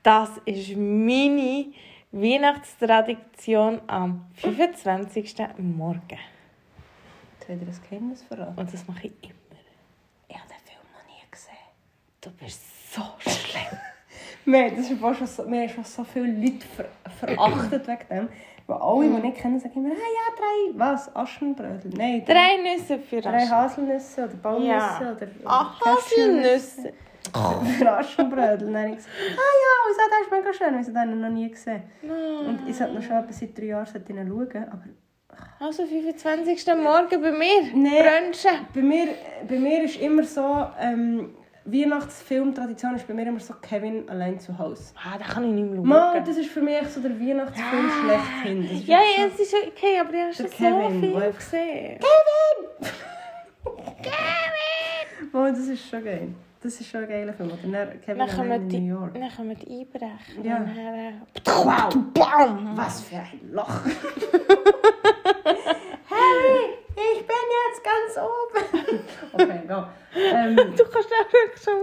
Das 0.00 0.30
ist 0.46 0.74
meine 0.76 1.66
Weihnachtstradition 2.12 3.82
am 3.88 4.26
25. 4.34 5.36
Morgen. 5.58 6.18
Jetzt 7.32 7.48
hat 7.48 7.60
er 7.60 7.66
das 7.66 7.82
Geheimnis 7.82 8.22
verraten. 8.22 8.58
Und 8.58 8.72
das 8.72 8.86
mache 8.86 9.08
ich 9.08 9.12
immer. 9.24 9.34
Ich 10.28 10.36
habe 10.36 10.48
den 10.48 10.60
Film 10.64 10.86
noch 10.94 11.04
nie 11.14 11.30
gesehen. 11.30 11.56
Du 12.22 12.30
bist 12.30 12.94
so 12.94 13.02
schlimm. 14.48 14.52
Nein, 14.52 14.72
das 14.76 14.90
ist 14.90 15.00
fast 15.00 15.18
schon 15.18 15.26
so, 15.26 15.50
wir 15.50 15.60
haben 15.60 15.68
schon 15.68 15.84
so 15.84 16.04
viele 16.04 16.26
Leute 16.26 16.66
ver 16.76 16.86
verachtet 17.18 17.86
wegen 17.86 18.08
dem. 18.10 18.28
Weil 18.66 18.76
alle, 18.82 19.08
die 19.08 19.26
nicht 19.26 19.38
kennen, 19.38 19.58
sagen 19.58 19.72
immer, 19.76 19.94
ah 19.94 19.96
ja, 19.96 20.36
drei, 20.36 20.78
was, 20.78 21.14
Aschenbrödel? 21.16 21.90
Nein, 21.96 22.22
Drei 22.26 22.56
Nüsse 22.62 22.98
für 22.98 23.20
drei 23.22 23.36
Aschenbrötel. 23.36 23.50
Haselnüsse 23.56 24.24
oder 24.24 24.34
Baumnüsse 24.34 24.68
Ja. 24.68 25.12
oder 25.16 25.26
Ah, 25.46 25.74
Cashewnüsse. 25.82 26.92
Haselnüsse. 27.34 27.78
Für 27.78 27.92
Aschenbrödel. 27.92 28.58
Dann 28.72 28.76
habe 28.76 28.90
ich 28.90 28.96
gesagt, 28.96 29.14
ah 29.36 29.54
ja, 29.62 29.72
wieso, 29.88 30.00
das 30.10 30.20
ist 30.20 30.30
mega 30.30 30.52
schön, 30.52 30.78
wieso 30.78 30.94
habe 30.98 31.10
ich 31.10 31.16
noch 31.16 31.28
nie 31.30 31.50
gesehen. 31.50 31.82
Und 32.02 32.68
ich 32.68 32.76
sollte 32.76 32.94
noch 32.94 33.02
schon 33.02 33.16
etwa 33.16 33.32
seit 33.32 33.56
drei 33.58 33.64
Jahren 33.64 33.86
schauen, 33.86 34.64
aber 34.70 34.84
Also 35.66 35.86
25. 35.86 36.66
Morgen 36.76 37.22
bei 37.22 37.32
mir. 37.32 37.62
Nee. 37.74 38.02
Brunchen. 38.02 38.66
bei 38.74 38.80
mir, 38.82 39.08
bei 39.48 39.58
mir 39.58 39.84
ist 39.84 39.96
immer 40.00 40.24
so, 40.24 40.66
ähm, 40.80 41.34
Weihnachtsfilmtradition 41.72 42.94
ist 42.96 43.06
bei 43.06 43.14
mir 43.14 43.26
immer 43.26 43.40
so 43.40 43.54
Kevin 43.60 44.08
allein 44.08 44.38
zu 44.40 44.56
Hause. 44.58 44.92
Ah, 44.96 45.18
da 45.18 45.24
kann 45.24 45.44
ich 45.44 45.50
nicht 45.52 45.70
mehr 45.70 45.80
Mann, 45.82 46.14
schauen. 46.14 46.24
das 46.24 46.36
ist 46.36 46.50
für 46.50 46.60
mich 46.62 46.86
so 46.88 47.00
der 47.00 47.18
Weihnachtsfilm 47.20 47.90
schlechthin. 48.02 48.62
Das 48.62 48.72
ist 48.72 48.86
Ja, 48.86 48.98
ja, 48.98 49.26
es 49.26 49.38
ist 49.40 49.54
okay, 49.54 50.00
aber 50.00 50.12
ich 50.14 50.20
habe 50.22 50.32
schon 50.34 50.46
Der 50.46 50.52
so 50.52 50.56
Kevin, 50.56 51.00
viel 51.00 51.32
gesehen. 51.32 52.00
so, 52.00 52.08
Mann, 55.38 55.54
das 55.54 55.66
ist 55.68 55.88
schon 55.88 56.04
geil. 56.04 56.28
Das 56.60 56.80
ist 56.80 56.88
schon 56.90 57.02
ein 57.02 57.08
geiler 57.08 57.32
Film. 57.32 57.50
Oder 57.52 57.86
Kevin 58.04 58.18
Dann 58.18 58.30
allein 58.40 58.62
in 58.62 58.68
die, 58.68 58.80
New 58.80 58.98
York. 59.00 59.14
dann 59.14 59.30
kommen 59.36 59.56
die 59.56 59.80
einbrechen. 59.80 60.42
Ja. 60.44 60.58
Dann, 60.58 60.76
äh, 60.76 61.12
Wow! 61.46 61.94
BAM! 62.14 62.76
Was 62.76 63.02
für 63.02 63.16
ein 63.16 63.40
Loch! 63.52 63.68
Harry, 66.10 66.74
ich 66.96 67.26
bin 67.26 67.44
jetzt 67.54 67.80
ganz 67.84 68.18
oben! 68.18 69.00
okay, 69.34 69.60
ja. 69.68 69.88
Ähm, 70.16 70.56
Du 70.76 70.84
kannst 70.84 70.97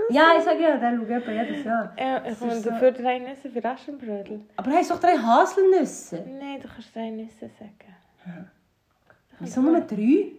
ja, 0.10 0.34
ich 0.38 0.44
sage 0.44 0.62
ja, 0.62 0.77
der 0.77 0.98
schaut 0.98 1.10
etwa 1.10 1.32
jedes 1.32 1.63
Jahr. 1.65 1.94
Ja, 2.00 2.24
ich 2.25 2.39
komme 2.39 2.56
so- 2.60 2.70
drei 2.70 3.20
Nüsse 3.20 3.50
für 3.50 3.63
Aschenbrödel. 3.65 4.42
Aber 4.56 4.72
er 4.72 4.77
hast 4.77 4.92
doch 4.92 5.00
drei 5.00 5.18
Haselnüsse. 5.18 6.24
Nein, 6.39 6.60
du 6.62 6.68
kannst 6.68 6.96
drei 6.96 7.10
Nüsse 7.10 7.50
sagen. 7.60 7.96
Wieso 9.39 9.62
nur 9.62 9.82
drei? 9.82 10.32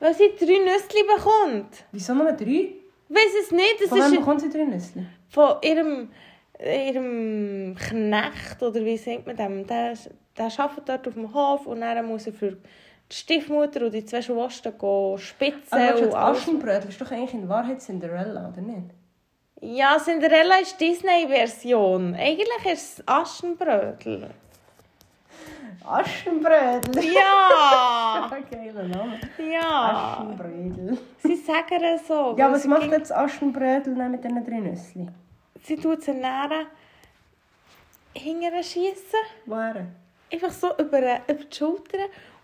Weil 0.00 0.14
sie 0.14 0.30
drei 0.38 0.58
Nüsse 0.58 0.88
bekommt. 1.16 1.84
Wieso 1.92 2.14
nur 2.14 2.32
drei? 2.32 2.74
Weiß 3.08 3.34
es 3.42 3.50
nicht, 3.50 3.80
das 3.80 3.88
Von 3.88 3.98
wem 4.00 4.18
bekommt 4.18 4.40
sie 4.42 4.50
drei 4.50 4.64
Nüsse? 4.64 5.06
von 5.30 5.56
ihrem, 5.62 6.10
ihrem 6.58 7.74
Knecht, 7.76 8.62
oder 8.62 8.84
wie 8.84 8.96
sagt 8.96 9.26
man 9.26 9.36
dem, 9.36 9.66
der, 9.66 9.94
der 10.36 10.46
arbeitet 10.58 10.88
dort 10.88 11.08
auf 11.08 11.14
dem 11.14 11.32
Hof 11.34 11.66
und 11.66 11.80
dann 11.80 12.06
muss 12.06 12.26
er 12.26 12.32
für 12.32 12.56
die 13.10 13.16
Stiefmutter 13.16 13.86
und 13.86 13.94
die 13.94 14.04
zwei 14.04 14.22
Schwestern 14.22 14.76
gehen 14.78 15.18
spitzen 15.18 15.78
du, 15.78 15.94
und 15.94 16.06
das 16.06 16.14
alles. 16.14 16.38
Aschenbrödel 16.38 16.88
ist 16.88 17.00
doch 17.00 17.10
eigentlich 17.10 17.34
in 17.34 17.48
Wahrheit 17.48 17.80
Cinderella, 17.80 18.48
oder 18.48 18.60
nicht? 18.60 18.90
Ja, 19.60 19.98
Cinderella 19.98 20.58
ist 20.60 20.80
Disney-Version. 20.80 22.14
Eigentlich 22.14 22.72
ist 22.72 22.98
es 22.98 23.08
Aschenbrödel. 23.08 24.30
Aschenbrödel! 25.84 27.12
Ja! 27.12 28.30
ein 28.30 28.44
geiler 28.50 28.82
Name. 28.84 29.18
ja! 29.50 30.16
Aschenbrödel. 30.18 30.98
Sie 31.22 31.36
sagen 31.36 31.82
es 31.82 32.06
so. 32.06 32.34
Ja, 32.36 32.52
was 32.52 32.62
sie 32.62 32.68
macht 32.68 32.90
jetzt 32.90 33.12
Aschenbrödel 33.12 33.94
mit 34.08 34.22
diesen 34.22 34.44
drei 34.44 34.60
Nüsse? 34.60 35.06
Sie 35.62 35.76
tut 35.76 36.02
sie 36.02 36.12
näher 36.12 36.66
hinterher 38.14 38.62
schiessen. 38.62 39.20
Woher? 39.46 39.86
Einfach 40.30 40.50
so 40.50 40.76
über, 40.78 40.98
über 41.26 41.44
die 41.44 41.56
Schulter. 41.56 41.98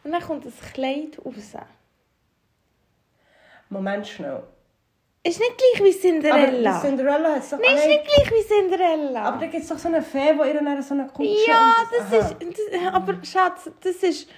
Und 0.04 0.12
dann 0.12 0.22
kommt 0.22 0.44
das 0.44 0.54
Kleid 0.72 1.18
raus. 1.24 1.56
Moment 3.70 4.06
schnell. 4.06 4.42
Ist 5.26 5.40
nicht 5.40 5.56
gleich 5.56 5.82
wie 5.82 5.90
Aber 5.90 6.00
Cinderella. 6.00 6.74
die 6.74 6.86
Cinderella 6.86 7.34
hat 7.36 7.52
doch... 7.52 7.58
Nein, 7.58 7.76
ist 7.76 7.86
nicht 7.86 8.04
gleich 8.04 8.30
wie 8.30 8.46
Cinderella. 8.46 9.22
Aber 9.22 9.38
da 9.38 9.46
gibt 9.46 9.62
es 9.62 9.68
doch 9.70 9.78
so 9.78 9.88
eine 9.88 10.02
Fee, 10.02 10.34
die 10.34 10.48
ihr 10.48 10.54
dann 10.62 10.82
so 10.82 10.92
eine 10.92 11.06
Kutsche... 11.06 11.48
ja, 11.48 11.74
das 11.90 12.30
ist. 12.30 12.36
Das, 12.42 12.92
aber 12.94 13.14
Schatz, 13.24 13.70
das 13.80 13.96
ist. 13.96 14.28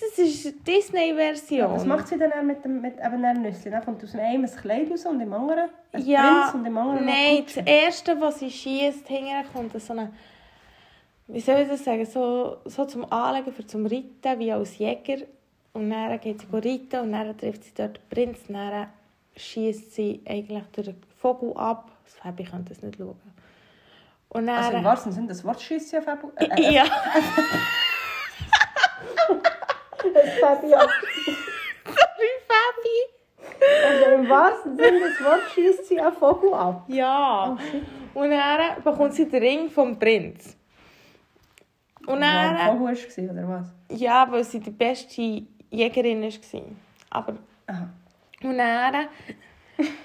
Das 0.00 0.16
ist 0.18 0.54
Disney-Version. 0.66 1.58
Ja, 1.58 1.72
was 1.72 1.84
macht 1.84 2.06
sie 2.06 2.18
dann 2.18 2.46
mit 2.46 2.62
dem 2.64 2.80
mit 2.80 2.98
eben 2.98 3.42
Nüsse? 3.42 3.70
Dann 3.70 3.84
kommt 3.84 4.04
aus 4.04 4.12
dem 4.12 4.20
einen 4.20 4.44
ein 4.44 4.56
Kleid 4.56 4.90
raus 4.90 5.06
und 5.06 5.20
im 5.20 5.32
anderen 5.32 5.70
ein 5.92 6.06
Ja, 6.06 6.42
Prinz 6.42 6.54
und 6.54 6.66
im 6.66 6.78
anderen 6.78 7.06
nein, 7.06 7.44
das 7.44 7.56
erste, 7.66 8.20
was 8.20 8.38
sie 8.38 8.50
schießt, 8.50 9.08
hinterher 9.08 9.44
kommt 9.52 9.72
so 9.80 9.92
eine, 9.94 10.12
wie 11.28 11.40
soll 11.40 11.60
ich 11.60 11.68
das 11.68 11.84
sagen, 11.84 12.06
so, 12.06 12.56
so 12.64 12.86
zum 12.86 13.10
Anlegen, 13.12 13.52
für 13.52 13.66
zum 13.66 13.84
Reiten, 13.84 14.38
wie 14.38 14.50
als 14.50 14.78
Jäger. 14.78 15.26
Und 15.74 15.90
dann 15.90 16.18
geht 16.20 16.40
sie 16.40 16.46
reiten 16.50 17.00
und 17.00 17.12
dann 17.12 17.36
trifft 17.36 17.64
sie 17.64 17.74
dort 17.74 17.98
den 17.98 18.08
Prinz. 18.08 18.38
Und 18.48 18.54
dann 18.54 18.88
schießt 19.36 19.94
sie 19.94 20.22
eigentlich 20.26 20.64
durch 20.72 20.86
den 20.88 21.02
Vogel 21.18 21.52
ab. 21.56 21.90
Das 22.04 22.14
Fabi 22.14 22.44
könnte 22.44 22.70
das 22.72 22.82
nicht 22.82 22.96
schauen. 22.96 23.20
Und 24.30 24.46
dann... 24.46 24.56
Also 24.56 24.78
im 24.78 24.84
wahrsten 24.84 25.12
Sinne, 25.12 25.28
das 25.28 25.44
Wort 25.44 25.60
schießt 25.60 25.92
ja 25.92 25.98
auf 26.00 26.06
Apple. 26.06 26.32
Äh, 26.36 26.62
äh, 26.62 26.74
ja, 26.74 26.84
das 30.14 30.38
Fabi, 30.40 30.70
ja. 30.70 30.80
sorry 31.84 32.32
Fabi. 32.48 32.98
Also 33.86 34.04
im 34.14 34.28
wahrsten 34.28 34.76
Sinne, 34.76 35.00
das 35.00 35.24
Wort 35.24 35.42
schießt 35.54 35.86
sie 35.88 36.00
auf 36.00 36.14
Vogel 36.14 36.54
ab. 36.54 36.84
Ja. 36.88 37.56
Und 38.14 38.30
dann 38.30 38.82
bekommt 38.82 39.14
sie 39.14 39.28
den 39.28 39.42
Ring 39.42 39.70
vom 39.70 39.98
Prinz. 39.98 40.57
Und 42.08 42.22
dann... 42.22 42.56
War, 42.56 42.80
oder 42.80 43.48
was? 43.48 43.74
Ja, 44.00 44.26
weil 44.30 44.42
sie 44.42 44.60
die 44.60 44.70
beste 44.70 45.42
Jägerin 45.70 46.22
war. 46.22 46.62
Aber... 47.10 47.36
Aha. 47.66 47.88
Und 48.42 48.56
dann 48.56 49.08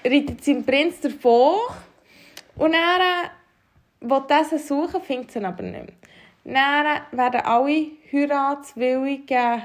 reitet 0.04 0.44
sie 0.44 0.52
den 0.52 0.66
Prinz 0.66 1.00
davon. 1.00 1.56
Und 2.56 2.72
dann 2.72 3.30
will 4.00 4.22
er 4.28 4.44
sie 4.44 4.58
suchen, 4.58 5.00
findet 5.00 5.30
sie 5.30 5.38
ihn 5.38 5.46
aber 5.46 5.62
nicht 5.62 5.72
mehr. 5.72 5.86
Dann 6.44 7.18
werden 7.18 7.40
alle 7.40 7.86
heiratswilligen 8.12 9.62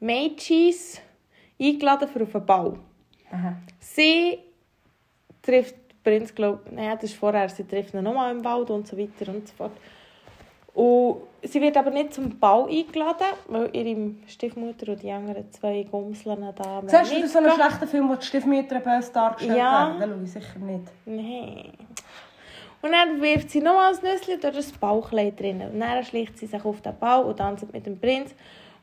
Mädchen 0.00 0.74
eingeladen 1.60 2.08
für 2.08 2.22
auf 2.22 2.34
einen 2.34 2.46
Ball. 2.46 2.78
Aha. 3.30 3.56
Sie 3.78 4.38
trifft 5.42 5.74
den 5.74 6.02
Prinz, 6.02 6.34
glaube 6.34 6.62
nein, 6.70 6.96
das 6.98 7.10
ist 7.10 7.18
vorher, 7.18 7.48
sie 7.50 7.64
trifft 7.64 7.92
ihn 7.92 8.02
nochmal 8.02 8.34
im 8.34 8.42
Wald 8.42 8.70
und 8.70 8.86
so 8.86 8.96
weiter 8.96 9.30
und 9.30 9.46
so 9.46 9.54
fort. 9.54 9.72
Und 10.74 11.18
sie 11.42 11.60
wird 11.60 11.76
aber 11.76 11.90
nicht 11.90 12.14
zum 12.14 12.36
Ball 12.38 12.68
eingeladen, 12.68 13.26
weil 13.46 13.70
ihre 13.72 14.10
Stiefmutter 14.26 14.92
und 14.92 15.02
die 15.02 15.10
anderen 15.10 15.50
zwei 15.52 15.84
Gumseln 15.88 16.52
da 16.56 16.82
Siehst 16.86 17.12
du 17.12 17.28
so 17.28 17.38
einen 17.38 17.52
schlechten 17.52 17.86
Film, 17.86 18.08
wo 18.08 18.16
die 18.16 18.26
Stiefmütter 18.26 18.80
böse 18.80 19.12
dargestellt 19.12 19.56
Ja. 19.56 19.96
werden? 19.98 20.24
Ich 20.24 20.32
sicher 20.32 20.58
nicht. 20.58 20.84
Nein. 21.06 21.72
Und 22.82 22.92
dann 22.92 23.22
wirft 23.22 23.50
sie 23.50 23.60
nochmal 23.60 23.92
das 23.92 24.02
Nüssli 24.02 24.38
durch 24.38 24.56
das 24.56 24.72
Bauchleid 24.72 25.40
drin. 25.40 25.62
Und 25.62 25.80
dann 25.80 26.04
schleicht 26.04 26.38
sie 26.38 26.46
sich 26.46 26.64
auf 26.64 26.80
den 26.82 26.98
Ball 26.98 27.24
und 27.24 27.36
tanzt 27.38 27.72
mit 27.72 27.86
dem 27.86 27.98
Prinz 27.98 28.34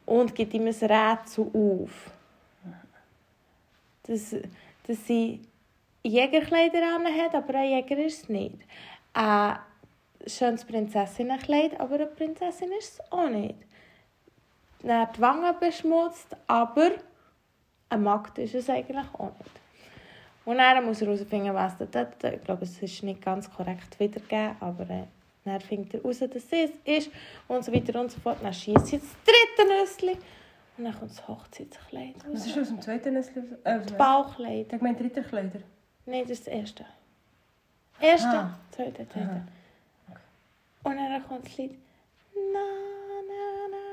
und 0.05 0.33
gibt 0.33 0.53
ihm 0.53 0.65
ein 0.65 0.69
Rätsel 0.73 1.45
auf. 1.53 2.09
Dass, 4.07 4.35
dass 4.87 5.05
sie 5.05 5.41
Jägerkleider 6.03 6.79
an 6.95 7.05
hat, 7.05 7.35
aber 7.35 7.53
ein 7.59 7.69
Jäger 7.69 7.97
ist 7.97 8.23
es 8.23 8.29
nicht. 8.29 8.55
Ein 9.13 9.57
schönes 10.27 10.65
Prinzessinnenkleid, 10.65 11.79
aber 11.79 11.95
eine 11.95 12.05
Prinzessin 12.07 12.71
ist 12.77 12.93
es 12.99 13.11
auch 13.11 13.29
nicht. 13.29 13.55
Dann 14.83 15.07
die 15.15 15.21
Wangen 15.21 15.55
beschmutzt, 15.59 16.35
aber 16.47 16.91
eine 17.89 18.01
Magd 18.01 18.37
ist 18.39 18.55
es 18.55 18.69
eigentlich 18.69 19.05
auch 19.13 19.31
nicht. 19.37 19.51
Und 20.43 20.57
dann 20.57 20.83
muss 20.85 21.01
er 21.01 21.07
herausfinden, 21.07 21.53
was 21.53 21.77
das 21.77 21.89
dort 21.91 22.23
Ich 22.23 22.43
glaube, 22.43 22.63
es 22.63 22.81
ist 22.81 23.03
nicht 23.03 23.21
ganz 23.21 23.51
korrekt 23.51 23.99
wiedergegeben, 23.99 24.55
aber 24.59 24.89
äh, 24.89 25.03
dann 25.45 25.61
findet 25.61 25.93
er 25.93 25.99
heraus, 26.01 26.19
dass 26.19 26.31
es 26.51 26.71
ist 26.83 27.11
und 27.47 27.63
so 27.63 27.71
weiter 27.71 27.99
und 27.99 28.11
so 28.11 28.19
fort. 28.19 28.37
Dann 28.41 28.53
schießt 28.53 28.87
sie 28.87 28.97
das 28.99 29.07
dritte 29.23 29.69
Nüssli 29.71 30.17
und 30.77 30.85
dann 30.85 30.97
kommt 30.97 31.11
das 31.11 31.27
Hochzeitskleid 31.27 32.15
Was 32.31 32.47
ist 32.47 32.57
aus 32.57 32.67
dem 32.69 32.81
zweiten 32.81 33.13
Nüssli? 33.13 33.43
Äh, 33.63 33.79
Das 33.81 33.91
Bauchkleid. 33.93 34.73
Ich 34.73 34.79
gemeint 34.79 34.99
Ritterkleider. 34.99 35.59
Nein, 36.07 36.21
das 36.23 36.31
ist 36.31 36.47
das 36.47 36.53
erste. 36.55 36.85
Erste, 37.99 38.27
Ah. 38.29 38.59
zweite, 38.71 39.07
zweite. 39.09 39.43
Aha. 40.83 40.89
Und 40.89 40.97
dann 40.97 41.27
kommt 41.27 41.45
das 41.45 41.57
Lied. 41.57 41.77
Na, 42.53 42.59
na, 43.29 43.43
na, 43.73 43.83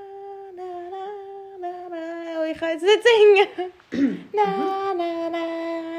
na, 0.57 0.69
na, 0.91 1.03
na, 1.61 1.89
na. 1.91 2.41
Oh, 2.41 2.45
ich 2.51 2.59
kann 2.59 2.71
jetzt 2.71 2.83
nicht 2.83 3.03
singen. 3.05 3.73
na, 4.33 4.95
na, 4.97 5.29
na, 5.31 5.39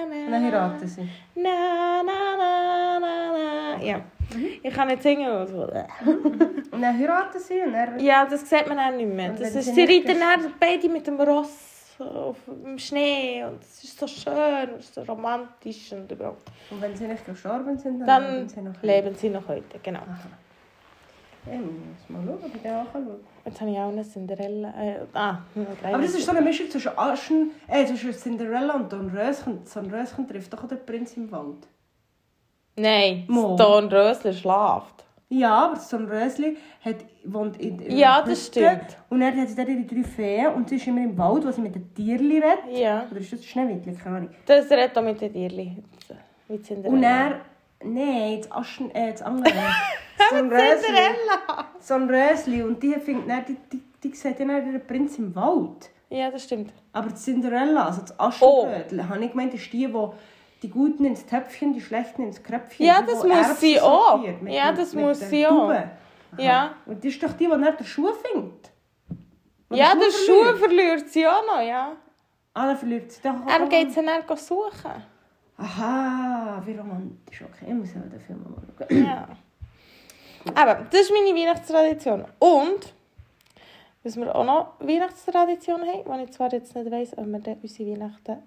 na. 0.08 0.26
Und 0.26 0.32
dann 0.32 0.44
heiraten 0.44 0.88
sie. 0.88 1.10
Na, 1.36 2.02
na, 2.04 2.38
na, 2.38 3.00
na, 3.00 3.32
na. 3.78 3.84
Ja. 3.84 4.02
Ich 4.62 4.74
kann 4.74 4.88
nicht 4.88 5.02
singen. 5.04 5.28
Also. 5.30 5.64
Und 5.64 6.82
dann 6.82 6.98
heiraten 7.00 7.40
sie 7.40 7.62
und 7.62 7.74
dann... 7.74 8.00
Ja, 8.00 8.26
das 8.26 8.48
sieht 8.50 8.68
man 8.68 8.80
auch 8.80 8.92
nicht 8.96 9.10
mehr. 9.12 9.32
Das 9.34 9.56
ist, 9.56 9.76
nicht 9.76 9.90
reiten 9.90 10.20
dann 10.20 10.54
beide 10.60 10.88
mit 10.90 11.06
dem 11.08 11.20
Ross 11.20 11.96
auf 12.00 12.38
dem 12.48 12.78
Schnee. 12.78 13.44
Und 13.44 13.62
es 13.64 13.84
ist 13.84 14.00
so 14.00 14.08
schön 14.08 14.70
und 14.74 14.84
so 14.84 15.02
romantisch. 15.02 15.92
Und 15.94 16.12
überhaupt. 16.12 16.48
Und 16.70 16.82
wenn 16.82 16.96
sie 16.96 17.08
nicht 17.08 17.26
gestorben 17.26 17.78
sind, 17.78 18.00
dann, 18.02 18.08
Dann 18.08 18.24
leben 18.36 18.48
sie 18.50 18.62
noch. 18.62 18.84
leben 18.84 19.16
sie 19.16 19.30
noch 19.30 19.48
heute. 19.48 19.80
Genau. 19.82 20.00
Ja, 20.02 20.20
Jetzt 23.46 23.62
habe 23.62 23.72
ich 23.72 23.78
auch 23.78 23.90
eine 23.90 24.04
Cinderella. 24.04 24.70
Äh, 24.70 25.00
ah, 25.14 25.40
drei 25.82 25.94
Aber 25.94 26.04
das 26.04 26.14
ist 26.14 26.26
so 26.26 26.32
eine 26.32 26.42
Mischung 26.42 26.70
zwischen 26.70 26.92
Aschen, 26.98 27.52
äh, 27.68 27.86
zwischen 27.86 28.14
Cinderella 28.14 28.76
und 28.76 28.92
Dornröschen. 28.92 29.60
Dornröschen 29.72 30.28
trifft 30.28 30.54
doch 30.54 30.68
der 30.68 30.78
Prinz 30.78 31.18
im 31.18 31.32
Wald. 31.32 31.68
Nein, 32.76 33.26
Mo. 33.28 33.56
das 33.56 33.66
Dornrösler 33.66 34.34
schlaft. 34.34 35.04
Ja, 35.30 35.66
aber 35.66 35.76
das 35.76 35.90
Dornröschen 35.90 36.58
hat, 36.84 36.96
wohnt 37.24 37.58
in 37.58 37.80
in 37.80 37.98
Ja, 37.98 38.24
das 38.24 38.48
stimmt. 38.48 38.98
Und 39.10 39.20
dann 39.20 39.40
hat 39.40 39.50
sie 39.50 39.56
dort 39.56 39.70
ihre 39.70 39.84
drei 39.84 40.04
Feen 40.04 40.48
und 40.54 40.70
sie 40.70 40.78
ist 40.78 40.88
immer 40.88 41.04
im 41.04 41.18
Wald, 41.18 41.46
wo 41.46 41.52
sie 41.52 41.62
mit 41.62 41.76
den 41.76 41.94
Tierchen 41.94 42.32
redet. 42.32 42.60
Ja. 42.72 43.06
Oder 43.12 43.20
ist 43.20 43.34
das 43.34 43.46
Schneewittchen? 43.46 43.98
Keine 43.98 44.18
Ahnung. 44.18 44.30
Das 44.46 44.70
redet 44.72 44.98
auch 44.98 45.04
mit 45.04 45.22
den 45.22 45.32
Tierchen. 45.32 45.84
Wie 46.48 46.62
Cinderella. 46.62 46.96
Und 46.96 47.04
er... 47.04 47.42
Nein, 47.84 48.42
das 48.42 48.52
Aschen... 48.52 48.92
Äh, 48.94 49.12
das 49.12 49.22
andere. 49.22 49.54
so 50.30 50.36
ein 50.36 50.50
Rösli. 50.52 50.86
Cinderella! 50.86 51.66
So 51.80 51.94
ein 51.96 52.10
Rösli. 52.10 52.64
Und 52.64 52.82
die 52.84 52.94
findet 52.96 53.30
dann... 53.30 53.46
Die, 53.46 53.56
die, 53.72 53.84
die 54.04 54.16
sieht 54.16 54.40
ja 54.40 54.46
dann 54.46 54.72
den 54.72 54.86
Prinz 54.86 55.18
im 55.18 55.36
Wald. 55.36 55.90
Ja, 56.10 56.32
das 56.32 56.44
stimmt. 56.44 56.74
Aber 56.92 57.10
die 57.10 57.16
Cinderella, 57.16 57.86
also 57.86 58.02
das 58.02 58.20
Aschenbrödel, 58.20 59.08
habe 59.08 59.24
ich 59.24 59.32
gemeint, 59.32 59.54
ist 59.54 59.72
die, 59.72 59.88
die 59.88 60.08
die 60.62 60.70
Guten 60.70 61.06
ins 61.06 61.26
Töpfchen, 61.26 61.74
die 61.74 61.82
Schlechten 61.82 62.24
ins 62.24 62.44
Kröpfchen. 62.44 62.86
Ja, 62.86 63.02
das 63.02 63.22
die 63.22 63.28
muss 63.28 63.38
Erbsen 63.38 63.56
sie 63.58 63.80
auch. 63.80 64.18
mit 64.20 64.54
Ja, 64.54 64.72
den- 64.72 64.78
das 64.78 64.94
mit 64.94 65.06
muss 65.06 65.20
den 65.20 65.30
sie 65.30 65.48
auch. 65.48 65.74
Ja. 66.38 66.76
Und 66.86 66.98
das 66.98 67.06
ist 67.14 67.24
doch 67.24 67.34
die, 67.34 67.48
die 67.48 67.58
nicht 67.58 67.80
den 67.80 67.86
Schuh 67.86 68.12
findet. 68.14 68.72
Ja, 69.72 69.94
den 69.94 70.12
Schuh 70.12 70.44
verliert. 70.44 70.58
verliert 70.60 71.10
sie 71.10 71.28
auch 71.28 71.46
noch, 71.46 71.62
ja. 71.62 71.96
Ah, 72.54 72.68
dann 72.68 72.78
verliert 72.78 73.12
sie 73.12 73.22
doch 73.22 73.36
Er 73.48 73.68
geht 73.68 73.92
sie 73.94 74.04
dann 74.04 74.38
suchen. 74.38 75.04
Aha, 75.60 76.62
wie 76.66 76.76
romantisch. 76.76 77.42
Okay, 77.42 77.66
ich 77.68 77.74
muss 77.74 77.94
ja 77.94 78.02
den 78.02 78.20
Film 78.20 78.44
mal 78.44 78.88
schauen. 78.88 79.06
Ja. 79.06 79.28
Aber 80.56 80.86
das 80.90 81.02
ist 81.02 81.12
meine 81.12 81.38
Weihnachtstradition. 81.38 82.24
Und, 82.40 82.94
was 84.04 84.16
wir 84.16 84.34
auch 84.34 84.46
noch 84.46 84.80
Weihnachtstradition 84.80 85.82
haben, 85.82 86.06
wo 86.06 86.24
ich 86.24 86.32
zwar 86.32 86.52
jetzt 86.54 86.74
nicht 86.74 86.90
weiss, 86.90 87.18
ob 87.18 87.26
wir 87.26 87.40
dann 87.40 87.58
unsere 87.62 87.92
Weihnachten 87.92 88.38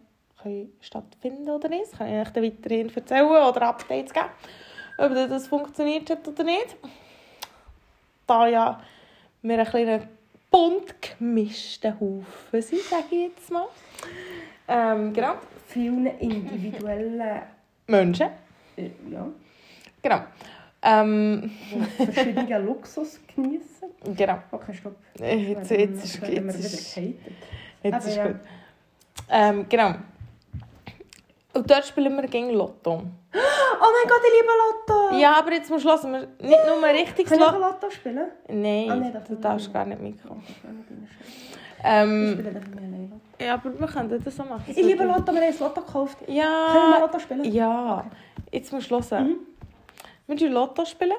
können 0.43 0.73
stattfinden 0.81 1.51
oder 1.51 1.69
nicht. 1.69 1.93
Das 1.93 1.99
kann 1.99 2.09
ich 2.09 2.27
euch 2.27 2.33
dann 2.33 2.45
weiterhin 2.45 2.95
erzählen 2.95 3.27
oder 3.27 3.63
Updates 3.63 4.15
geben, 4.15 4.27
ob 4.97 5.15
das 5.15 5.47
funktioniert 5.47 6.09
hat 6.09 6.27
oder 6.27 6.45
nicht. 6.45 6.77
Da 8.27 8.47
ja 8.47 8.81
wir 9.43 9.59
ein 9.59 9.67
kleiner 9.67 10.01
bunt 10.51 10.95
gemischter 11.19 11.95
Haufen 12.01 12.63
sind, 12.63 12.83
sage 12.83 13.05
ich 13.11 13.31
jetzt 13.37 13.51
mal. 13.51 13.67
Ähm, 14.73 15.13
genau. 15.13 15.35
Vielen 15.69 16.07
individuellen, 16.19 17.23
Menschen. 17.87 18.29
äh, 18.77 18.91
ja, 19.11 19.27
Genau. 20.03 20.21
Ähm, 20.85 21.51
die 21.99 22.07
verschiedenen 22.07 22.67
Luxus 22.67 23.21
genießen. 23.35 23.89
genau. 24.17 24.39
Okay, 24.51 24.75
stopp. 24.75 24.97
Jetzt, 25.19 25.71
jetzt 25.71 26.05
ist, 26.05 26.21
wir 26.23 26.31
jetzt 26.31 26.59
ist, 26.59 26.97
wieder 26.97 27.07
gehatet. 27.13 27.33
jetzt 27.85 28.07
ist 28.09 28.17
ja. 28.17 28.27
gut. 28.27 28.37
Ähm, 29.31 29.67
genau. 29.69 29.95
Und 31.55 31.71
dort 31.71 31.85
spielen 31.87 32.17
wir 32.17 32.27
gegen 32.29 32.51
Lotto. 32.51 32.93
Oh 32.95 32.99
mein 33.35 34.09
Gott, 34.09 34.21
ich 34.25 34.41
liebe 34.41 34.53
Lotto! 34.63 35.17
Ja, 35.19 35.39
aber 35.39 35.53
jetzt 35.53 35.71
musst 35.71 35.85
du 35.85 35.89
hören, 35.91 36.13
wir 36.13 36.21
nicht 36.49 36.67
nur 36.67 36.85
ein 36.85 36.95
richtiges 36.97 37.31
Kann 37.31 37.39
ich 37.41 37.45
Lotto. 37.47 37.59
Lotto 37.59 37.91
spielen? 37.91 38.27
Nein, 38.49 38.91
Ah, 38.91 38.97
nee, 38.97 39.11
das 39.13 39.25
du 39.25 39.35
darfst 39.37 39.73
gar 39.73 39.85
nicht 39.85 40.01
mitkommen. 40.01 40.43
Ich 41.85 41.89
spiele 42.33 42.49
Ähm, 42.51 43.11
Lotto. 43.11 43.45
ja, 43.45 43.55
aber 43.55 43.79
wir 43.81 43.87
können 43.89 44.23
das 44.25 44.37
so 44.37 44.45
machen. 44.45 44.65
Ich 44.69 44.77
liebe 44.77 45.05
Lotto, 45.05 45.33
wir 45.35 45.41
haben 45.43 45.59
Lotto 45.59 45.81
gekauft. 45.81 46.19
Können 46.19 46.29
wir 46.37 46.43
Ja, 46.43 46.99
Lotto 47.01 47.19
spielen? 47.19 47.45
ja. 47.53 48.11
Jetzt 48.53 48.73
musst 48.73 48.91
du 48.91 49.01
hören. 49.01 49.27
Mhm. 49.29 49.37
Wir 50.27 50.37
spielen 50.37 50.53
Lotto. 50.53 50.85
Spielen. 50.85 51.17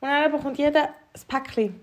Und 0.00 0.08
dann 0.08 0.32
bekommt 0.32 0.58
jeder 0.58 0.84
ein 0.84 1.20
Päckchen. 1.28 1.78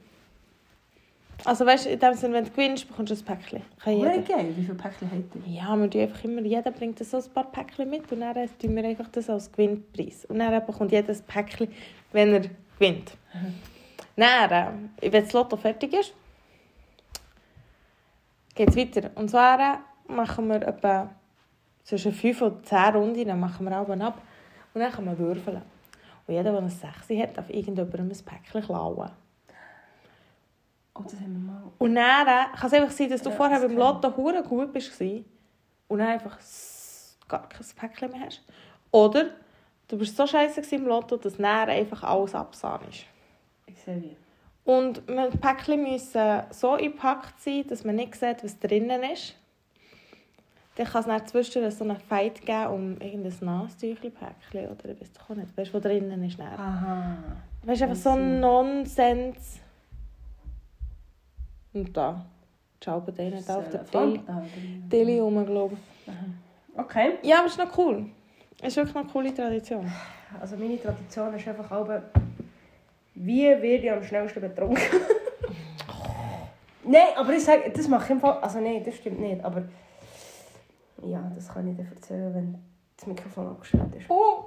Also 1.45 1.65
weißt 1.67 1.86
du, 1.86 1.89
in 1.91 1.99
dem 1.99 2.13
Sinne, 2.15 2.33
wenn 2.33 2.45
du 2.45 2.49
gewinnst, 2.49 2.88
bekommst 2.88 3.12
du 3.12 3.15
ein 3.15 3.23
Päckchen. 3.23 3.62
Kann 3.81 3.93
jeder. 3.95 4.17
geil, 4.17 4.51
wie 4.55 4.63
viele 4.63 4.73
Päckchen 4.75 5.10
hat 5.12 5.45
ihr? 5.45 5.53
Ja, 5.53 5.75
wir 5.77 5.89
tun 5.89 6.01
einfach 6.01 6.23
immer, 6.23 6.41
jeder 6.41 6.71
bringt 6.71 6.97
so 6.99 7.17
ein 7.17 7.23
paar 7.33 7.43
Päckchen 7.51 7.88
mit 7.89 8.12
und 8.12 8.21
dann 8.21 8.33
tun 8.60 8.75
wir 8.75 8.83
einfach 8.83 9.07
das 9.12 9.29
als 9.29 9.51
Gewinnpreis. 9.51 10.25
Und 10.25 10.39
dann 10.39 10.65
bekommt 10.65 10.91
jeder 10.91 11.13
ein 11.13 11.21
Päckchen, 11.27 11.67
wenn 12.12 12.33
er 12.33 12.41
gewinnt. 12.79 13.12
Dann, 14.15 14.51
äh, 14.51 15.12
wenn 15.12 15.23
das 15.23 15.31
Lotto 15.33 15.55
fertig 15.57 15.93
ist, 15.93 16.13
geht 18.58 18.70
es 18.70 18.76
weiter. 18.76 19.12
Und 19.15 19.30
zwar 19.30 19.80
machen 20.08 20.50
wir 20.50 20.67
etwa 20.67 21.10
zwischen 21.84 22.12
5 22.12 22.41
und 22.41 22.65
10 22.65 22.96
Runden, 22.96 23.26
dann 23.26 23.39
machen 23.39 23.65
wir 23.65 23.78
Alben 23.78 24.02
ab. 24.02 24.22
Und 24.74 24.82
dann 24.82 24.91
kann 24.91 25.06
man 25.06 25.17
würfeln. 25.17 25.62
Und 26.26 26.34
jeder, 26.34 26.52
der 26.52 26.62
ein 26.62 26.70
6 26.70 27.10
hat, 27.22 27.38
darf 27.38 27.50
irgendjemandem 27.50 28.10
ein 28.10 28.26
Päckchen 28.26 28.62
klauen. 28.62 29.10
Oh, 30.93 31.04
das 31.04 31.13
haben 31.13 31.34
wir 31.34 31.54
mal. 31.54 31.63
Und 31.78 31.96
dann 31.96 32.28
äh, 32.28 32.58
kann 32.58 32.67
es 32.67 32.74
einfach 32.74 32.91
sein, 32.91 33.10
dass 33.10 33.22
du 33.22 33.30
Ja, 33.30 33.36
vorher 33.36 33.60
beim 33.60 33.78
Lotto 33.78 34.15
hure 34.17 34.43
gut 34.43 34.74
bist 34.74 35.00
und 35.00 36.00
dann 36.00 36.08
einfach 36.08 36.38
gar 37.28 37.48
kein 37.48 37.65
Päckchen 37.76 38.12
mehr 38.12 38.22
hast. 38.26 38.43
Oder 38.91 39.30
du 39.88 39.98
bist 39.98 40.17
so 40.17 40.26
scheiße 40.26 40.76
im 40.76 40.88
Lotto, 40.88 41.17
dass 41.17 41.38
dann 41.38 41.70
einfach 41.70 42.04
alles 42.04 42.34
absahn 42.34 42.82
ist. 42.89 43.06
Ich 43.67 43.80
sehe 43.80 44.02
wie. 44.02 44.17
Und 44.67 45.01
die 45.08 45.38
Päckchen 45.38 45.82
müssen 45.82 46.41
so 46.51 46.71
eingepackt 46.73 47.39
sein, 47.41 47.65
dass 47.69 47.86
man 47.86 47.95
nicht 47.95 48.15
sieht, 48.15 48.43
was 48.43 48.60
drinnen 48.60 49.01
ist. 49.03 49.34
Dann 50.75 50.86
kann 50.86 50.99
es 51.01 51.08
dann 51.08 51.25
zwischendurch 51.25 51.73
so 51.73 51.86
einen 51.86 51.95
Fight 51.97 52.41
geben 52.45 52.67
um 52.67 52.91
irgendein 52.99 53.34
Nasentüchli-Päckchen 53.39 54.67
oder 54.67 54.89
ich 54.89 54.99
weiß 55.01 55.12
doch 55.13 55.36
nicht. 55.38 55.58
Weißt 55.58 55.69
du, 55.69 55.75
was 55.75 55.82
drinnen 55.84 56.21
ist? 56.25 56.38
Dann. 56.38 56.47
Aha. 56.47 57.17
Weißt 57.63 57.80
du, 57.80 57.86
einfach 57.86 57.95
so 57.97 58.10
ein 58.10 58.41
Nonsens. 58.41 59.62
Und 61.73 61.95
da. 61.95 62.25
Ciao 62.82 62.99
bei 62.99 63.12
denen 63.13 63.43
da 63.45 63.58
auf 63.60 63.69
der 63.69 63.86
Tele- 63.86 64.21
Tele 64.89 65.21
rumgelaufen. 65.21 65.77
Okay. 66.75 67.13
Ja, 67.23 67.38
aber 67.38 67.45
es 67.47 67.53
ist 67.53 67.58
noch 67.58 67.75
cool. 67.77 68.06
Es 68.62 68.67
ist 68.67 68.75
wirklich 68.75 68.95
noch 68.95 69.03
eine 69.03 69.12
coole 69.12 69.34
Tradition. 69.34 69.89
Also 70.41 70.58
meine 70.58 70.80
Tradition 70.82 71.34
ist 71.34 71.47
einfach 71.47 71.71
auch, 71.71 71.89
wie 73.19 73.45
werde 73.45 73.65
ich 73.65 73.91
am 73.91 74.03
schnellsten 74.03 74.41
betrunken? 74.41 74.77
nein, 76.84 77.08
aber 77.15 77.34
ich 77.34 77.43
sage, 77.43 77.71
das 77.73 77.88
mache 77.88 78.06
ich 78.06 78.10
im 78.12 78.19
Fall, 78.19 78.38
also 78.39 78.60
nein, 78.60 78.84
das 78.84 78.95
stimmt 78.95 79.19
nicht, 79.19 79.43
aber 79.43 79.63
ja, 81.03 81.32
das 81.36 81.47
kann 81.47 81.67
ich 81.67 81.75
dir 81.75 81.88
erzählen, 81.93 82.34
wenn 82.34 82.58
das 82.95 83.08
Mikrofon 83.08 83.47
abgestellt 83.47 83.95
ist. 83.95 84.10
Oh! 84.10 84.45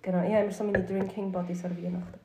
Genau, 0.00 0.24
ich 0.24 0.32
habe 0.32 0.44
immer 0.44 0.52
so 0.52 0.64
meine 0.64 0.82
Drinking 0.82 1.30
Buddies 1.30 1.64
an 1.64 1.76
Weihnachten. 1.76 2.18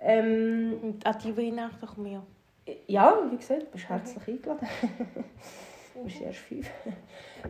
Ähm, 0.00 0.98
an 1.02 1.16
die 1.24 1.36
Weihnachten 1.36 1.86
komme 1.86 2.10
ich 2.10 2.16
auch. 2.16 2.76
ja, 2.86 3.18
wie 3.30 3.36
gesagt, 3.36 3.62
du 3.62 3.66
bist 3.66 3.88
herzlich 3.88 4.28
eingeladen. 4.28 4.68
du 5.94 6.04
bist 6.04 6.20
erst 6.20 6.38
fünf. 6.38 6.70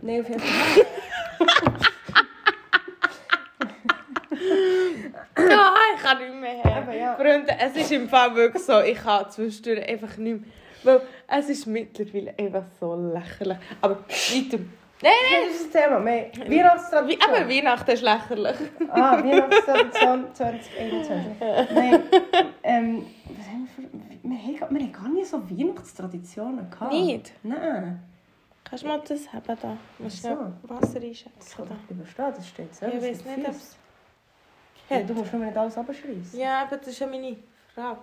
nein, 0.00 0.20
auf 0.20 0.28
jeden 0.28 0.40
Fall. 0.40 0.86
Ja, 5.38 5.74
ich 5.94 6.02
kann 6.02 6.18
nicht 6.18 6.34
mehr 6.34 6.62
her. 6.62 6.76
Aber 6.76 6.94
ja. 6.94 7.14
Freunde, 7.14 7.54
es 7.58 7.76
ist 7.90 7.96
im 7.96 8.08
Fall 8.08 8.34
wirklich 8.34 8.62
so, 8.62 8.80
ich 8.80 8.98
kann 8.98 9.30
zwischendurch 9.30 9.88
einfach 9.88 10.16
nicht 10.16 10.40
mehr. 10.40 10.50
Weil 10.84 11.00
es 11.26 11.48
ist 11.48 11.66
mittlerweile 11.66 12.34
einfach 12.38 12.64
so 12.78 12.94
lächerlich. 12.94 13.58
Aber 13.80 13.96
weiter. 13.98 14.58
Nein, 15.00 15.12
nein! 15.30 15.42
Das 15.48 15.60
ist 15.60 15.74
das 15.74 15.82
Thema. 15.82 16.04
Weihnachtstradition. 16.04 17.22
aber 17.34 17.48
Weihnachten 17.48 17.90
ist 17.90 18.02
lächerlich. 18.02 18.56
Ah, 18.90 19.22
Weihnachtstradition 19.22 20.26
2021. 20.34 21.74
Nein, 21.74 22.02
ähm, 22.62 23.06
was 23.36 23.46
haben 23.46 23.68
wir 23.76 23.84
für... 23.84 23.98
Wir 24.22 24.38
haben, 24.38 24.56
gar- 24.58 24.70
wir 24.70 24.80
haben 24.80 24.92
gar 24.92 25.08
nicht 25.08 25.26
so 25.28 25.50
Weihnachtstraditionen 25.50 26.70
gehabt. 26.70 26.92
Nicht? 26.92 27.32
Nein. 27.42 28.02
Kannst 28.64 28.84
du 28.84 28.88
mal 28.88 29.00
das 29.06 29.32
haben 29.32 29.42
da? 29.46 29.76
Du 29.96 30.02
musst 30.04 30.22
So. 30.22 30.28
Wasser 30.64 30.94
Das 30.94 30.96
einschätzen. 30.96 31.56
kann 31.56 31.68
doch 31.68 31.90
überstehen, 31.96 32.32
das 32.36 32.48
steht 32.48 32.68
Ich 32.70 32.76
selber. 32.76 32.96
weiß 33.02 33.24
nicht, 33.24 33.48
ob 33.48 33.54
Ja, 34.90 35.02
du 35.02 35.14
musst 35.14 35.32
nur 35.32 35.44
nicht 35.44 35.56
alles 35.56 35.78
abschreissen. 35.78 36.38
Ja, 36.38 36.62
aber 36.62 36.76
das 36.76 36.88
ist 36.88 36.98
ja 36.98 37.06
meine 37.06 37.36
Frage. 37.78 38.00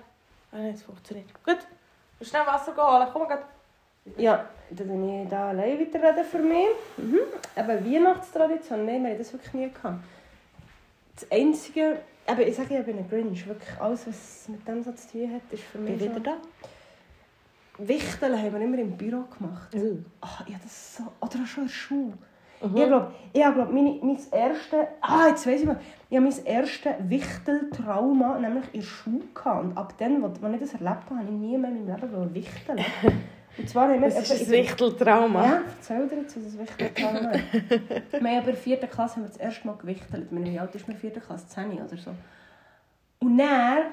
Ah, 0.53 0.57
nein, 0.57 0.73
es 0.73 0.83
funktioniert. 0.83 1.27
Gut. 1.43 1.57
Du 2.17 2.25
schnell 2.25 2.45
Wasser 2.45 2.73
holen. 2.77 3.07
Komm 3.11 3.23
mal. 3.23 3.43
Ja, 4.17 4.47
dann 4.69 4.89
rede 4.89 5.23
ich 5.23 5.29
da 5.29 5.49
allein 5.49 5.79
weiterreden 5.79 6.23
für 6.23 6.39
mich. 6.39 6.67
Mhm. 6.97 7.19
Aber 7.55 7.83
Weihnachtstradition, 7.83 8.85
nein, 8.85 9.03
wir 9.03 9.11
haben 9.11 9.17
das 9.17 9.33
wirklich 9.33 9.53
nie 9.53 9.69
gehabt. 9.69 9.99
Das 11.15 11.29
Einzige... 11.31 11.99
Aber 12.27 12.41
ich 12.41 12.55
sage, 12.55 12.77
ich 12.79 12.85
bin 12.85 12.97
ein 12.97 13.09
Grinch. 13.09 13.45
Wirklich 13.45 13.81
alles, 13.81 14.07
was 14.07 14.47
mit 14.47 14.65
dem 14.67 14.81
so 14.81 14.91
zu 14.93 15.09
tun 15.09 15.33
hat, 15.33 15.41
ist 15.51 15.63
für 15.63 15.77
mich 15.77 15.99
Bin 15.99 16.15
wieder 16.15 16.19
da. 16.21 16.38
Wichteln 17.77 18.38
haben 18.38 18.53
wir 18.53 18.61
immer 18.61 18.79
im 18.79 18.95
Büro 18.95 19.23
gemacht. 19.23 19.75
Uh. 19.75 19.97
Ah, 20.21 20.43
ja, 20.47 20.57
das 20.63 20.71
ist 20.71 20.95
so... 20.95 21.03
Oder 21.19 21.45
schon 21.45 21.63
in 21.63 21.67
der 21.67 21.73
Schule. 21.73 22.17
Mhm. 22.69 22.78
Ich 22.78 22.86
glaube, 22.86 23.12
ich 23.34 23.43
habe 23.43 23.56
glaub, 23.56 23.71
meine, 23.71 23.99
mein 24.01 24.17
erstes... 24.32 24.80
Ah, 25.01 25.28
jetzt 25.28 25.47
weiss 25.47 25.62
ich 25.62 25.65
mal. 25.65 25.80
Ich 26.10 26.17
habe 26.17 26.30
mein 26.30 26.45
erstes 26.45 26.93
Wichteltrauma 26.99 28.39
nämlich 28.39 28.65
in 28.73 28.80
der 28.82 28.88
Schule 28.88 29.23
gehabt. 29.34 29.63
Und 29.63 29.78
ab 29.78 29.93
dann, 29.97 30.23
als 30.23 30.38
ich 30.38 30.60
das 30.60 30.73
erlebt 30.73 31.06
habe, 31.06 31.15
habe 31.15 31.25
ich 31.25 31.32
nie 31.32 31.58
mehr 31.58 31.71
in 31.71 31.86
meinem 31.86 32.01
Leben 32.01 32.34
wichteln. 32.34 32.86
Und 33.58 33.69
zwar 33.69 33.89
haben 33.89 34.01
wir... 34.01 34.10
Das 34.10 34.30
ist 34.30 34.47
ein 34.47 34.51
Wichteltrauma. 34.51 35.45
Ja, 35.45 35.62
erzähl 35.78 36.08
dir 36.08 36.17
jetzt, 36.17 36.36
was 36.36 36.43
das 36.43 36.60
Wichteltrauma 36.60 37.32
ist. 37.32 37.54
wir 38.12 38.19
haben 38.19 38.25
aber 38.25 38.39
in 38.39 38.45
der 38.45 38.56
vierten 38.56 38.89
Klasse 38.89 39.15
haben 39.15 39.23
wir 39.23 39.30
das 39.30 39.38
erste 39.38 39.67
Mal 39.67 39.78
gewichtelt. 39.78 40.28
Wie 40.30 40.60
alt 40.60 40.75
ist 40.75 40.88
man 40.88 40.95
in 40.95 41.01
der 41.01 41.12
vierten 41.12 41.25
Klasse? 41.25 41.47
10 41.47 41.71
oder 41.71 41.97
so. 41.97 42.12
Und 43.19 43.38
dann 43.38 43.86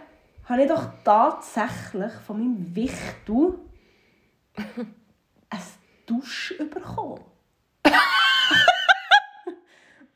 habe 0.49 0.63
ich 0.63 0.69
doch 0.69 0.85
tatsächlich 1.05 2.13
von 2.27 2.39
meinem 2.39 2.75
Wichtel 2.75 3.55
ein 4.57 5.61
Dusch 6.07 6.55
bekommen. 6.59 7.21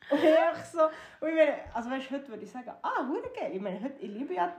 Und 0.09 0.17
ich 0.17 0.37
einfach 0.37 0.65
so, 0.65 0.79
und 1.19 1.29
ich 1.29 1.35
meine, 1.35 1.53
also 1.73 1.89
weißt, 1.89 2.11
heute 2.11 2.29
würde 2.29 2.43
ich 2.43 2.51
sagen, 2.51 2.71
ah, 2.81 3.07
hure 3.07 3.29
geil. 3.35 3.51
Ich 3.53 3.61
meine, 3.61 3.81
heute, 3.81 3.99
ich 3.99 4.09
liebe 4.09 4.33
ja 4.33 4.53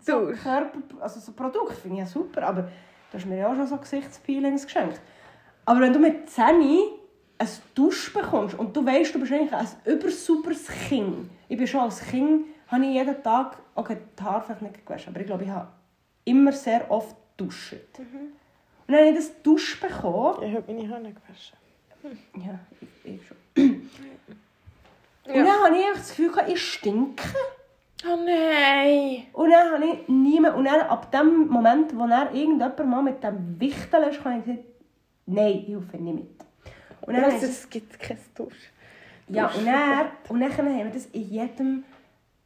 so 0.00 0.26
Dusch. 0.26 0.42
Körper, 0.42 0.78
also 1.00 1.20
so 1.20 1.32
Produkte, 1.32 1.74
finde 1.74 1.96
ich 1.96 2.00
ja 2.00 2.06
super, 2.06 2.42
aber 2.42 2.62
du 2.62 2.70
hast 3.18 3.26
mir 3.26 3.38
ja 3.38 3.50
auch 3.50 3.54
schon 3.54 3.66
so 3.66 3.76
Gesichtspeelings 3.76 4.64
geschenkt. 4.64 5.00
Aber 5.64 5.80
wenn 5.80 5.92
du 5.92 5.98
mit 5.98 6.28
10 6.28 6.44
ein 7.38 7.48
Dusch 7.74 8.12
bekommst 8.12 8.58
und 8.58 8.76
du 8.76 8.84
weißt, 8.84 9.14
du 9.14 9.20
bist 9.20 9.32
eigentlich 9.32 9.52
ein 9.52 9.66
übersuperes 9.84 10.68
Kind. 10.68 11.30
Ich 11.48 11.56
bin 11.56 11.66
schon 11.66 11.80
als 11.80 12.00
Kind, 12.00 12.46
habe 12.68 12.84
ich 12.84 12.94
jeden 12.94 13.22
Tag, 13.22 13.58
okay, 13.74 13.98
die 14.18 14.22
Haare 14.22 14.42
vielleicht 14.42 14.62
nicht 14.62 14.86
gewaschen, 14.86 15.12
aber 15.12 15.20
ich 15.20 15.26
glaube, 15.26 15.44
ich 15.44 15.50
habe 15.50 15.68
immer 16.24 16.52
sehr 16.52 16.90
oft 16.90 17.16
duschen. 17.36 17.80
Und 17.98 18.92
dann 18.92 18.96
habe 18.96 19.08
ich 19.10 19.16
das 19.16 19.42
Dusch 19.42 19.80
bekommen. 19.80 20.42
Ich 20.42 20.54
habe 20.54 20.72
meine 20.72 20.94
Hände 20.94 21.12
gewaschen. 21.12 21.56
Ja, 22.36 22.58
ich, 22.80 23.14
ich 23.14 23.20
schon. 23.26 23.36
Und 25.26 25.34
dann 25.34 25.64
habe 25.64 25.76
ich 25.76 25.86
einfach 25.86 26.00
das 26.00 26.16
Gefühl, 26.16 26.32
ich 26.48 26.62
stinke. 26.62 27.24
Oh 28.06 28.16
nein! 28.16 29.26
Und 29.32 29.50
dann 29.50 29.72
habe 29.72 29.84
ich 29.86 30.08
niemand, 30.08 30.56
und 30.56 30.64
dann 30.64 30.80
ab 30.82 31.10
dem 31.10 31.48
Moment, 31.48 31.96
wo 31.96 32.06
dann 32.06 32.34
irgendjemand 32.34 32.86
mal 32.86 33.02
mit 33.02 33.22
dem 33.22 33.58
Wichteln 33.58 34.10
ist, 34.10 34.22
habe 34.22 34.38
ich 34.38 34.44
gesagt, 34.44 34.64
nein, 35.26 35.64
ich 35.66 35.68
helfe 35.68 35.96
nicht 35.96 36.14
mit. 36.14 36.44
Und 37.00 37.14
dann 37.14 37.32
Was, 37.32 37.42
es 37.42 37.70
gibt 37.70 37.98
kein 37.98 38.18
Dusch. 38.34 38.70
Ja, 39.28 39.46
und 39.46 39.64
dann, 39.64 40.06
und 40.28 40.40
dann 40.40 40.54
haben 40.54 40.76
wir 40.76 40.84
das 40.90 41.06
in 41.06 41.30
jedem, 41.30 41.84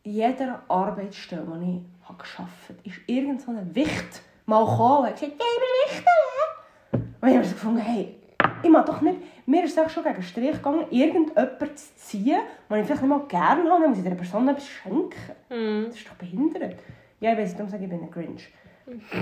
jeder 0.05 0.63
Arbeitsstelle, 0.69 1.43
die 1.61 1.79
ich 1.79 2.09
habe 2.09 2.23
gearbeitet 2.23 2.69
habe, 2.69 2.79
ist 2.85 3.01
irgend 3.07 3.43
so 3.43 3.51
ein 3.51 3.75
Wicht 3.75 4.23
mal 4.47 4.65
gekommen 4.65 4.99
und 4.99 5.07
hat 5.07 5.21
gesagt, 5.21 5.39
«Geh 5.39 5.45
mir 5.45 5.97
Wichteln!» 5.97 7.15
Und 7.21 7.29
ich 7.29 7.35
habe 7.35 7.45
so 7.45 7.55
gefunden, 7.55 7.79
hey, 7.79 8.17
ich 8.63 8.71
mag 8.71 8.87
doch 8.87 9.01
nicht, 9.01 9.19
mir 9.49 9.65
ist 9.65 9.79
es 9.79 9.85
auch 9.85 9.89
schon 9.89 10.05
gegen 10.05 10.23
Strich 10.23 10.53
gegangen, 10.53 10.85
irgendjemanden 10.91 11.77
zu 11.77 11.97
ziehen, 11.97 12.41
den 12.71 12.81
ich 12.81 12.87
vielleicht 12.87 13.03
nicht 13.03 13.09
mal 13.09 13.27
gerne 13.27 13.71
habe, 13.71 13.81
dann 13.81 13.89
muss 13.89 13.99
ich 13.99 14.05
dieser 14.05 14.15
Person 14.15 14.49
etwas 14.49 14.69
schenken. 14.69 15.87
Das 15.87 15.97
ist 15.97 16.07
doch 16.07 16.15
behindert. 16.15 16.77
Ja, 17.21 17.33
ich 17.33 17.39
weiß 17.39 17.57
darum 17.57 17.71
sage 17.71 17.85
ich, 17.85 17.91
ich 17.91 17.99
bin 17.99 18.07
ein 18.07 18.11
Grinch. 18.11 18.49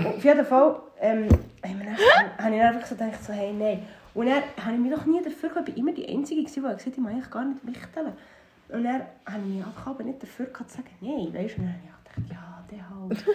Auf 0.05 0.23
jeden 0.23 0.45
Fall 0.45 0.79
ähm, 0.99 1.27
habe 2.37 2.55
ich 2.55 2.61
einfach 2.61 2.85
so 2.85 2.95
gedacht, 2.95 3.23
so, 3.23 3.33
hey, 3.33 3.53
nein. 3.53 3.83
Und 4.13 4.25
dann 4.25 4.43
habe 4.63 4.75
ich 4.75 4.79
mich 4.79 4.93
doch 4.93 5.05
nie 5.05 5.21
dafür 5.21 5.49
gehabt, 5.49 5.69
ich 5.69 5.75
war 5.75 5.79
immer 5.79 5.93
die 5.93 6.09
Einzige, 6.09 6.41
die 6.41 6.45
gesagt 6.45 6.85
hat, 6.85 6.93
ich 6.93 6.97
mag 6.97 7.13
eigentlich 7.13 7.29
gar 7.29 7.45
nicht 7.45 7.65
wichteln. 7.65 8.13
Und 8.69 8.83
dann 8.83 9.01
habe 9.25 9.43
ich 9.47 9.55
mich 9.55 9.65
aber 9.85 10.03
nicht 10.03 10.23
dafür 10.23 10.47
gehabt, 10.47 10.71
zu 10.71 10.77
sagen, 10.77 10.89
nein, 10.99 11.33
weißt 11.33 11.57
du, 11.57 11.61
und 11.61 11.67
dann 11.67 11.75
habe 11.75 11.81
ich 11.85 12.15
gedacht, 12.15 12.31
ja, 12.31 12.65
der 12.69 12.89
halt. 12.89 13.25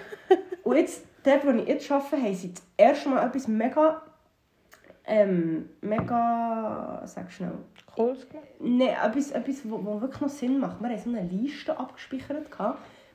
und 0.62 0.76
jetzt, 0.76 1.04
dort, 1.22 1.46
wo 1.46 1.50
ich 1.50 1.68
jetzt 1.68 1.90
arbeite, 1.90 2.16
haben 2.22 2.34
sie 2.34 2.52
das 2.52 2.62
erste 2.76 3.08
Mal 3.08 3.26
etwas 3.26 3.48
mega, 3.48 4.02
ähm, 5.04 5.68
mega, 5.80 7.02
sag 7.04 7.30
schnell, 7.30 7.58
Cool. 7.96 8.16
Nein, 8.58 8.96
etwas, 9.02 9.32
etwas 9.32 9.60
wo, 9.64 9.84
wo 9.84 10.00
wirklich 10.00 10.20
noch 10.20 10.28
Sinn 10.28 10.58
macht. 10.58 10.80
Wir 10.80 10.88
haben 10.88 10.98
so 10.98 11.10
eine 11.10 11.28
Liste 11.28 11.78
abgespeichert 11.78 12.46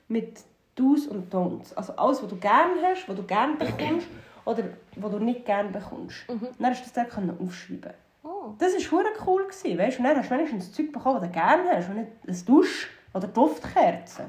mit 0.08 0.42
Do's 0.76 1.08
und 1.08 1.34
Don'ts. 1.34 1.74
Also 1.76 1.94
alles, 1.96 2.22
was 2.22 2.30
du 2.30 2.38
gerne 2.38 2.74
hast, 2.84 3.10
was 3.10 3.16
du 3.16 3.24
gerne 3.24 3.56
bekommst 3.56 4.08
oder 4.46 4.64
was 4.96 5.12
du 5.12 5.20
nicht 5.20 5.46
gerne 5.46 5.70
bekommst. 5.70 6.26
Dann 6.28 6.70
hast 6.70 6.86
du 6.86 7.02
das 7.02 7.10
können 7.10 7.36
aufschreiben. 7.42 7.94
Oh. 8.24 8.54
Das 8.60 8.74
war 8.74 8.82
verdammt 8.82 9.28
cool. 9.28 9.48
Gewesen, 9.48 9.78
weißt? 9.78 9.98
Und 9.98 10.06
dann 10.06 10.18
hast 10.18 10.30
du 10.30 10.36
wenigstens 10.36 10.72
Zeug 10.72 10.92
bekommen, 10.92 11.20
das 11.20 11.30
du 11.30 11.34
gerne 11.34 11.70
hast 11.72 11.90
und 11.90 11.96
nicht 11.96 12.12
ein 12.28 12.46
Dusch 12.46 12.90
oder 13.14 13.28
Duftkerzen. 13.28 14.26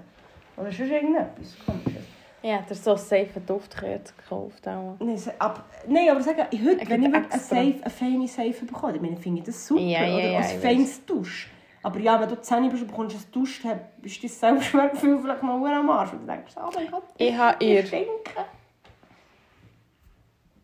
Oder 0.56 0.72
sonst 0.72 0.90
irgendetwas 0.90 1.56
Komisches. 1.64 2.04
Ja, 2.42 2.62
der 2.62 2.76
so 2.76 2.96
safe 2.96 3.40
Duftkerze 3.40 4.14
gekauft. 4.14 4.66
Auch. 4.68 4.96
Nein, 5.00 5.20
ab, 5.38 5.64
nein, 5.88 6.08
aber 6.08 6.22
sagen, 6.22 6.42
heute, 6.52 6.82
Ich 6.82 6.88
wenn 6.88 7.02
ich 7.02 7.14
eine. 7.14 7.30
Safe, 7.30 7.74
eine 7.80 7.90
feine 7.90 8.28
Seife 8.28 8.64
bekomme, 8.64 8.96
ich 8.96 9.02
meine, 9.02 9.16
finde 9.16 9.40
ich 9.40 9.46
das 9.46 9.66
super. 9.66 9.82
Ja, 9.82 10.04
ja, 10.04 10.14
oder 10.14 10.30
ja, 10.30 10.42
feines 10.42 11.04
Dusch. 11.04 11.50
Aber 11.82 11.98
ja, 12.00 12.20
wenn 12.20 12.28
du 12.28 12.40
10 12.40 12.68
bist 12.70 12.82
und 12.82 12.88
bekommst 12.88 13.16
ein 13.16 13.32
Dusch, 13.32 13.62
dann 13.62 13.80
ist 14.02 14.22
dein 14.22 14.28
Selbstwertgefühl 14.30 15.20
vielleicht 15.20 15.42
mal 15.42 15.72
am 15.74 15.90
Arsch. 15.90 16.12
Und 16.12 16.20
du 16.22 16.26
denkst, 16.26 16.54
oh 16.56 16.70
mein 16.74 16.90
Gott, 16.90 17.04
Ich 17.16 17.34
habe 17.34 17.64
ihr 17.64 17.84
stinke. 17.86 18.08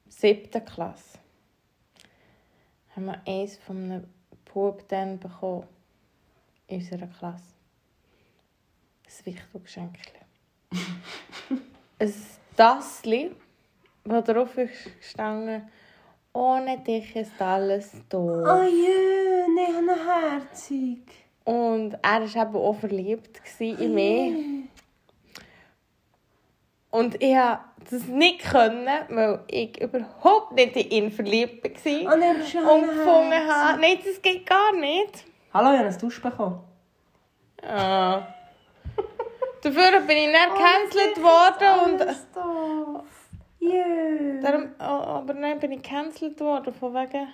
siebten 0.08 0.64
Klasse 0.64 1.18
haben 2.94 3.06
wir 3.06 3.20
eins 3.26 3.56
von 3.56 3.76
einem 3.76 4.04
Bub 4.52 4.86
dann 4.88 5.18
bekommen 5.18 5.66
in 6.68 6.78
unserer 6.78 7.06
Klasse. 7.08 7.54
Ein 9.06 9.26
Wichtelgeschenk. 9.26 9.98
Ein 11.98 12.14
Tassli, 12.56 13.34
wo 14.04 14.20
drauf 14.20 14.56
ist 14.58 14.98
gestanden, 15.00 15.68
ohne 16.32 16.78
dich 16.78 17.14
ist 17.16 17.40
alles 17.40 17.92
tot. 18.08 18.44
Oh 18.46 18.62
je, 18.62 19.46
nein, 19.54 19.88
eine 19.88 19.96
Herzig. 19.96 21.00
Und 21.44 21.94
er 22.02 22.20
war 22.22 22.42
eben 22.42 22.56
auch 22.56 22.76
verliebt 22.76 23.40
in 23.60 23.94
mich. 23.94 24.64
Und 26.90 27.14
ich 27.20 27.34
konnte 27.34 27.60
das 27.90 28.06
nicht, 28.06 28.40
können, 28.40 28.88
weil 29.08 29.40
ich 29.48 29.80
überhaupt 29.80 30.52
nicht 30.52 30.76
in 30.76 30.90
ihn 30.90 31.10
verliebt 31.10 31.84
war. 31.84 32.14
Oh 32.14 32.16
nein, 32.16 32.36
und 32.36 32.86
gefunden 32.88 33.48
habe, 33.48 33.80
nein, 33.80 33.98
das 34.04 34.22
geht 34.22 34.46
gar 34.46 34.72
nicht. 34.72 35.24
Hallo, 35.52 35.72
ich 35.72 35.78
habe 35.78 35.88
ein 35.88 35.98
Dusch 35.98 36.22
bekommen. 36.22 36.60
Ah. 37.62 38.22
Dafür 39.64 40.00
bin 40.00 40.16
ich 40.18 40.30
dann 40.30 40.50
gecancelt 40.54 41.22
worden. 41.22 41.70
Und. 41.84 42.00
Yeah. 43.62 44.42
darum, 44.42 44.68
oh, 44.78 44.82
aber 44.82 45.32
dann 45.32 45.58
bin 45.58 45.72
ich 45.72 45.82
gecancelt 45.82 46.38
worden, 46.38 46.74
von 46.74 46.92
wegen... 46.92 47.32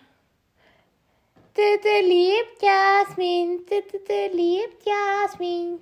Der 1.56 2.02
liebt 2.02 2.62
Jasmin, 2.62 3.66
der 3.66 4.28
liebt 4.28 4.86
Jasmin. 4.86 5.80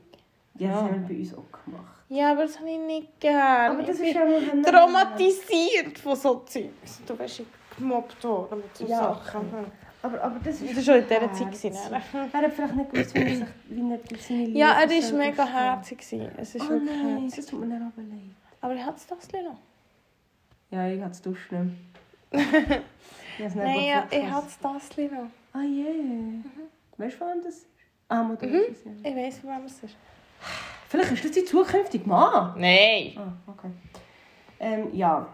Ja, 0.55 0.69
das 0.69 0.77
haben 0.81 1.09
wir 1.09 1.15
bei 1.15 1.21
uns 1.21 1.35
auch 1.35 1.65
gemacht. 1.65 1.99
Ja, 2.09 2.33
aber 2.33 2.43
das 2.43 2.59
habe 2.59 2.71
ich 2.71 2.79
nicht 2.79 3.21
gern. 3.21 3.73
Aber 3.73 3.83
das 3.83 4.01
ich 4.01 4.09
ist 4.09 4.15
ja 4.15 4.25
mal 4.25 4.63
traumatisiert 4.63 5.99
von 5.99 6.17
so 6.17 6.37
Zeugs. 6.47 7.03
Du 7.07 7.15
ich 7.23 7.45
gemobbt 7.77 8.25
worden 8.25 8.63
mit 8.63 8.75
so 8.75 8.87
Ja, 8.87 9.15
Sachen. 9.15 9.71
Aber, 10.03 10.23
aber 10.23 10.39
das 10.45 10.63
war 10.63 10.83
schon 10.83 10.95
in 11.03 11.09
dieser 11.09 11.33
Zeit. 11.33 11.53
gewesen? 11.53 11.93
Er 11.93 12.43
hat 12.43 12.53
vielleicht 12.53 12.77
nicht 12.77 12.91
gewusst, 12.93 13.15
wie 13.15 13.19
er, 13.21 13.37
sich, 13.37 13.47
wie 13.69 13.91
er 13.93 13.99
seine 14.21 14.45
Liebe 14.45 14.59
Ja, 14.59 14.81
er 14.81 14.89
war 14.89 15.19
mega 15.19 15.47
herzig. 15.47 15.99
gewesen. 15.99 16.31
Es 16.37 16.55
ist 16.55 16.63
Oh 16.65 16.69
wirklich 16.71 16.91
nein, 16.97 17.19
herzig. 17.23 17.37
das 17.37 17.47
tut 17.47 17.61
mir 17.61 17.69
dann 17.69 17.83
aber 17.93 18.03
leid. 18.03 18.21
Aber 18.61 18.75
ich 18.75 18.85
hatte 18.85 19.01
das 19.09 19.29
noch. 19.33 19.59
Ja, 20.71 20.87
ich 20.89 21.01
habe 21.01 21.11
es 21.11 21.25
nicht 21.25 21.39
es 22.31 23.55
nicht 23.55 23.57
Nein, 23.57 23.85
ja, 23.85 24.07
ich 24.11 24.31
hatte 24.31 24.47
das 24.63 24.97
noch. 24.99 25.31
Ah 25.53 25.63
je. 25.63 25.93
Mhm. 26.03 26.45
Weißt 26.97 27.21
du, 27.21 27.27
wem 27.27 27.43
das 27.43 27.55
ist? 27.55 27.67
Ah, 28.09 28.23
Mutter 28.23 28.47
ist 28.47 28.79
es, 28.79 28.85
ja. 28.85 29.11
Ich 29.11 29.17
weiss, 29.17 29.39
von 29.39 29.51
wem 29.51 29.65
es 29.65 29.83
ist. 29.83 29.97
Vielleicht 30.89 31.13
ist 31.13 31.25
das 31.25 31.33
dein 31.33 31.47
zukünftiger 31.47 32.07
Mann. 32.09 32.55
Nein. 32.59 33.13
Ah, 33.17 33.33
okay. 33.51 33.71
Ähm, 34.61 34.95
ja. 34.95 35.27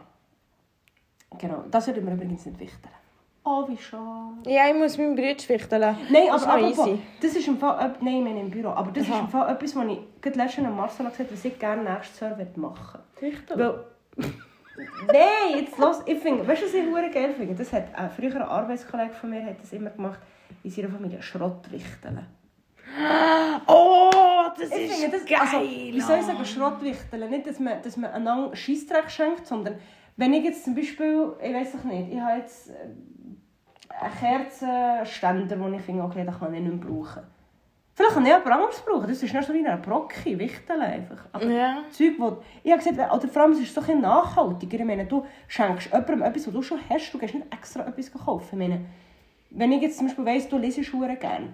Genau, 1.38 1.64
das 1.70 1.86
würde 1.86 2.00
mir 2.00 2.12
übrigens 2.12 2.46
nicht 2.46 2.58
wichtig. 2.58 2.90
Oh, 3.46 3.68
wie 3.68 3.76
schade. 3.76 4.48
Ja, 4.50 4.68
ich 4.68 4.74
muss 4.74 4.96
meinen 4.96 5.14
Bruder 5.14 5.36
wichteln. 5.48 5.96
Nein, 6.10 6.22
Das 6.30 6.44
aber 6.46 6.54
apropos, 6.66 6.98
das 7.20 7.36
ist 7.36 7.46
im 7.46 7.58
Fall, 7.58 7.94
nein, 8.00 8.24
meine 8.24 8.40
im 8.40 8.50
Büro, 8.50 8.70
aber 8.70 8.90
das 8.90 9.06
Aha. 9.06 9.14
ist 9.16 9.20
im 9.20 9.28
Fall 9.28 9.52
etwas, 9.52 9.76
was 9.76 9.84
ich 9.86 9.98
gerade 10.22 10.38
letztens 10.38 10.66
an 10.66 10.76
Marcel 10.76 11.04
gesagt 11.04 11.18
habe, 11.20 11.32
was 11.32 11.44
ich 11.44 11.58
gerne 11.58 11.82
nächstes 11.92 12.20
Jahr 12.20 12.36
machen 12.56 13.00
Wichteln? 13.20 13.60
Weil, 13.60 13.84
nein, 15.08 15.58
jetzt 15.60 15.76
los, 15.78 16.00
ich 16.06 16.18
finde, 16.20 16.48
weißt 16.48 16.62
du, 16.62 16.66
was 16.66 16.74
ich 16.74 16.86
hure 16.86 17.10
geil 17.10 17.34
finde? 17.36 17.54
Das 17.54 17.70
hat 17.74 17.94
ein 17.94 18.08
früherer 18.10 18.48
Arbeitskollege 18.48 19.12
von 19.12 19.28
mir 19.28 19.44
hat 19.44 19.60
das 19.60 19.72
immer 19.74 19.90
gemacht, 19.90 20.20
in 20.62 20.70
seiner 20.70 20.88
Familie 20.88 21.20
Schrottwichteln. 21.20 22.26
Oh, 23.66 24.10
das 24.58 24.70
Ich 24.70 24.86
ist 24.90 25.00
finde 25.02 25.18
das, 25.18 25.26
geil. 25.26 25.38
also, 25.40 25.60
wie 25.60 26.00
soll 26.00 26.18
ich 26.18 26.24
sagen, 26.24 26.44
Schrottwichteln? 26.46 27.28
Nicht, 27.30 27.46
dass 27.46 27.60
man, 27.60 27.82
dass 27.82 27.96
man 27.98 28.10
einander 28.10 28.54
Scheissdreck 28.56 29.10
schenkt, 29.10 29.46
sondern 29.46 29.76
wenn 30.16 30.32
ich 30.32 30.44
jetzt 30.44 30.64
zum 30.64 30.74
Beispiel, 30.74 31.32
ich 31.42 31.52
weiß 31.52 31.74
es 31.74 31.84
nicht, 31.84 32.12
ich 32.12 32.20
habe 32.20 32.38
jetzt 32.38 32.70
äh, 32.70 32.74
Kerzenständer, 34.20 35.56
den 35.56 35.74
ich 35.74 35.82
finde, 35.82 36.02
okay, 36.04 36.24
den 36.24 36.34
kann 36.34 36.54
ich 36.54 36.60
nicht 36.60 36.74
mehr 36.74 36.84
brauchen. 36.84 37.22
Vielleicht 37.96 38.14
kann 38.14 38.24
ich 38.24 38.32
jemand 38.32 38.50
anderes 38.50 38.80
brauchen, 38.80 39.06
das 39.06 39.22
ist 39.22 39.32
nicht 39.32 39.46
so 39.46 39.54
wie 39.54 39.64
ein 39.64 39.80
Brocki, 39.80 40.36
Wichteln 40.36 40.80
einfach. 40.80 41.26
Aber 41.32 41.44
Ja. 41.46 41.78
Zeug, 41.90 42.14
wo, 42.18 42.38
ich 42.64 42.72
habe 42.72 42.82
gesagt, 42.82 43.12
oder 43.12 43.28
vor 43.28 43.42
allem 43.42 43.52
es 43.52 43.60
ist 43.60 43.68
es 43.68 43.74
doch 43.74 43.88
ein 43.88 44.00
nachhaltiger. 44.00 44.80
Ich 44.80 44.84
meine, 44.84 45.06
du 45.06 45.24
schenkst 45.46 45.86
jemandem 45.92 46.22
etwas, 46.22 46.46
was 46.48 46.54
du 46.54 46.62
schon 46.62 46.80
hast, 46.90 47.12
du 47.12 47.18
gehst 47.18 47.34
nicht 47.34 47.54
extra 47.54 47.86
etwas 47.86 48.12
kaufen. 48.12 48.60
Ich 48.60 48.68
meine, 48.68 48.84
wenn 49.50 49.70
ich 49.70 49.82
jetzt 49.82 49.98
zum 49.98 50.08
Beispiel 50.08 50.26
weiss, 50.26 50.48
du 50.48 50.58
lesest 50.58 50.92
hure 50.92 51.14
gerne. 51.14 51.52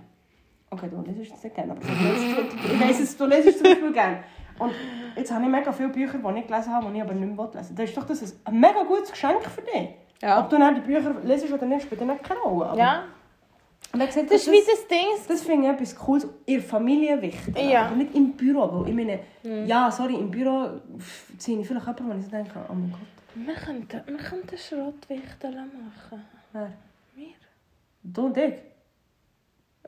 Okay, 0.71 0.89
du 0.89 1.03
lesest 1.03 1.35
es 1.35 1.45
nicht 1.45 1.55
gerne, 1.55 1.73
aber 1.73 1.83
ich 1.83 2.81
weiss, 2.81 3.01
es, 3.01 3.17
du 3.19 3.27
lesest 3.27 3.59
zum 3.59 3.67
Beispiel 3.67 3.93
gerne. 3.93 4.25
Und 4.59 4.73
jetzt 5.17 5.31
habe 5.33 5.45
ich 5.45 5.51
mega 5.51 5.73
viele 5.73 5.89
Bücher, 5.91 6.17
die 6.19 6.39
ich 6.39 6.47
gelesen 6.47 6.73
habe, 6.73 6.91
die 6.91 6.97
ich 6.97 7.03
aber 7.03 7.13
nicht 7.13 7.37
mehr 7.37 7.47
lesen 7.53 7.69
will. 7.69 7.77
Dann 7.77 7.85
ist 7.85 7.97
doch 7.97 8.07
das 8.07 8.41
ein 8.47 8.61
mega 8.61 8.83
gutes 8.85 9.11
Geschenk 9.11 9.43
für 9.45 9.61
dich. 9.63 9.91
Ja. 10.23 10.41
Ob 10.41 10.51
du 10.51 10.59
dann 10.59 10.75
die 10.75 10.81
Bücher 10.83 11.15
lesest 11.25 11.53
oder 11.53 11.67
nicht, 11.67 11.83
spielt 11.83 12.01
dann 12.01 12.09
nicht 12.09 12.23
keine 12.23 12.41
Rolle. 12.41 12.67
Aber- 12.71 12.79
Ja. 12.79 13.05
Und 13.93 13.99
gesagt, 14.07 14.31
Das 14.31 14.43
ist 14.47 14.53
wie 14.53 14.61
das 14.65 14.87
Ding. 14.87 15.07
das 15.27 15.43
finde 15.43 15.67
ich 15.67 15.73
etwas 15.75 15.97
Cooles. 15.97 16.29
Der 16.47 16.61
Familie 16.63 17.21
wichtig. 17.21 17.59
Ja. 17.59 17.87
Aber 17.87 17.97
nicht 17.97 18.15
im 18.15 18.33
Büro. 18.35 18.69
Weil 18.85 18.89
ich 18.91 18.95
meine, 18.95 19.67
ja, 19.67 19.91
sorry, 19.91 20.15
im 20.15 20.31
Büro 20.31 20.69
ziehe 21.39 21.59
ich 21.61 21.67
vielleicht 21.67 21.87
jemanden, 21.87 22.15
wo 22.15 22.19
ich 22.19 22.25
so 22.25 22.31
denke, 22.31 22.53
oh 22.69 22.73
mein 22.75 22.91
Gott. 22.93 23.01
Wir 23.35 23.55
könnten, 23.55 24.03
wir 24.07 24.19
könnten 24.25 24.57
Schrottwichteln 24.59 25.55
machen. 25.57 26.25
Wer? 26.53 26.73
Wir? 27.17 27.29
Du 28.05 28.27
und 28.27 28.37
ich? 28.37 28.55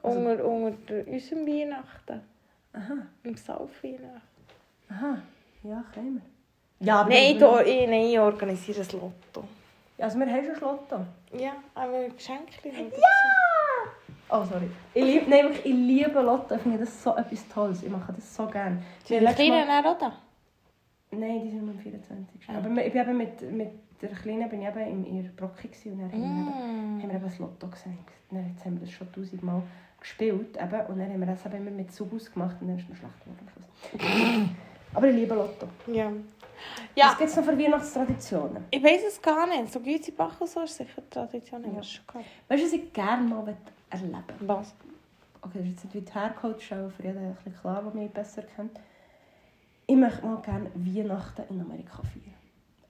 Also- 0.03 0.19
Unter, 0.19 0.45
unter 0.47 1.07
unserem 1.07 1.47
Weihnachten. 1.47 2.21
Aha, 2.73 2.95
Im 3.23 3.37
Sauf-Weihnachten. 3.37 4.21
aha. 4.89 5.19
Ja, 5.63 5.85
können 5.95 6.15
wir. 6.81 6.87
Ja, 6.89 7.01
aber 7.03 7.11
Nein, 7.11 7.39
da, 7.39 7.61
ich, 7.63 7.87
nein, 7.89 8.07
ich 8.07 8.19
organisiere 8.19 8.81
ein 8.81 8.89
Lotto. 8.93 9.45
Also 9.99 10.19
wir 10.19 10.27
haben 10.27 10.45
schon 10.45 10.61
Lotto. 10.61 11.05
Ja, 11.37 11.53
aber 11.75 12.09
Geschenke. 12.09 12.69
Ja! 12.69 13.09
Oh, 14.31 14.45
sorry. 14.45 14.71
Ich 14.95 15.05
liebe, 15.05 15.29
nein, 15.31 15.45
wirklich, 15.45 15.67
ich 15.67 15.73
liebe 15.75 16.21
Lotto. 16.23 16.55
Ich 16.55 16.63
finde 16.63 16.79
das 16.79 17.03
so 17.03 17.15
etwas 17.17 17.47
Tolles. 17.49 17.83
Ich 17.83 17.91
mache 17.91 18.13
das 18.13 18.35
so 18.35 18.47
gerne. 18.47 18.79
Die 19.09 19.19
Kleinen 19.19 19.85
auch 19.85 19.99
da? 19.99 20.13
Nein, 21.11 21.43
die 21.45 21.51
sind 21.51 21.69
am 21.69 21.79
24. 21.79 22.49
Aber 22.49 22.69
ich 22.85 22.93
bin 22.93 23.03
eben 23.03 23.17
mit, 23.19 23.53
mit 23.53 23.71
der 24.01 24.09
Kleinen 24.11 24.49
bin 24.49 24.63
ich 24.63 24.69
eben 24.69 25.05
in 25.07 25.17
ihrer 25.19 25.33
Brocke 25.35 25.69
und 25.85 25.99
dann 26.01 26.11
haben 26.11 26.21
wir 26.21 26.27
eben- 26.27 26.45
Mm. 26.99 27.03
haben 27.03 27.09
wir 27.11 27.15
eben 27.17 27.25
das 27.25 27.39
Lotto 27.39 27.67
gesenkt. 27.69 28.11
Dann 28.31 28.49
jetzt 28.49 28.65
haben 28.65 28.75
wir 28.75 28.81
das 28.81 28.91
schon 28.91 29.13
tausendmal 29.13 29.63
gespielt 30.01 30.57
eben, 30.57 30.87
und 30.87 30.99
dann 30.99 31.11
haben 31.13 31.21
wir 31.21 31.27
das 31.27 31.45
eben 31.47 31.57
immer 31.57 31.71
mit 31.71 31.93
Subus 31.93 32.33
gemacht 32.33 32.57
und 32.61 32.69
dann 32.69 32.79
ist 32.79 32.85
es 32.85 32.89
noch 32.89 32.97
schlecht 32.97 33.21
geworden 33.25 33.47
am 33.47 33.49
Schluss. 34.01 34.49
Aber 34.95 35.07
ich 35.09 35.15
liebe 35.15 35.35
Lotto. 35.35 35.69
Ja. 35.87 36.11
Was 36.77 36.85
Ja, 36.95 37.15
gibt 37.19 37.31
es 37.31 37.37
noch 37.37 37.45
für 37.45 37.59
Weihnachtstraditionen? 37.59 38.65
ich 38.71 38.83
weiß 38.83 39.03
es 39.09 39.23
gar 39.23 39.47
nicht. 39.47 39.73
So 39.73 39.81
Gütebach 39.81 40.41
und 40.41 40.49
so 40.49 40.61
ist 40.61 40.77
sicher 40.77 41.09
Tradition. 41.11 41.63
Ja. 41.65 41.79
Weißt 41.79 42.01
du, 42.15 42.67
was 42.67 42.73
ich 42.73 42.93
gerne 42.93 43.23
mal 43.29 43.57
erleben 43.91 44.13
will? 44.39 44.49
Was? 44.49 44.75
okay, 45.43 45.59
das 45.59 45.67
ist 45.69 45.85
jetzt 45.85 45.95
nicht 45.95 46.15
Hercoach, 46.15 46.73
auch 46.73 46.91
für 46.91 47.03
jeden 47.03 47.19
ein 47.19 47.35
bisschen 47.35 47.55
klar, 47.61 47.83
der 47.83 48.01
mich 48.01 48.11
besser 48.11 48.43
kennt. 48.43 48.79
Ich 49.87 49.97
möchte 49.97 50.25
mal 50.25 50.41
gerne 50.43 50.71
Weihnachten 50.75 51.43
in 51.51 51.61
Amerika 51.61 51.97
feiern. 52.03 52.35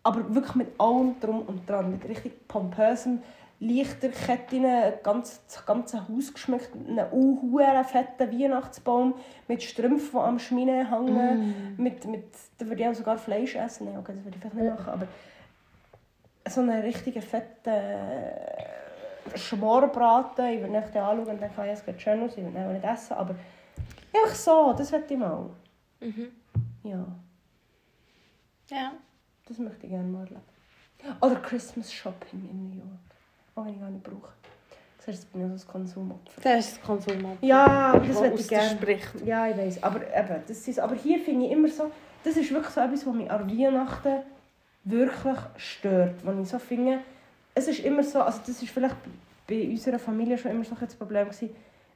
Aber 0.02 0.34
wirklich 0.34 0.54
mit 0.56 0.80
allem 0.80 1.18
drum 1.20 1.42
und 1.42 1.68
dran, 1.68 1.90
mit 1.92 2.04
richtig 2.08 2.46
pompösem 2.48 3.22
Lichterketten, 3.62 4.64
ganz, 5.04 5.44
das 5.46 5.64
ganze 5.64 6.08
Haus 6.08 6.32
geschmückt, 6.34 6.74
mit 6.74 6.88
einem 6.98 7.12
unhuren 7.12 7.84
fetten 7.84 8.32
Weihnachtsbaum, 8.32 9.14
mit 9.46 9.62
Strümpfen, 9.62 10.10
die 10.18 10.26
am 10.26 10.38
Schmine 10.40 10.90
hängen, 10.90 11.74
mit, 11.76 12.04
mit, 12.06 12.24
da 12.58 12.66
würde 12.66 12.82
ich 12.82 12.88
auch 12.88 12.94
sogar 12.94 13.18
Fleisch 13.18 13.54
essen, 13.54 13.86
Nein, 13.86 13.98
okay, 13.98 14.14
das 14.16 14.24
würde 14.24 14.36
ich 14.36 14.40
vielleicht 14.42 14.56
nicht 14.56 14.78
machen, 14.78 14.92
aber 14.92 15.06
so 16.48 16.60
einen 16.60 16.80
richtigen 16.82 17.22
fetten 17.22 17.68
äh, 17.70 19.38
Schmorbraten, 19.38 20.46
ich 20.46 20.60
würde 20.60 20.72
nicht 20.72 20.96
anschauen 20.96 21.20
und 21.20 21.40
denken, 21.40 21.54
ah, 21.56 21.64
ja, 21.64 21.72
es 21.72 21.84
geht 21.84 22.02
schön 22.02 22.20
aus, 22.20 22.32
ich 22.36 22.42
würde 22.44 22.58
ihn 22.58 22.72
nicht 22.72 22.84
essen, 22.84 23.14
aber 23.14 23.36
einfach 24.12 24.34
so, 24.34 24.72
das 24.76 24.90
möchte 24.90 25.14
ich 25.14 25.20
mal. 25.20 25.50
Mhm. 26.00 26.28
Ja, 26.82 27.06
Ja. 28.70 28.92
das 29.46 29.58
möchte 29.58 29.86
ich 29.86 29.90
gerne 29.92 30.08
mal 30.08 30.24
erleben. 30.24 30.40
Oder 31.20 31.36
Christmas 31.36 31.92
Shopping 31.92 32.48
in 32.50 32.68
New 32.70 32.76
York, 32.76 32.88
auch 33.54 33.64
wenn 33.64 33.74
ich 33.74 33.80
gar 33.80 33.90
nicht 33.90 34.02
brauche. 34.04 34.32
Das 34.98 35.08
heißt, 35.08 35.22
jetzt 35.24 35.32
bin 35.32 35.52
ich 35.54 35.60
so 35.60 35.66
ein 35.68 35.72
Konsumopfer. 35.72 36.40
Das 36.42 36.66
ist 36.66 36.76
das 36.78 36.82
Konsumopfer. 36.86 37.44
Ja, 37.44 37.66
aber 37.66 37.98
das 38.06 38.08
das 38.20 38.32
aus 38.32 38.40
ich 38.40 38.48
gerne. 38.48 38.70
spricht. 38.70 39.08
Ja, 39.26 39.48
ich 39.48 39.56
weiß. 39.56 39.82
Aber, 39.82 40.00
eben, 40.00 40.42
das 40.46 40.68
ist, 40.68 40.78
aber 40.78 40.94
hier 40.94 41.18
finde 41.18 41.46
ich 41.46 41.52
immer 41.52 41.68
so, 41.68 41.90
das 42.24 42.36
ist 42.36 42.50
wirklich 42.52 42.72
so 42.72 42.80
etwas, 42.80 43.06
was 43.06 43.14
mich 43.14 43.30
an 43.30 43.50
Weihnachten 43.50 44.22
wirklich 44.84 45.38
stört. 45.56 46.24
Wenn 46.24 46.42
ich 46.42 46.48
so 46.48 46.58
finde, 46.58 47.00
es 47.54 47.68
ist 47.68 47.80
immer 47.80 48.02
so, 48.02 48.20
also 48.22 48.40
das 48.46 48.62
ist 48.62 48.70
vielleicht 48.70 48.96
bei 49.48 49.68
unserer 49.68 49.98
Familie 49.98 50.38
schon 50.38 50.52
immer 50.52 50.64
so 50.64 50.74
das 50.78 50.94
Problem 50.94 51.28
gewesen, 51.28 51.50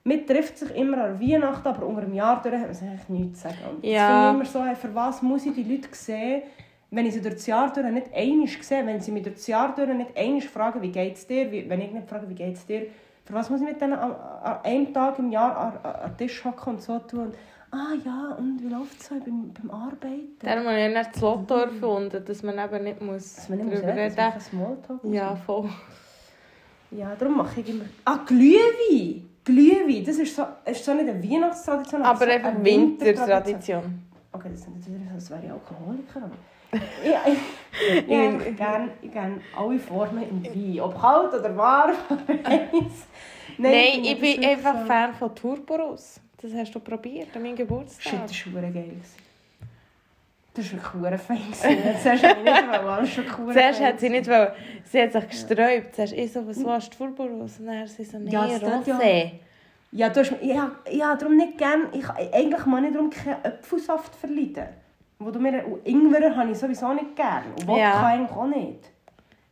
man 0.05 0.25
trifft 0.27 0.59
sich 0.59 0.71
immer 0.75 1.03
an 1.05 1.21
Weihnachten, 1.21 1.67
aber 1.67 1.85
unter 1.87 2.03
dem 2.03 2.15
Jahr 2.15 2.41
durch 2.43 2.55
hat 2.55 2.67
man 2.67 2.75
sich 2.75 2.89
eigentlich 2.89 3.09
nichts 3.09 3.41
zu 3.43 3.49
sagen. 3.49 3.59
Und 3.71 3.85
das 3.85 3.91
Ja. 3.91 4.07
finde 4.07 4.27
ich 4.29 4.35
immer 4.35 4.45
so, 4.45 4.65
hey, 4.65 4.77
für 4.77 4.95
was 4.95 5.23
muss 5.23 5.47
ich 5.47 5.55
die 5.55 5.65
Leute 5.65 5.89
sehen, 5.93 6.43
wenn 6.91 7.07
ich 7.07 7.15
sie 7.15 7.21
durch 7.21 7.35
das 7.35 7.47
Jahr 7.47 7.73
durch 7.73 7.87
nicht 7.91 8.15
einmal 8.15 8.49
sehe, 8.49 8.87
wenn 8.87 9.01
sie 9.01 9.11
mich 9.13 9.25
durch 9.25 9.37
das 9.37 9.47
Jahr 9.47 9.75
durch 9.75 9.89
nicht 9.89 10.17
einmal 10.17 10.41
fragen, 10.41 10.83
wie 10.83 10.91
geht 10.91 11.17
es 11.17 11.27
dir, 11.27 11.51
wie, 11.51 11.69
wenn 11.69 11.81
ich 11.81 11.91
nicht 11.91 12.09
frage, 12.09 12.29
wie 12.29 12.35
geht 12.35 12.55
es 12.55 12.67
dir, 12.67 12.87
für 13.25 13.35
was 13.35 13.51
muss 13.51 13.61
ich 13.61 13.67
mit 13.67 13.81
denen 13.81 13.95
an, 13.95 14.13
an 14.13 14.59
einem 14.63 14.95
Tag 14.95 15.19
im 15.19 15.33
Jahr 15.33 15.57
an, 15.57 15.73
an, 15.83 16.17
Tisch 16.17 16.45
hocken 16.45 16.75
und 16.75 16.83
so 16.83 16.99
tun? 17.01 17.27
Und, 17.27 17.35
ah 17.73 17.93
ja, 18.05 18.37
und 18.39 18.63
wie 18.63 18.69
läuft 18.69 19.01
es 19.01 19.09
so 19.09 19.17
beim, 19.17 19.53
beim 19.53 19.71
Arbeiten? 19.71 20.39
Darum 20.41 20.67
habe 20.67 20.79
ich 20.79 20.95
dann 20.95 21.05
das 21.13 21.21
Lotto 21.21 21.55
erfunden, 21.57 22.25
dass 22.25 22.43
man 22.45 22.59
eben 22.59 22.85
nicht 22.85 23.03
muss 23.03 23.35
Dass 23.35 23.49
man 23.49 23.59
nicht 23.59 23.71
muss 23.71 23.81
darüber 23.81 23.95
man 23.95 24.31
reden 24.31 24.41
Smalltalk 24.41 25.05
muss 25.05 25.15
Ja, 25.15 25.35
voll. 25.35 25.69
Ja, 26.93 27.17
darum 27.17 27.39
mache 27.39 27.61
ich 27.61 27.69
immer... 27.69 27.85
Ah, 28.05 28.21
Glühwein! 28.25 29.29
Glühwein, 29.45 30.05
das 30.05 30.19
ist 30.19 30.37
so, 30.37 30.45
ist 30.65 30.85
so 30.85 30.95
nicht 30.95 31.09
eine 31.09 31.23
Weihnachtstradition, 31.23 32.03
Aber 32.03 32.25
so 32.25 32.31
einfach 32.31 32.51
eine 32.51 32.65
Wintertradition. 32.65 34.03
Okay, 34.31 34.49
das 34.53 34.63
sind 34.63 34.85
so, 34.85 34.91
als 35.13 35.31
wäre 35.31 35.43
ich 35.45 35.51
Alkoholiker, 35.51 36.23
aber... 36.23 36.37
ja, 37.05 37.21
ich, 37.27 37.39
ich, 37.99 38.09
Ja. 38.09 38.31
ich 38.51 38.57
gerne 38.57 38.89
ich 39.03 39.11
gerne 39.13 39.41
alle 39.57 39.79
Formen 39.79 40.23
in 40.23 40.45
Wein. 40.45 40.81
Ob 40.81 41.01
kalt 41.01 41.35
oder 41.35 41.57
warm, 41.57 41.95
eins. 42.45 43.07
Nein, 43.59 43.93
finde 43.95 44.09
ich 44.11 44.21
bin 44.21 44.45
einfach 44.45 44.81
so- 44.81 44.87
Fan 44.87 45.15
von 45.15 45.35
Turboros. 45.35 46.21
Das 46.43 46.53
hast 46.55 46.75
du 46.75 46.81
probiert 46.81 47.29
an 47.35 47.43
meinem 47.43 47.57
Shit, 47.57 47.69
Geburtstag. 47.69 48.23
das 48.27 48.55
war 48.55 48.63
geil. 48.63 48.93
Das 50.55 50.73
war 50.73 51.03
wirklich 51.03 51.21
fein. 51.21 51.41
Zuerst 51.53 52.23
habe 52.23 52.39
ich 52.39 52.45
nicht 52.45 53.37
wollen, 53.37 53.53
Zuerst 53.53 53.81
hat 53.83 54.01
sie 54.01 54.09
nicht 54.11 54.27
wollen. 54.29 54.49
Sie 54.85 55.03
hat 55.03 55.13
sich 55.13 55.29
gesträubt. 55.29 55.95
Zuerst 55.95 56.13
ich 56.15 56.33
so, 56.33 56.47
was 56.47 56.57
willst 56.65 56.95
du 56.95 56.97
Turboros? 56.99 57.59
Und 57.59 57.67
dann 57.67 57.81
hat 57.81 57.89
sie 57.89 58.05
so, 58.05 58.19
nee, 58.19 58.31
Ja, 58.31 58.45
Rosé. 58.45 59.31
Ja, 59.93 60.09
du 60.11 60.21
hast, 60.21 60.33
ja, 60.43 60.71
ja, 60.91 61.15
darum 61.15 61.37
nicht 61.37 61.59
gern. 61.59 61.89
Ich, 61.93 62.09
eigentlich 62.09 62.67
mag 62.67 62.85
ich 62.85 62.93
darum 62.93 63.11
keinen 63.11 63.37
Apfelsaft 63.45 64.15
verleiden. 64.17 64.67
Wo 65.19 65.31
du 65.31 65.39
mir, 65.41 65.65
und 65.67 65.87
Ingwer 65.87 66.37
habe 66.37 66.51
ich 66.51 66.59
sowieso 66.59 66.93
nicht 66.93 67.17
gern. 67.17 67.45
Und 67.59 67.67
Wodka 67.67 67.81
Ja. 67.81 68.07
eigentlich 68.07 68.31
auch 68.37 68.47
nicht. 68.47 68.91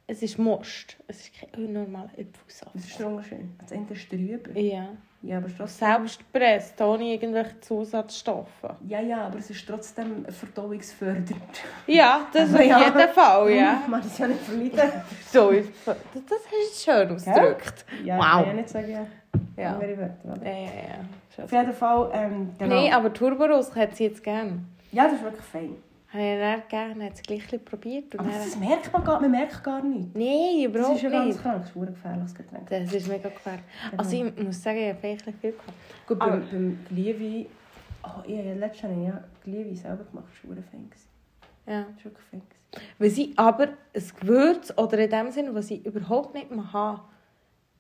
Es 0.07 0.23
ist 0.23 0.39
Most. 0.39 0.97
Es 1.09 1.21
ist 1.23 1.31
kein 1.35 1.73
normaler 1.73 2.11
Apfelsaft. 2.11 2.75
Das 2.75 2.85
ist 2.85 2.99
der 2.99 3.07
Unterschied. 3.09 3.39
Das 3.63 3.73
eine 3.73 3.87
ist 3.91 4.13
drüber. 4.13 4.59
Ja. 4.61 4.89
Ja, 5.23 5.39
aber 5.39 5.47
es 5.47 5.53
ist 5.53 5.59
trotzdem, 5.59 5.89
Selbst 5.89 6.19
gepresst, 6.19 6.81
ohne 6.83 7.05
irgendwelche 7.05 7.59
Zusatzstoffe. 7.61 8.63
ja, 8.87 9.01
ja, 9.01 9.23
aber 9.25 9.39
es 9.39 9.49
ist 9.49 9.67
trotzdem 9.67 10.27
verdauungsfördernd. 10.29 11.33
Ja, 11.87 12.27
das 12.31 12.43
Also, 12.43 12.57
auf 12.57 12.65
ja. 12.67 12.85
jeden 12.85 13.09
Fall, 13.09 13.51
ja. 13.53 13.83
Man 13.89 14.01
es 14.01 14.19
ja 14.19 14.27
nicht 14.27 14.41
verleiden. 14.41 14.93
So, 15.33 15.51
das, 15.51 15.65
hast 15.87 16.85
du 16.87 16.93
schön 16.93 17.11
ausgedrückt. 17.11 17.87
Ja, 18.05 18.19
Wow. 18.19 18.25
ich 18.25 18.31
kann 18.31 18.47
ja 18.49 18.53
nicht 18.53 18.69
sagen, 18.69 18.91
ja. 18.91 19.07
Ja. 19.57 19.81
Wörter? 19.81 20.15
Ja, 20.45 20.51
ja, 20.53 20.59
ja. 21.39 21.45
Auf 21.45 21.53
jeden 21.53 21.73
Fall, 21.73 22.11
ähm, 22.13 22.51
genau. 22.59 22.75
Nein, 22.75 22.93
aber 22.93 23.11
Turboros 23.11 23.75
hat 23.75 23.97
sie 23.97 24.05
jetzt 24.05 24.23
gern. 24.23 24.67
Ja, 24.95 25.05
das 25.05 25.15
ist 25.15 25.23
wirklich 25.25 25.45
fein. 25.45 25.77
Habe 26.13 26.23
ich 26.23 26.39
dann 26.39 26.63
gerne, 26.69 27.07
hat 27.07 27.17
sie 27.17 27.23
gleich 27.25 27.65
probiert. 27.65 28.17
Aber 28.19 28.29
das 28.29 28.57
merkt 28.57 28.93
man 28.93 29.03
gar, 29.03 29.21
man 29.21 29.31
merkt 29.33 29.65
gar 29.65 29.83
nicht. 29.83 30.15
Nein, 30.15 30.63
Das 30.63 30.65
überhaupt 30.67 30.97
ist 30.97 31.03
ja 31.03 31.11
ganz 31.11 31.27
nicht. 31.35 31.43
krank, 31.43 31.61
das 31.63 31.71
ist 31.71 31.77
ein 31.77 31.87
gefährliches 31.87 32.35
Getränk. 32.37 32.69
Das 32.71 32.93
ist 32.93 33.09
mega 33.09 33.29
gefährlich. 33.29 33.65
Genau. 33.91 34.03
Also 34.03 34.17
ich 34.25 34.43
muss 34.45 34.63
sagen, 34.63 34.79
ich 34.79 34.89
habe 34.91 34.99
vielleicht 35.01 35.25
viel 35.41 35.53
gehabt. 35.53 35.73
Gut, 36.07 36.21
Aber- 36.21 36.31
beim, 36.37 36.49
beim 36.51 36.79
Glühwein, 36.89 37.47
oh, 38.05 38.09
ich 38.27 38.39
habe 38.39 38.49
ja 38.49 38.55
letztes 38.55 38.83
Jahr 38.83 38.93
ja 38.93 39.25
Glühwein 39.43 39.75
selber 39.75 40.05
gemacht, 40.05 40.27
das 40.41 40.49
war 40.57 40.63
fein. 40.71 40.91
Ja. 41.67 41.81
Das 41.83 41.97
war 41.97 42.05
wirklich 42.05 42.27
fein. 42.31 42.43
Was 42.99 43.19
ich 43.19 43.39
aber 43.39 43.65
ein 43.95 44.03
Gewürz, 44.21 44.73
oder 44.77 44.99
in 44.99 45.11
dem 45.11 45.31
Sinne, 45.33 45.55
was 45.55 45.71
ich 45.71 45.85
überhaupt 45.85 46.35
nicht 46.35 46.51
mehr 46.51 46.73
habe, 46.73 47.03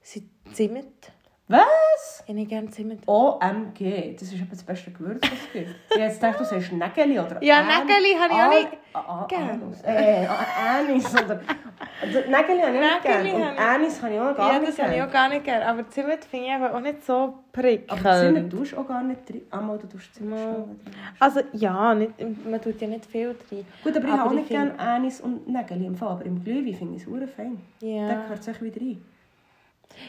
sind 0.00 0.28
Zimt. 0.52 1.12
Was? 1.46 2.24
Ich 2.26 2.34
habe 2.34 2.46
gerne 2.46 2.70
Zimt. 2.70 3.06
OMG, 3.06 4.14
das 4.14 4.22
ist 4.28 4.34
eben 4.34 4.48
das 4.48 4.62
beste 4.62 4.90
Gewürz, 4.90 5.20
was 5.22 5.30
es 5.32 5.52
gibt. 5.52 5.74
Ich 5.90 6.00
hätte 6.00 6.14
gedacht, 6.14 6.40
du 6.40 6.44
sagst 6.44 6.72
Nägeli 6.72 7.18
oder 7.18 7.42
Ja, 7.44 7.62
Nägeli 7.62 8.14
habe 8.18 8.32
ich 8.32 8.40
auch 8.40 8.48
nicht 8.50 8.78
Ah, 8.94 9.04
ah, 9.06 9.26
gern. 9.28 9.60
Äh, 9.84 10.26
ah, 10.26 10.78
Anis 10.78 11.12
oder... 11.12 11.40
Nägeli 12.06 12.30
habe 12.32 12.48
ich 12.50 12.62
auch 12.62 12.70
nicht 12.70 13.04
Nägeli 13.04 13.30
gern. 13.30 13.50
Und 13.52 13.58
Anis 13.58 14.02
habe 14.02 14.14
ich 14.14 14.20
auch 14.20 14.36
gar 14.36 14.52
ja, 14.54 14.58
nicht 14.58 14.72
das 14.78 14.86
habe 14.86 14.94
ich 14.96 15.02
auch 15.02 15.10
gar 15.10 15.28
nicht 15.28 15.44
gerne. 15.44 15.66
Aber 15.66 15.88
Zimt 15.90 16.24
finde 16.24 16.46
ich 16.46 16.54
auch 16.72 16.80
nicht 16.80 17.04
so 17.04 17.34
prickelnd. 17.52 17.92
Aber 18.06 18.20
Zimt 18.20 18.50
tust 18.50 18.72
du 18.72 18.78
auch 18.78 18.88
gar 18.88 19.02
nicht 19.02 19.28
drin. 19.28 19.42
Einmal, 19.50 19.78
du 19.78 19.86
tust 19.86 20.14
Zimt 20.14 20.30
Ja. 20.30 20.38
schon. 20.38 20.80
Also 21.18 21.40
ja, 21.52 21.94
nicht, 21.94 22.12
man 22.46 22.62
tut 22.62 22.80
ja 22.80 22.88
nicht 22.88 23.04
viel 23.04 23.36
drin. 23.48 23.66
Gut, 23.82 23.94
aber 23.94 24.06
ich 24.06 24.12
habe 24.12 24.22
auch 24.22 24.30
ich 24.32 24.38
nicht 24.38 24.48
gerne 24.48 24.78
Anis 24.78 25.20
und 25.20 25.46
Nägeli 25.46 25.84
im 25.84 25.94
Fall. 25.94 26.08
Aber 26.08 26.24
im 26.24 26.42
Glühwein 26.42 26.72
finde 26.74 26.96
ich 26.96 27.02
es 27.02 27.08
sehr 27.12 27.28
fein. 27.28 27.60
Da 27.80 27.86
Ja. 27.86 28.14
gehört 28.22 28.48
es 28.48 28.62
wieder 28.62 28.80
rein. 28.80 29.02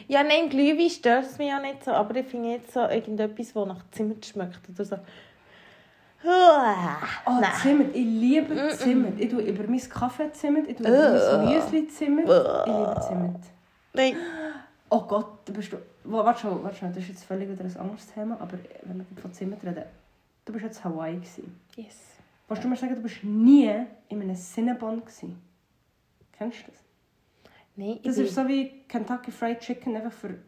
Ja, 0.08 0.22
nein, 0.22 0.48
Glühwein 0.48 0.90
stört 0.90 1.24
es 1.24 1.38
mich 1.38 1.48
ja 1.48 1.60
nicht 1.60 1.84
so. 1.84 1.92
Aber 1.92 2.14
ich 2.16 2.26
finde 2.26 2.50
jetzt 2.50 2.72
so 2.72 2.80
irgendetwas, 2.80 3.52
das 3.52 3.66
nach 3.66 3.84
Zimt 3.92 4.24
schmeckt. 4.26 4.60
Oder 4.68 4.84
so. 4.84 4.96
Oh, 6.24 7.30
Nein. 7.40 7.50
Zimt. 7.62 7.94
Ich 7.94 8.04
liebe 8.04 8.54
Mm-mm. 8.54 8.70
Zimt. 8.76 9.20
Ich 9.20 9.30
tue 9.30 9.42
über 9.42 9.64
mein 9.68 9.80
Kaffee 9.88 10.32
Zimt, 10.32 10.68
ich 10.68 10.76
tue 10.76 10.86
über 10.88 11.38
mein 11.44 11.54
Müsli 11.54 11.86
Zimt. 11.88 12.20
Ich 12.20 12.26
liebe 12.26 13.00
Zimt. 13.06 13.40
Nein. 13.92 14.16
Oh 14.90 15.00
Gott, 15.02 15.26
du 15.44 15.52
bist 15.52 15.72
du... 15.72 15.76
Wa- 16.04 16.24
Warte 16.24 16.40
schon, 16.40 16.62
warte 16.64 16.76
schon, 16.76 16.88
das 16.88 16.98
ist 16.98 17.08
jetzt 17.08 17.24
völlig 17.24 17.48
wieder 17.48 17.64
ein 17.64 17.76
anderes 17.76 18.06
Thema, 18.12 18.36
aber 18.40 18.58
wenn 18.82 18.98
wir 18.98 19.22
von 19.22 19.32
Zimt 19.32 19.62
reden, 19.64 19.82
du 20.44 20.52
bist 20.52 20.64
jetzt 20.64 20.84
Hawaii 20.84 21.14
gewesen. 21.16 21.60
Yes. 21.76 21.96
Willst 22.48 22.62
du 22.64 22.68
mir 22.68 22.76
sagen, 22.76 22.94
du 22.94 23.02
bist 23.02 23.22
nie 23.24 23.70
in 24.08 24.22
einem 24.22 24.36
Cinnabon 24.36 25.00
gewesen? 25.00 25.40
Kennst 26.38 26.58
du 26.66 26.70
das? 26.70 26.80
Nein, 27.76 28.00
Das 28.02 28.16
ist 28.16 28.34
so 28.34 28.48
wie 28.48 28.82
Kentucky 28.88 29.30
Fried 29.30 29.60
Chicken, 29.60 29.96
einfach 29.96 30.12
für 30.12 30.38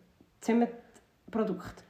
Zimtprodukte. 0.40 1.82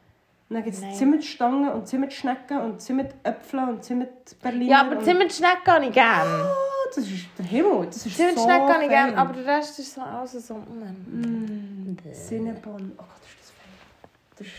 Und 0.48 0.54
dann 0.54 0.64
gibt 0.64 0.76
es 0.76 0.98
Zimtstangen 0.98 1.70
und 1.72 1.86
Zimtschnecken 1.86 2.58
und 2.60 2.80
Zimtöpfel 2.80 3.60
und 3.60 3.84
Zimtberliner. 3.84 4.70
Ja, 4.70 4.80
aber 4.80 4.98
und... 4.98 5.04
Zimtschnecken 5.04 5.66
habe 5.66 5.86
ich 5.86 5.92
gerne. 5.92 6.44
Oh, 6.44 6.88
das 6.94 7.04
ist 7.04 7.26
der 7.38 7.44
Himmel. 7.44 7.86
Das 7.86 8.06
ist 8.06 8.16
Zimtschnecken 8.16 8.66
so 8.66 8.72
habe 8.72 8.82
ich 8.84 8.88
gerne, 8.88 9.16
aber 9.16 9.34
der 9.34 9.58
Rest 9.58 9.78
ist 9.78 9.94
so 9.94 10.00
alles 10.00 10.46
so... 10.46 10.54
Mm. 10.54 11.92
Mm, 11.92 11.96
Cinnabon. 12.12 12.92
Oh 12.96 13.02
Gott, 13.02 13.22
ist 13.26 13.40
das 13.40 13.50
fein. 13.50 14.10
Das 14.38 14.46
ist... 14.46 14.54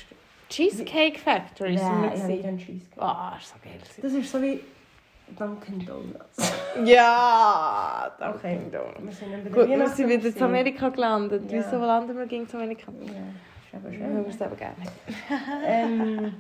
Cheesecake 0.48 1.20
Factory 1.20 1.76
Ja, 1.76 2.12
ich 2.14 2.22
habe 2.22 2.58
Cheesecake. 2.58 3.02
Ah, 3.02 3.36
ist 3.40 3.50
so 3.50 3.56
geil. 3.64 3.80
Das 4.02 4.14
ist 4.14 4.32
so 4.32 4.42
wie 4.42 4.62
Dunkin' 5.38 5.86
Donuts. 5.86 6.52
Ja, 6.86 8.12
Okay. 8.20 8.56
Dunkin' 8.56 8.72
Donuts. 8.72 9.02
Wir 9.02 9.12
sind 9.12 9.32
dann 9.34 9.44
bei 9.44 9.50
der 9.50 9.68
Gut, 9.68 9.80
wir 9.80 9.88
sind 9.90 10.10
wieder 10.10 10.36
zu 10.36 10.46
Amerika 10.46 10.90
gelandet. 10.90 11.52
Ja. 11.52 11.58
Wieso 11.58 11.78
landen 11.78 12.18
wir 12.18 12.26
gegen 12.26 12.48
zu 12.48 12.58
Amerika? 12.58 12.92
Ja, 13.72 13.80
hören 13.80 13.94
schön. 13.94 14.26
es 14.28 14.42
aber 14.42 14.56
gerne. 14.56 14.76
ähm, 15.66 16.34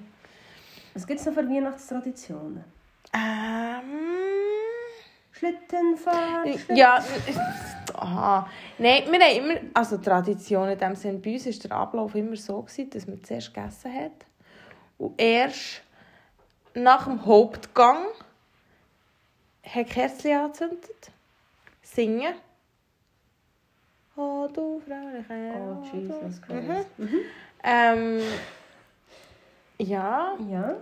was 0.93 1.05
gibt 1.05 1.19
es 1.19 1.25
noch 1.25 1.33
für 1.33 1.47
Weihnachtstraditionen? 1.47 2.63
Ähm... 3.13 3.81
Schlittenfahrt? 5.31 6.47
Schlitten- 6.47 6.75
Ja, 6.75 7.01
aha. 7.93 8.49
Nein, 8.77 9.03
wir 9.09 9.19
haben 9.19 9.37
immer, 9.37 9.59
also 9.73 9.97
Tradition 9.97 10.67
in 10.69 10.77
dem 10.77 10.95
Sinne, 10.95 11.19
bei 11.19 11.33
uns 11.33 11.45
war 11.45 11.53
der 11.69 11.71
Ablauf 11.77 12.15
immer 12.15 12.35
so, 12.35 12.61
gewesen, 12.61 12.89
dass 12.89 13.07
man 13.07 13.23
zuerst 13.23 13.53
gegessen 13.53 13.93
hat 13.93 14.11
und 14.97 15.19
erst 15.21 15.81
nach 16.73 17.05
dem 17.05 17.25
Hauptgang 17.25 18.05
hat 19.73 19.89
Kerzchen 19.89 20.37
angezündet, 20.37 21.11
singen. 21.81 22.33
Oh, 24.15 24.47
du 24.51 24.81
Frauliche. 24.81 25.53
Oh, 25.55 25.83
Jesus 25.95 26.41
du. 26.41 26.47
Christ. 26.47 26.99
Mhm. 26.99 27.19
Ähm, 27.63 28.21
Ja. 29.77 30.37
Ja. 30.49 30.75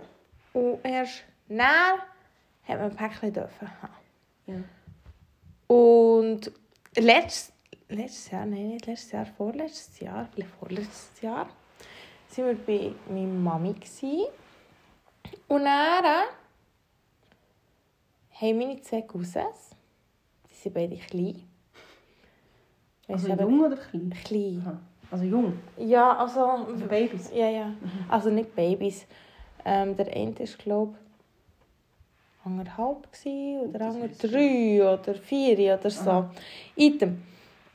Und 0.52 0.84
erst 0.84 1.22
dann 1.48 1.68
hat 1.68 2.78
man 2.78 2.80
ein 2.90 2.96
Päckchen 2.96 3.32
dürfen 3.32 3.70
haben. 3.80 3.94
Ja. 4.46 5.74
Und 5.74 6.50
letztes, 6.96 7.52
letztes 7.88 8.30
Jahr, 8.30 8.44
nein, 8.46 8.68
nicht 8.68 8.86
letztes 8.86 9.12
Jahr, 9.12 9.26
vorletztes 9.26 10.00
Jahr, 10.00 10.28
ich 10.30 10.34
glaube 10.36 10.50
vorletztes 10.58 11.20
Jahr, 11.20 11.48
sind 12.28 12.46
wir 12.46 12.54
bei 12.54 12.94
meiner 13.08 13.28
Mami. 13.28 13.74
Gewesen. 13.74 14.26
Und 15.46 15.64
dann 15.64 16.24
haben 18.40 18.58
meine 18.58 18.80
zwei 18.82 19.02
Cousins, 19.02 19.70
die 20.50 20.54
sind 20.54 20.74
beide 20.74 20.96
klein. 20.96 21.42
Also 23.08 23.28
jung 23.28 23.60
oder 23.64 23.76
klein? 23.76 24.14
Klein. 24.24 24.62
Aha. 24.64 24.78
Also 25.10 25.24
jung. 25.24 25.58
Ja, 25.78 26.16
also... 26.18 26.40
Also 26.44 26.86
Babys. 26.86 27.30
Ja, 27.34 27.48
ja. 27.48 27.72
Also 28.08 28.30
nicht 28.30 28.54
Babys. 28.54 29.06
Ähm, 29.64 29.96
der 29.96 30.08
eine 30.14 30.38
ist, 30.38 30.58
glaube 30.58 30.94
ich, 30.94 32.46
anderthalb 32.46 33.08
oder 33.26 33.86
andere 33.86 34.08
drei 34.10 34.82
oder 34.82 35.14
vier 35.14 35.78
oder 35.78 35.90
so. 35.90 36.10
Aha. 36.10 36.30
Item. 36.76 37.22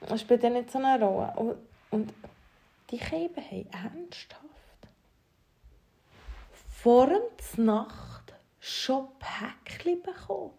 Das 0.07 0.21
spielt 0.21 0.43
ja 0.43 0.49
nicht 0.49 0.71
so 0.71 0.77
eine 0.79 1.03
Rolle. 1.03 1.33
Und, 1.35 1.55
und 1.91 2.13
die 2.89 2.97
Kinder 2.97 3.41
haben 3.41 3.67
ernsthaft 3.71 4.43
vor 6.69 7.07
der 7.07 7.63
Nacht 7.63 8.12
schon 8.63 9.07
Päckchen 9.19 10.01
bekommen. 10.01 10.51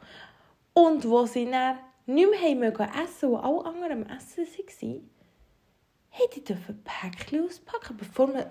Und 0.75 1.09
wo 1.09 1.25
sie 1.25 1.51
dann 1.51 1.79
nicht 2.07 2.59
mehr 2.59 2.73
essen 3.03 3.31
und 3.31 3.41
alle 3.41 3.65
anderen 3.65 3.93
am 3.93 4.17
Essen 4.17 4.47
waren, 4.47 5.11
hey, 6.11 6.27
die 6.35 6.45
dürfen 6.45 6.85
Päckchen 6.85 7.47
auspacken, 7.47 7.97
bevor 7.97 8.27
man 8.27 8.45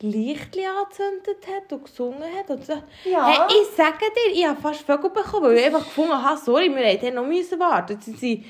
Lichtchen 0.00 0.64
angezündet 0.64 1.44
hat 1.48 1.72
und 1.72 1.84
gesungen 1.86 2.22
hat. 2.36 2.50
Und 2.50 2.64
so. 2.64 2.74
Ja. 3.04 3.26
Hey, 3.26 3.60
ich 3.60 3.76
sage 3.76 3.98
dir, 3.98 4.32
ich 4.32 4.46
habe 4.46 4.60
fast 4.60 4.82
Vögel 4.82 5.10
bekommen, 5.10 5.46
weil 5.46 5.58
ich 5.58 5.66
einfach 5.66 5.84
gefunden 5.84 6.22
habe, 6.22 6.38
sorry, 6.38 6.70
wir 6.70 6.84
hätten 6.84 7.16
noch 7.16 7.26
müssen 7.26 7.58
warten. 7.58 8.00
Sie 8.00 8.12
sind 8.12 8.44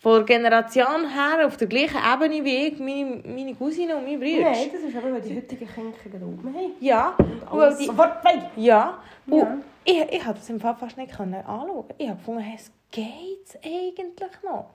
von 0.00 0.14
der 0.14 0.24
Generation 0.24 1.08
her 1.12 1.46
auf 1.46 1.56
der 1.56 1.66
gleichen 1.66 1.98
Ebene 1.98 2.44
wie 2.44 2.68
ich, 2.68 2.78
meine, 2.78 3.20
meine 3.26 3.54
Cousine 3.54 3.96
und 3.96 4.04
meine 4.04 4.18
Brüder. 4.18 4.50
Nein, 4.50 4.70
das 4.72 4.82
ist 4.82 4.96
aber, 4.96 5.12
weil 5.12 5.20
die 5.20 5.36
heutigen 5.36 5.66
Kinder 5.68 6.26
oben 6.26 6.54
haben. 6.54 6.72
Ja, 6.80 7.14
Und 7.18 7.42
alles 7.60 7.78
die, 7.78 7.86
sofort 7.86 8.24
weg. 8.24 8.42
ja. 8.56 8.98
Und 9.26 9.38
Ja. 9.38 9.56
ich, 9.84 10.00
ich 10.12 10.24
habe 10.24 10.38
das 10.38 10.48
im 10.50 10.60
Fall 10.60 10.76
fast 10.76 10.96
nicht 10.96 11.16
können 11.16 11.34
anschauen. 11.34 11.84
Ich 11.98 12.08
habe 12.08 12.16
gefunden, 12.18 12.40
hey, 12.42 12.56
es 12.56 12.70
geht 12.92 13.58
eigentlich 13.64 14.42
noch. 14.44 14.70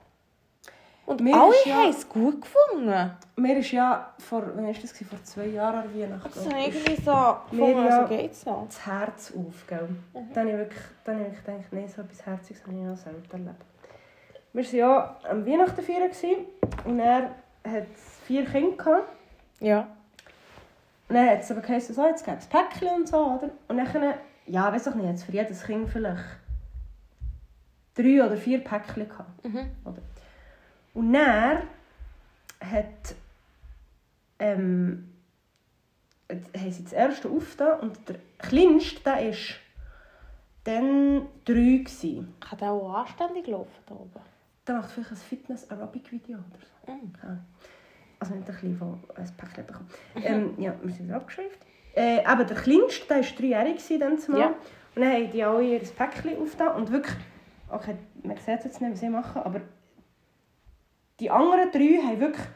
Und 1.06 1.20
Mir 1.20 1.34
alle 1.38 1.50
ist 1.54 1.66
ja- 1.66 1.74
haben 1.74 1.90
es 1.90 2.08
gut 2.08 2.40
gefunden. 2.40 3.10
Mir 3.36 3.58
ist 3.58 3.72
ja 3.72 4.14
vor, 4.18 4.42
wann 4.54 4.64
war 4.66 4.72
das? 4.72 4.92
Vor 4.92 5.22
zwei 5.22 5.46
Jahren 5.48 5.80
an 5.80 5.94
Weihnachten. 6.00 6.30
Das 6.34 6.46
ist 6.46 6.52
irgendwie 6.52 7.02
so 7.02 7.10
Mir 7.50 7.66
gefunden, 7.66 7.84
ja- 7.88 8.02
so 8.08 8.08
geht's 8.16 8.46
noch. 8.46 8.66
das 8.66 8.86
Herz 8.86 9.32
auf, 9.36 9.66
gell? 9.66 9.88
Dann 10.32 10.46
habe 10.46 10.50
ich 10.50 10.56
wirklich, 10.58 10.82
dann 11.04 11.18
habe 11.18 11.28
ich 11.32 11.44
gedacht, 11.44 11.64
nein, 11.72 11.88
so 11.94 12.00
etwas 12.02 12.24
Herziges 12.24 12.62
habe 12.66 12.72
ich 12.76 12.82
noch 12.82 12.96
selten 12.96 13.30
erlebt. 13.32 13.64
Wir 14.54 14.64
waren 14.64 14.76
ja 14.76 15.16
am 15.28 15.44
Weihnachten 15.44 15.82
feiern 15.82 16.10
und 16.84 17.00
er 17.00 17.34
hat 17.64 17.86
vier 18.24 18.44
Kinder 18.44 18.76
gehabt. 18.76 19.08
Ja. 19.58 19.88
Und 21.08 21.16
dann 21.16 21.28
hat 21.28 21.40
es 21.40 21.50
aber 21.50 21.60
geheißen, 21.60 21.92
so, 21.92 22.06
jetzt 22.06 22.24
gibt 22.24 22.38
es 22.38 22.46
Päckchen 22.46 22.88
und 22.88 23.08
so, 23.08 23.16
oder? 23.16 23.50
Und 23.66 23.76
dann, 23.76 24.14
ja, 24.46 24.72
weiß 24.72 24.86
ich 24.86 24.94
nicht, 24.94 25.06
jetzt 25.06 25.24
für 25.24 25.32
jedes 25.32 25.64
Kind 25.64 25.88
vielleicht 25.88 26.22
drei 27.96 28.24
oder 28.24 28.36
vier 28.36 28.62
Päckchen 28.62 29.08
gehabt. 29.08 29.44
Mhm. 29.44 29.70
Oder? 29.84 30.02
Und 30.94 31.12
dann 31.12 31.62
hat, 32.60 33.16
ähm, 34.38 35.12
haben 36.30 36.70
sie 36.70 36.84
das 36.84 36.92
erste 36.92 37.28
aufgetan 37.28 37.80
und 37.80 38.08
der 38.08 38.16
kleinste, 38.38 39.00
der 39.02 39.16
war 39.16 39.34
dann 40.62 41.26
drei. 41.44 41.82
Gewesen. 41.84 42.34
Kann 42.38 42.58
der 42.58 42.70
auch 42.70 42.94
anständig 42.94 43.48
laufen 43.48 43.82
da 43.86 43.94
oben? 43.94 44.33
Der 44.66 44.76
macht 44.76 44.90
vielleicht 44.90 45.10
ein 45.10 45.16
Fitness-Aerobic-Video 45.16 46.38
oder 46.38 46.58
so. 46.60 46.92
Mhm. 46.92 47.12
Keine 47.12 47.32
Ahnung. 47.32 47.44
Also 48.18 48.34
nicht 48.34 48.48
ein 48.48 48.54
bisschen 48.54 48.78
von 48.78 49.00
ein 49.14 49.36
Päckchen 49.36 49.66
bekommen. 49.66 49.88
Ähm, 50.24 50.54
ja, 50.58 50.74
wir 50.82 50.92
sind 50.92 51.12
abgeschrieben. 51.12 51.52
Äh, 51.94 52.24
aber 52.24 52.44
der 52.44 52.56
kleinste, 52.56 53.06
der 53.06 53.18
war 53.18 53.36
dreijährig 53.36 53.98
dann 54.00 54.18
zumal. 54.18 54.40
Ja. 54.40 54.46
Und 54.94 55.02
dann 55.02 55.12
haben 55.12 55.30
die 55.30 55.44
alle 55.44 55.64
ihr 55.64 55.80
Päckchen 55.80 56.38
aufgetan 56.38 56.76
und 56.76 56.90
wirklich, 56.90 57.16
okay, 57.70 57.96
man 58.22 58.36
sieht 58.38 58.58
es 58.58 58.64
jetzt 58.64 58.80
nicht, 58.80 58.92
was 58.92 59.00
sie 59.00 59.08
machen, 59.08 59.42
aber 59.42 59.60
die 61.20 61.30
anderen 61.30 61.70
drei 61.70 62.00
haben 62.02 62.20
wirklich 62.20 62.46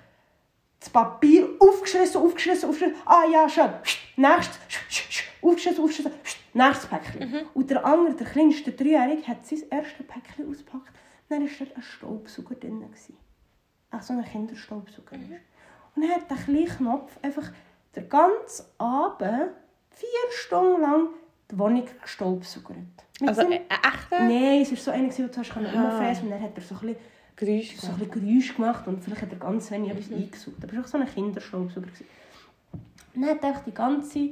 das 0.80 0.90
Papier 0.90 1.48
aufgeschrissen, 1.58 2.20
aufgeschrissen, 2.20 2.68
aufgeschrissen. 2.68 2.96
Ah 3.04 3.24
ja, 3.30 3.48
schön. 3.48 3.70
Nächstes. 4.16 4.58
Aufgeschrissen, 5.42 5.82
aufgeschrissen. 5.82 6.12
Nächstes 6.54 6.86
Päckchen. 6.86 7.46
Und 7.54 7.70
der 7.70 7.84
andere, 7.84 8.14
der 8.14 8.26
kleinste, 8.26 8.70
der 8.70 8.84
Dreijährige, 8.86 9.26
hat 9.26 9.46
sein 9.46 9.60
erstes 9.70 10.06
Päckchen 10.06 10.48
ausgepackt. 10.48 10.92
Dann 11.28 11.42
war 11.42 11.48
dort 11.58 11.76
ein 11.76 11.82
Staubsauger 11.82 12.54
drin. 12.54 12.84
Ach, 13.90 14.02
so 14.02 14.12
ein 14.12 14.24
Kinderstaubsauger. 14.24 15.16
Und 15.96 16.02
dann 16.02 16.10
hat 16.10 16.30
der 16.30 16.36
kleine 16.36 16.66
Knopf 16.66 17.18
einfach 17.22 17.50
den 17.96 18.08
ganzen 18.08 18.66
Abend, 18.78 19.50
vier 19.90 20.08
Stunden 20.32 20.80
lang, 20.82 21.08
die 21.50 21.58
Wohnung 21.58 21.84
gestaubsaugert. 22.02 22.76
Also 23.22 23.42
seinem- 23.42 23.52
ein 23.52 23.60
echter 23.70 24.20
Nein, 24.24 24.60
es 24.62 24.70
war 24.70 24.76
so 24.78 24.90
einer, 24.90 25.08
den 25.08 25.30
du 25.30 25.36
hast 25.38 25.56
umfräsen 25.56 26.24
und 26.24 26.30
dann 26.30 26.42
hat 26.42 26.56
er 26.56 26.62
so 26.62 26.74
ein 26.76 26.80
bisschen 26.80 26.96
Geräusch. 27.36 27.76
so 27.76 27.86
ein 27.88 27.98
bisschen 27.98 28.10
Geräusch 28.10 28.54
gemacht 28.56 28.86
und 28.86 29.02
vielleicht 29.02 29.22
hat 29.22 29.32
er 29.32 29.38
ganz 29.38 29.70
wenig 29.70 29.90
etwas 29.90 30.12
eingesaugt. 30.12 30.56
Aber 30.62 30.72
es 30.72 30.76
war 30.76 30.84
auch 30.84 30.88
so 30.88 30.98
ein 30.98 31.06
Kinderstaubsauger. 31.06 31.86
Und 33.14 33.22
dann 33.22 33.30
hat 33.30 33.42
er 33.42 33.62
die 33.66 33.72
ganze, 33.72 34.30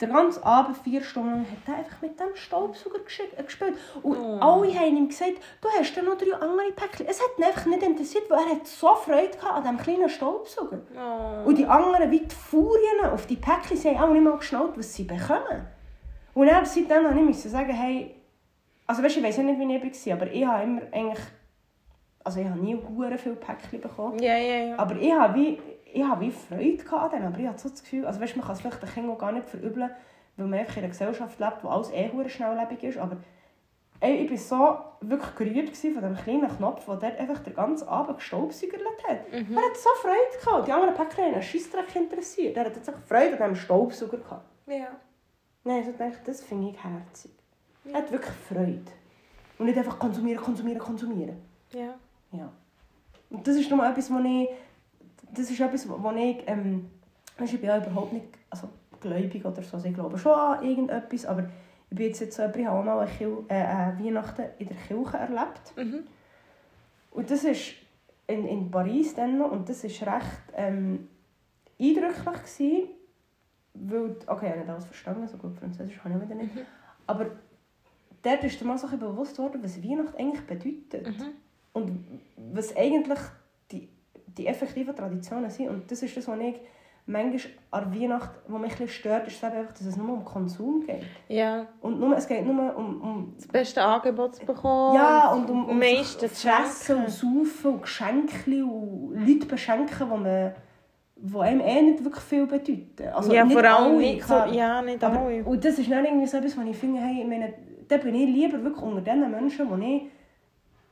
den 0.00 0.12
ganzen 0.12 0.42
Abend, 0.42 0.76
vier 0.78 1.02
Stunden 1.02 1.30
lang, 1.30 1.40
hat 1.50 1.58
er 1.68 1.74
einfach 1.78 2.00
mit 2.02 2.18
dem 2.18 2.34
Staubsauger 2.34 2.98
äh, 3.36 3.42
gespielt. 3.42 3.74
Und 4.02 4.16
Oh. 4.18 4.38
alle 4.40 4.74
haben 4.74 4.96
ihm 4.96 5.08
gesagt, 5.08 5.34
du 5.60 5.68
hast 5.68 5.94
ja 5.94 6.02
noch 6.02 6.16
drei 6.16 6.34
andere 6.34 6.72
Päckchen. 6.74 7.06
Es 7.06 7.20
hat 7.20 7.30
ihn 7.38 7.44
einfach 7.44 7.66
nicht 7.66 7.82
interessiert, 7.82 8.24
weil 8.30 8.38
er 8.44 8.50
hat 8.56 8.66
so 8.66 8.94
Freude 8.94 9.30
an 9.42 9.62
diesem 9.62 9.78
kleinen 9.78 10.08
Staubsauger. 10.08 10.80
Oh. 10.96 11.48
Und 11.48 11.58
die 11.58 11.66
anderen, 11.66 12.10
wie 12.10 12.20
die 12.20 12.34
Furien 12.34 13.04
auf 13.12 13.26
die 13.26 13.36
Päckchen, 13.36 13.76
sie 13.76 13.90
haben 13.90 14.08
auch 14.08 14.12
nicht 14.12 14.22
mal 14.24 14.36
geschnallt, 14.38 14.72
was 14.76 14.94
sie 14.94 15.04
bekommen. 15.04 15.66
Und 16.34 16.46
dann, 16.46 16.64
seitdem 16.64 17.02
musste 17.02 17.18
ich 17.18 17.24
müssen 17.26 17.50
sagen, 17.50 17.72
hey, 17.72 18.14
also 18.86 19.02
weißt, 19.02 19.16
ich 19.18 19.22
weiß 19.22 19.36
ja 19.36 19.42
nicht, 19.42 19.58
wie 19.58 19.76
ich 19.88 20.06
war, 20.06 20.12
aber 20.14 20.32
ich 20.32 20.46
habe 20.46 20.62
immer 20.64 20.82
eigentlich, 20.92 21.18
also 22.24 22.40
ich 22.40 22.46
habe 22.46 22.58
nie 22.58 22.74
hure 22.76 23.18
viele 23.18 23.36
Päckchen 23.36 23.80
bekommen, 23.80 24.18
Ja, 24.18 24.36
ja, 24.36 24.64
ja. 24.66 24.78
aber 24.78 24.96
ich 24.96 25.12
habe 25.12 25.34
wie, 25.34 25.60
ich 25.92 26.04
habe 26.04 26.20
wie 26.22 26.30
Freude 26.30 26.76
gehabt 26.76 27.14
aber 27.14 27.38
ich 27.38 27.46
habe 27.46 27.58
so 27.58 27.68
das 27.68 27.82
Gefühl, 27.82 28.06
also 28.06 28.20
weißt, 28.20 28.36
man 28.36 28.44
kann 28.44 28.54
es 28.54 28.60
vielleicht 28.60 28.82
den 28.82 28.88
Kindern 28.90 29.12
auch 29.12 29.18
gar 29.18 29.32
nicht 29.32 29.48
verübeln, 29.48 29.90
weil 30.36 30.46
man 30.46 30.58
einfach 30.58 30.76
in 30.76 30.84
einer 30.84 30.88
Gesellschaft 30.90 31.38
lebt, 31.38 31.62
wo 31.62 31.68
alles 31.68 31.90
eh 31.92 32.10
schnelllebig 32.28 32.82
ist, 32.84 32.98
aber 32.98 33.16
ey, 34.00 34.24
ich 34.24 34.30
war 34.30 34.84
so 35.00 35.08
wirklich 35.08 35.34
gerührt 35.36 35.76
von 35.76 35.92
diesem 35.92 36.16
kleinen 36.16 36.56
Knopf, 36.56 36.84
der 36.86 36.96
dort 36.96 37.18
einfach 37.18 37.40
den 37.40 37.54
ganzen 37.54 37.88
Abend 37.88 38.18
gestaubsaugert 38.18 38.82
hat. 39.06 39.30
Mhm. 39.30 39.56
Er 39.56 39.62
hat 39.62 39.76
so 39.76 39.90
Freude 40.00 40.44
gehabt. 40.44 40.66
Die 40.66 40.72
anderen 40.72 40.94
Päckchen 40.94 41.24
haben 41.24 41.34
einen 41.34 41.42
Scheissdreck 41.42 41.94
interessiert. 41.96 42.56
Er 42.56 42.64
hat 42.64 42.76
jetzt 42.76 42.88
echt 42.88 42.98
Freude 43.06 43.32
an 43.32 43.52
diesem 43.52 43.56
Staubsauger 43.56 44.18
gehabt. 44.18 44.46
Ja. 44.66 44.88
Nein, 45.64 45.84
ich 45.88 45.96
dachte, 45.96 46.20
das 46.24 46.42
finde 46.42 46.70
ich 46.70 46.82
herzig. 46.82 47.32
Er 47.84 47.98
hat 47.98 48.10
wirklich 48.10 48.34
Freude. 48.48 48.82
Und 49.58 49.66
nicht 49.66 49.78
einfach 49.78 49.98
konsumieren, 49.98 50.42
konsumieren, 50.42 50.78
konsumieren. 50.78 51.36
Ja. 51.72 51.94
Ja. 52.32 52.50
Und 53.28 53.46
das 53.46 53.56
ist 53.56 53.70
nochmal 53.70 53.90
etwas, 53.90 54.10
was 54.10 54.24
ich... 54.24 54.48
Das 55.34 55.50
ist 55.50 55.60
etwas, 55.60 55.88
was 55.88 56.16
ich... 56.16 56.42
Ähm, 56.46 56.90
ich 57.44 57.52
bin 57.52 57.68
ja 57.68 57.78
überhaupt 57.78 58.12
nicht 58.12 58.26
also, 58.50 58.68
gläubig 59.00 59.44
oder 59.44 59.62
so. 59.62 59.76
Also 59.76 59.88
ich 59.88 59.94
glaube 59.94 60.18
schon 60.18 60.32
an 60.32 60.64
irgendetwas, 60.64 61.26
aber 61.26 61.48
ich 61.90 61.96
bin 61.96 62.06
jetzt, 62.06 62.20
jetzt 62.20 62.36
so 62.36 62.42
jemand, 62.42 62.58
ich 62.58 62.66
habe 62.66 62.78
auch 62.78 62.84
mal 62.84 62.98
eine, 62.98 63.10
Kil 63.10 63.44
äh, 63.48 63.54
eine 63.54 63.98
Weihnachten 63.98 64.44
in 64.58 64.68
der 64.68 64.76
Kirche 64.76 65.16
erlebt. 65.16 65.76
Mhm. 65.76 66.04
Und 67.10 67.30
das 67.30 67.44
ist 67.44 67.72
in, 68.26 68.46
in 68.46 68.70
Paris 68.70 69.14
dann 69.14 69.38
noch, 69.38 69.50
und 69.50 69.68
das 69.68 69.82
war 69.84 70.14
recht 70.14 70.42
ähm, 70.54 71.08
eindrücklich, 71.80 72.24
gewesen, 72.24 72.88
weil, 73.74 74.16
okay, 74.26 74.46
ich 74.46 74.50
habe 74.50 74.60
nicht 74.60 74.68
alles 74.68 74.84
verstanden, 74.84 75.26
so 75.26 75.36
gut 75.36 75.56
Französisch 75.56 75.98
kann 75.98 76.16
ich 76.16 76.22
wieder 76.22 76.34
nicht, 76.34 76.50
aber 77.06 77.26
dort 78.22 78.44
ist 78.44 78.60
mir 78.60 78.68
mal 78.68 78.78
so 78.78 78.86
bewusst 78.86 79.38
worden, 79.38 79.62
was 79.62 79.82
Weihnachten 79.82 80.16
eigentlich 80.16 80.46
bedeutet. 80.46 81.18
Mhm. 81.18 81.26
Und 81.72 82.04
was 82.36 82.76
eigentlich 82.76 83.18
die, 84.36 84.46
effektiven 84.46 84.94
Traditionen 84.94 85.50
sind. 85.50 85.68
Und 85.68 85.90
das 85.90 86.02
ist 86.02 86.16
das, 86.16 86.28
was 86.28 86.38
ich 86.38 86.60
manchmal 87.06 87.52
an 87.70 87.94
Weihnachten, 87.94 88.52
was 88.52 88.60
mich 88.60 88.80
ein 88.80 88.88
stört, 88.88 89.26
ist 89.26 89.42
einfach, 89.42 89.72
dass 89.72 89.86
es 89.86 89.96
nur 89.96 90.12
um 90.12 90.24
Konsum 90.24 90.84
geht. 90.86 91.02
Ja. 91.28 91.66
Und 91.80 91.98
nur, 91.98 92.16
es 92.16 92.26
geht 92.26 92.44
nur 92.44 92.76
um, 92.76 93.00
um 93.00 93.34
Das 93.36 93.48
beste 93.48 93.82
Angebot 93.82 94.36
zu 94.36 94.46
bekommen. 94.46 94.94
ja, 94.94 95.32
und 95.32 95.50
um, 95.50 95.68
um 95.68 95.80
zu 95.80 96.28
fressen 96.28 97.04
und 97.04 97.10
saufen 97.10 97.72
und 97.72 97.82
Geschenke 97.82 98.64
und 98.64 99.26
Leute 99.26 99.46
beschenken, 99.46 99.96
die 99.98 100.04
man 100.04 100.54
die 101.22 101.36
einem 101.38 101.60
eh 101.60 101.82
nicht 101.82 102.02
wirklich 102.02 102.24
viel 102.24 102.46
bedeuten. 102.46 103.08
Also 103.12 103.32
ja, 103.32 103.44
nicht 103.44 103.52
vor 103.58 103.64
allem 103.64 103.92
alle, 103.92 103.96
nicht 103.98 104.24
so. 104.24 104.34
Ja, 104.34 104.80
nicht 104.80 105.04
Aber, 105.04 105.20
alle. 105.20 105.44
und 105.44 105.64
das 105.64 105.78
ist 105.78 105.90
dann 105.90 106.04
irgendwie 106.04 106.26
so 106.26 106.38
etwas, 106.38 106.56
was 106.56 106.64
ich 106.64 106.76
finde, 106.76 107.00
hey, 107.00 107.20
ich 107.20 107.26
meine, 107.28 107.52
da 107.88 107.98
bin 107.98 108.14
ich 108.14 108.26
lieber 108.26 108.62
wirklich 108.62 108.82
unter 108.82 109.02
den 109.02 109.30
Menschen, 109.30 109.68
die 109.80 109.96
ich, 109.96 110.02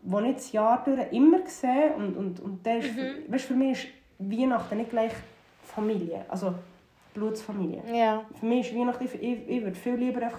die 0.01 0.29
ich 0.29 0.35
das 0.37 0.53
Jahr 0.53 0.83
durch 0.85 1.13
immer 1.13 1.39
sehe. 1.47 1.93
Und, 1.97 2.17
und, 2.17 2.41
und 2.41 2.65
der 2.67 2.79
ist, 2.79 2.97
Mhm. 2.97 3.33
weißt, 3.33 3.45
für 3.45 3.55
mich 3.55 3.73
ist 3.85 3.89
Weihnachten 4.19 4.77
nicht 4.79 4.91
gleich 4.91 5.13
Familie. 5.63 6.25
Also, 6.29 6.55
Blutsfamilie. 7.15 7.83
Ja. 7.93 8.25
Für 8.39 8.47
mich 8.47 8.69
ist 8.71 8.79
Weihnachten, 8.79 9.05
ich, 9.05 9.15
ich, 9.23 9.49
würde 9.63 9.75
viel 9.77 9.95
lieber 9.95 10.23
einfach, 10.23 10.39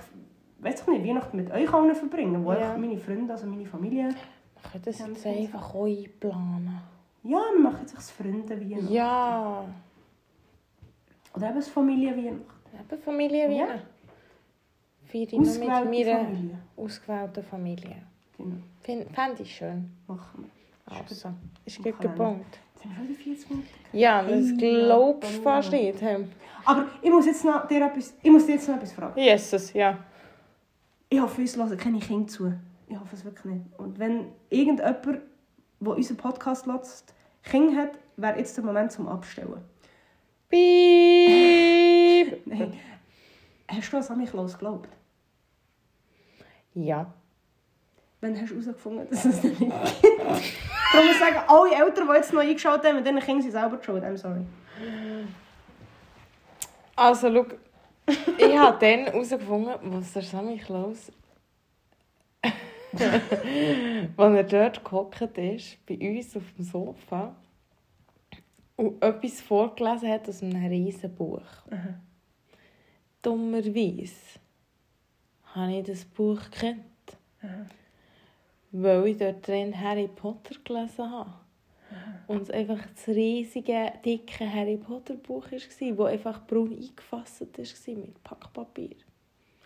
weiß 0.59 0.81
ich 0.81 0.87
nicht, 0.87 1.05
Weihnachten 1.05 1.35
mit 1.37 1.51
euch 1.51 1.73
allen 1.73 1.93
verbringen, 1.95 2.43
wo 2.45 2.53
Ja. 2.53 2.77
meine 2.77 2.97
Freunde, 2.97 3.33
also 3.33 3.45
meine 3.47 3.65
Familie, 3.65 4.09
Wir 4.09 4.71
können 4.71 4.83
das 4.85 4.99
jetzt 4.99 5.25
einfach 5.25 5.73
auch 5.75 5.85
einplanen. 5.85 6.81
ja, 7.23 7.37
wir 7.53 7.59
machen 7.59 7.77
jetzt 7.81 7.95
das 7.97 8.11
Freunde 8.11 8.59
Weihnachten. 8.59 8.93
Ja. 8.93 9.65
Oder 11.35 11.47
eben 11.47 11.55
das 11.55 11.67
Familie 11.69 12.15
Weihnachten. 12.15 12.41
Eben 12.91 13.01
Familie 13.01 13.51
Ja. 13.51 13.67
Feiere 15.05 15.23
ich 15.23 15.31
mit 15.31 15.39
Ausgewählte 15.41 15.67
meiner 15.67 15.83
Familie. 16.23 16.59
ausgewählten 16.77 17.43
Familie. 17.43 17.95
Genau, 18.83 19.05
Fände 19.13 19.43
ich 19.43 19.55
schön. 19.55 19.91
machen 20.07 20.45
wir. 20.45 20.97
Also, 20.97 21.33
ist 21.65 21.77
gut 21.83 21.99
gepunkt. 21.99 22.57
Jetzt 22.73 22.85
haben 22.85 22.91
wir 22.91 22.97
schon 22.97 23.09
wieder 23.09 23.19
40 23.23 23.49
Minuten. 23.49 23.67
Ja, 23.93 24.23
das 24.23 24.31
Hey, 24.31 24.57
glaubst 24.57 25.37
du 25.37 25.41
fast 25.41 25.71
nicht. 25.71 26.01
Aber 26.65 26.87
ich 27.01 27.09
muss 27.09 27.25
jetzt 27.25 27.43
noch 27.45 27.67
dir 27.67 27.85
etwas, 27.85 28.13
ich 28.21 28.31
muss 28.31 28.45
dir 28.45 28.53
jetzt 28.53 28.67
noch 28.67 28.75
etwas 28.75 28.93
fragen. 28.93 29.19
Jesus, 29.19 29.73
ja. 29.73 29.97
Ich 31.09 31.19
hoffe, 31.19 31.41
uns 31.41 31.57
hören 31.57 31.77
keine 31.77 31.99
Kinder 31.99 32.27
zu. 32.27 32.53
Ich 32.87 32.99
hoffe 32.99 33.15
es 33.15 33.25
wirklich 33.25 33.45
nicht. 33.53 33.65
Und 33.77 33.99
wenn 33.99 34.27
irgendjemand, 34.49 35.05
der 35.05 35.21
unseren 35.93 36.17
Podcast 36.17 36.65
hört, 36.65 36.87
Kinder 37.43 37.81
hat, 37.83 37.91
wäre 38.17 38.37
jetzt 38.37 38.55
der 38.57 38.63
Moment 38.63 38.91
zum 38.91 39.07
Abstellen. 39.07 39.61
Piep. 40.49 42.41
Nein. 42.45 42.73
Hast 43.67 43.93
du 43.93 43.97
an 43.97 44.03
Sammy 44.03 44.25
Klaus 44.25 44.53
geglaubt? 44.53 44.89
Ja. 46.73 47.13
Wann 48.21 48.39
hast 48.39 48.51
du 48.51 48.55
herausgefunden, 48.55 49.07
dass 49.09 49.25
es 49.25 49.35
das 49.35 49.43
nicht 49.43 49.59
gibt? 49.59 49.71
Darum 50.91 51.05
muss 51.05 51.15
ich 51.15 51.19
sagen, 51.19 51.37
alle 51.47 51.73
Eltern, 51.73 52.07
die 52.07 52.13
jetzt 52.15 52.33
noch 52.33 52.41
eingeschaut 52.41 52.83
haben, 52.83 52.95
mit 52.97 53.05
diesen 53.05 53.19
Kindern 53.19 53.41
sind 53.41 53.51
selber 53.51 53.79
schuld. 53.81 54.03
I'm 54.03 54.17
sorry. 54.17 54.41
Also, 56.95 57.33
schau. 57.33 57.45
ich 58.37 58.57
habe 58.57 58.77
dann 58.79 59.05
herausgefunden, 59.05 59.75
was 59.83 60.13
der 60.13 60.23
Sammy 60.23 60.57
Klaus... 60.57 61.11
Als 62.91 64.35
er 64.35 64.43
dort 64.43 64.83
gehockt 64.83 65.37
ist, 65.37 65.85
bei 65.85 65.95
uns 65.95 66.35
auf 66.35 66.43
dem 66.57 66.65
Sofa, 66.65 67.35
und 68.79 69.03
etwas 69.03 69.41
vorgelesen 69.41 70.09
hat 70.09 70.29
aus 70.29 70.41
einem 70.41 70.65
riesen 70.65 71.13
Buch. 71.13 71.41
Dummerweise 73.21 74.39
habe 75.53 75.79
ich 75.79 75.85
das 75.85 76.05
Buch 76.05 76.39
gekannt. 76.49 76.79
Weil 78.71 79.07
ich 79.07 79.17
dort 79.17 79.47
drin 79.47 79.79
Harry 79.79 80.07
Potter 80.07 80.55
gelesen 80.63 81.09
habe. 81.09 81.31
Und 82.27 82.43
es 82.43 82.51
einfach 82.51 82.79
das 82.93 83.07
riesige, 83.07 83.91
dicke 84.05 84.51
Harry 84.51 84.77
Potter 84.77 85.15
Buch 85.15 85.51
war, 85.51 85.59
das 85.59 86.13
einfach 86.13 86.45
braun 86.45 86.71
eingefasst 86.71 87.41
war 87.41 87.95
mit 87.95 88.23
Packpapier. 88.23 88.95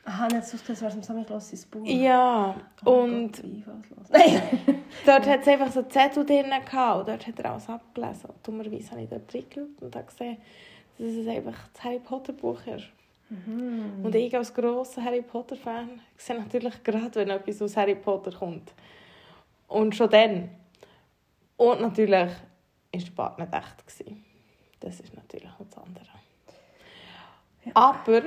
Aha, 0.06 0.28
nicht 0.28 0.46
so, 0.46 0.58
das 0.68 0.82
wäre 0.82 1.02
Sammy 1.02 1.24
Klaus 1.24 1.50
sein 1.50 1.60
Buch. 1.72 1.86
Ja, 1.86 2.56
Oh 2.86 3.04
und 3.04 3.42
Gott. 3.42 4.10
Nein! 4.10 4.42
dort 5.06 5.26
hat 5.28 5.42
es 5.42 5.48
einfach 5.48 5.72
so 5.72 5.82
Zettel 5.84 6.26
drin 6.26 6.50
gehabt, 6.50 7.00
und 7.00 7.08
dort 7.08 7.26
hat 7.26 7.40
er 7.40 7.52
alles 7.52 7.70
abgelesen. 7.70 8.30
Und 8.30 8.48
dummerweise 8.48 8.92
habe 8.92 9.02
ich 9.04 9.10
dort 9.10 9.34
reingeschaut 9.34 9.82
und 9.82 9.96
habe 9.96 10.06
gesehen, 10.06 10.38
dass 10.98 11.08
es 11.08 11.28
einfach 11.28 11.68
das 11.74 11.84
Harry 11.84 12.00
Potter 12.00 12.34
Buch 12.34 12.60
ist. 12.68 12.86
Mhm. 13.30 14.04
Und 14.06 14.16
ich 14.16 14.36
als 14.36 14.54
grosser 14.54 15.04
Harry 15.04 15.22
Potter 15.22 15.56
Fan 15.56 16.00
sehe 16.18 16.38
natürlich 16.40 16.84
gerade, 16.84 17.16
wenn 17.16 17.30
etwas 17.30 17.62
aus 17.62 17.76
Harry 17.78 17.96
Potter 17.96 18.32
kommt. 18.32 18.74
Und 19.68 19.96
schon 19.96 20.10
dann. 20.10 20.50
Und 21.58 21.82
natürlich 21.82 22.30
war 22.32 23.00
der 23.00 23.12
Bart 23.16 23.40
nicht 23.40 23.54
echt. 23.54 23.88
gewesen. 23.88 24.24
Das 24.80 25.00
ist 25.00 25.14
natürlich 25.16 25.50
noch 25.58 25.66
das 25.70 25.78
andere. 25.78 26.06
Aber, 27.74 28.22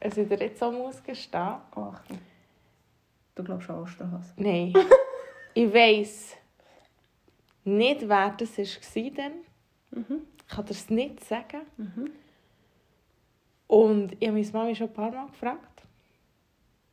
es 0.00 0.16
ist 0.16 0.30
dir 0.30 0.38
jetzt 0.40 0.58
so 0.58 0.72
muss 0.72 1.02
gestehen, 1.02 1.56
Oh, 1.76 1.80
Achtung. 1.80 2.18
Du 3.34 3.44
glaubst 3.44 3.68
an 3.70 3.82
Osterhase. 3.82 4.32
nein, 4.36 4.72
ich 5.54 5.72
weiss 5.72 6.36
nicht, 7.64 8.08
wer 8.08 8.30
das 8.30 8.58
war. 8.58 9.30
Mhm. 9.90 10.22
Ich 10.38 10.46
kann 10.48 10.64
dir 10.66 10.72
es 10.72 10.90
nicht 10.90 11.24
sagen. 11.24 11.62
Und 13.72 14.12
ich 14.20 14.28
habe 14.28 14.38
meine 14.38 14.52
Mami 14.52 14.76
schon 14.76 14.88
ein 14.88 14.92
paar 14.92 15.10
Mal 15.10 15.28
gefragt. 15.28 15.82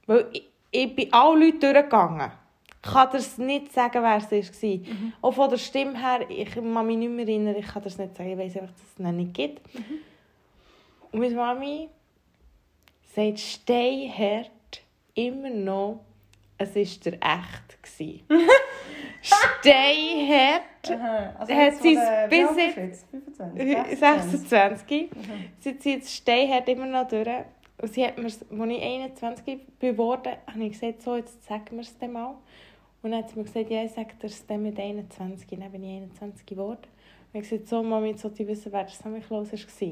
Weil 0.05 0.27
ich, 0.31 0.49
ich 0.71 0.95
bin 0.95 1.11
alle 1.11 1.47
Leute 1.47 1.73
durchgegangen. 1.73 2.31
Ich 2.81 2.89
kann 2.89 3.11
dir 3.11 3.45
nicht 3.45 3.73
sagen, 3.73 4.01
wer 4.01 4.15
es 4.15 4.63
war. 4.63 4.95
Auch 5.21 5.33
von 5.33 5.49
der 5.49 5.57
Stimme 5.57 5.99
her, 5.99 6.21
ich 6.29 6.49
kann 6.49 6.87
mich 6.87 6.97
nicht 6.97 7.09
mehr 7.09 7.27
erinnern, 7.27 7.57
ich 7.57 7.67
kann 7.67 7.83
dir 7.83 7.89
nicht 7.89 8.15
sagen. 8.15 8.29
Ich 8.31 8.37
weiß 8.37 8.55
einfach, 8.55 8.71
dass 8.71 8.93
es 8.93 8.99
ihn 8.99 9.17
nicht 9.17 9.33
gibt. 9.33 9.59
Und 11.11 11.19
meine 11.19 11.35
Mami 11.35 11.89
sagt 13.13 13.39
steinhart 13.39 14.81
immer 15.15 15.49
noch, 15.49 15.99
es 16.57 16.75
war 16.75 17.11
der 17.11 17.19
echt. 17.21 18.25
steinhart. 19.21 20.61
Aha. 20.89 21.35
Also 21.39 21.53
Hat 21.53 21.75
sie 21.75 21.95
es 21.95 22.29
bis 22.29 22.57
jetzt- 22.57 22.75
bist 22.75 22.75
du 22.77 22.81
jetzt? 22.81 23.05
25? 23.37 24.39
26. 24.39 25.09
Sie 25.59 25.79
zieht 25.79 25.85
jetzt 25.97 26.13
steinhart 26.15 26.67
immer 26.69 26.85
noch 26.85 27.07
durch. 27.07 27.27
Und 27.81 27.93
sie 27.93 28.05
hat 28.05 28.17
mir, 28.17 28.25
als 28.25 28.41
ich 28.41 28.81
21 28.83 29.59
geworden 29.79 30.33
habe 30.47 30.63
ich 30.63 30.71
gesagt, 30.73 31.01
so, 31.01 31.15
jetzt 31.15 31.45
sagen 31.45 31.65
wir 31.71 31.81
es 31.81 31.97
dem 31.97 32.11
mal. 32.13 32.35
Und 33.01 33.11
dann 33.11 33.23
hat 33.23 33.29
sie 33.29 33.37
mir 33.39 33.45
gesagt, 33.45 33.69
ja, 33.69 33.83
ich 33.83 33.91
sage 33.93 34.09
dir 34.21 34.27
es 34.27 34.45
dann 34.45 34.61
mit 34.63 34.77
21. 34.77 35.47
Dann 35.57 35.71
bin 35.71 35.83
ich 35.83 36.01
21 36.01 36.45
geworden. 36.45 36.79
Und 36.81 36.87
ich 37.31 37.35
habe 37.35 37.57
gesagt, 37.57 37.67
so, 37.69 37.81
Mami, 37.83 38.09
jetzt 38.09 38.21
sollte 38.21 38.43
ich 38.43 38.49
wissen, 38.49 38.71
wer 38.73 38.83
der 38.83 38.91
Sammy 38.91 39.21
Klaus 39.21 39.51
war. 39.53 39.89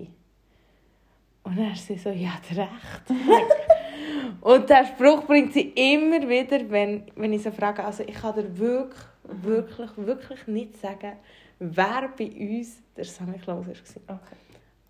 Und 1.44 1.58
dann 1.58 1.72
ist 1.72 1.88
sie 1.88 1.98
so, 1.98 2.10
ja, 2.10 2.32
der 2.50 2.58
recht. 2.64 3.10
Und 4.42 4.70
der 4.70 4.86
Spruch 4.86 5.26
bringt 5.26 5.54
sie 5.54 5.70
immer 5.76 6.28
wieder, 6.28 6.70
wenn, 6.70 7.04
wenn 7.16 7.32
ich 7.34 7.44
sie 7.44 7.52
frage. 7.52 7.84
Also 7.86 8.04
ich 8.04 8.16
kann 8.16 8.36
dir 8.36 8.58
wirklich, 8.58 9.00
wirklich, 9.28 9.90
wirklich 9.98 10.48
nicht 10.48 10.82
sagen, 10.82 11.14
wer 11.60 12.10
bei 12.18 12.26
uns 12.26 12.82
der 12.96 13.06
Sammy 13.06 13.38
Klaus 13.38 13.68
war. 13.68 13.74
Okay. 14.16 14.36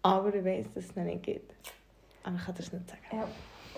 Aber 0.01 0.33
ich 0.33 0.45
weiss, 0.45 0.67
dass 0.73 0.85
es 0.85 0.95
ihn 0.95 1.05
nicht 1.05 1.23
gibt. 1.23 1.53
Aber 2.23 2.35
ich 2.35 2.45
kann 2.45 2.55
das 2.55 2.71
nicht 2.71 2.89
sagen. 2.89 3.01
Ja. 3.11 3.27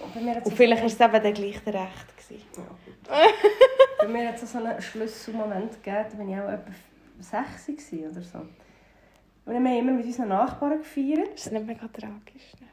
Und 0.02 0.46
Und 0.46 0.54
vielleicht 0.56 0.82
war 0.82 0.88
es 0.88 1.00
eben 1.00 1.24
der 1.24 1.34
gleiche 1.34 1.74
Recht. 1.74 2.18
Gewesen. 2.18 2.46
Ja. 2.58 3.26
Bei 4.00 4.08
mir 4.08 4.30
hat 4.30 4.42
es 4.42 4.52
so 4.52 4.58
einen 4.58 4.82
Schlüsselmoment 4.82 5.84
gegeben, 5.84 6.06
da 6.12 6.18
war 6.18 6.28
ich 6.28 6.36
auch 6.36 6.50
etwa 6.50 6.72
6 7.20 7.92
war 7.94 8.12
oder 8.12 8.22
so. 8.22 8.38
Und 8.38 8.48
wir 9.46 9.56
haben 9.56 9.66
immer 9.66 9.92
mit 9.92 10.06
unseren 10.06 10.30
Nachbarn 10.30 10.78
gefeiert. 10.78 11.34
Ist 11.34 11.48
das 11.48 11.54
nicht 11.54 11.66
mega 11.66 11.88
tragisch? 11.88 12.54
Ne? 12.60 12.68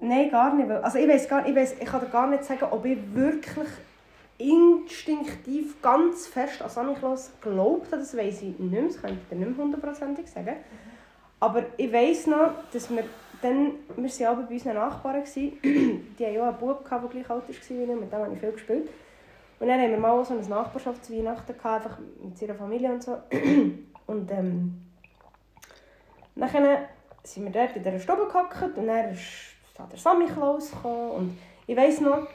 Nein, 0.00 0.30
gar 0.30 0.54
nicht. 0.54 0.70
Also 0.70 0.98
ich 0.98 1.08
weiß 1.08 1.28
gar 1.28 1.46
ich, 1.46 1.54
weiss, 1.54 1.74
ich 1.78 1.86
kann 1.86 2.00
dir 2.00 2.08
gar 2.08 2.28
nicht 2.28 2.44
sagen, 2.44 2.64
ob 2.70 2.84
ich 2.84 2.98
wirklich 3.14 3.68
instinktiv 4.50 5.80
ganz 5.80 6.26
fest 6.26 6.62
an 6.62 6.70
Sammy 6.70 6.94
Klaus 6.94 7.30
geglaubt 7.40 7.86
habe. 7.86 7.98
Das 7.98 8.16
weiß 8.16 8.42
ich 8.42 8.58
nicht 8.58 8.60
mehr, 8.60 8.82
das 8.82 9.00
kann 9.00 9.12
ich 9.12 9.28
dir 9.28 9.44
nicht 9.44 9.58
hundertprozentig 9.58 10.28
sagen. 10.28 10.56
Aber 11.40 11.64
ich 11.76 11.92
weiss 11.92 12.26
noch, 12.26 12.52
dass 12.72 12.90
wir 12.90 13.04
dann, 13.42 13.72
wir 13.96 14.26
waren 14.26 14.46
bei 14.46 14.54
unseren 14.54 14.74
Nachbarn, 14.74 15.24
die 15.34 15.58
hatten 15.62 16.34
ja 16.34 16.42
auch 16.42 16.48
einen 16.48 16.58
Bub, 16.58 16.88
der 16.88 16.98
gleich 17.08 17.30
alt 17.30 17.48
war 17.48 17.96
mit 17.96 18.12
dem 18.12 18.18
habe 18.18 18.34
ich 18.34 18.40
viel 18.40 18.52
gespielt. 18.52 18.88
Und 19.58 19.68
dann 19.68 19.80
haben 19.80 19.90
wir 19.90 19.98
mal 19.98 20.24
so 20.24 20.34
ein 20.34 20.48
Nachbarschaftsweihnachten 20.48 21.56
gehabt, 21.56 21.86
einfach 21.86 21.98
mit 22.22 22.38
seiner 22.38 22.54
Familie 22.54 22.92
und 22.92 23.02
so. 23.02 23.18
Und 24.06 24.30
ähm, 24.32 24.82
dann 26.34 26.50
sind 27.22 27.44
wir 27.44 27.52
dort 27.52 27.76
in 27.76 27.84
dieser 27.84 28.00
Stube 28.00 28.26
gehockt 28.26 28.76
und 28.76 28.86
dann 28.86 29.16
da 29.76 29.86
der 29.86 29.98
gekommen. 30.70 31.10
Und 31.12 31.38
ich 31.66 31.76
weiss 31.76 32.00
noch, 32.00 32.26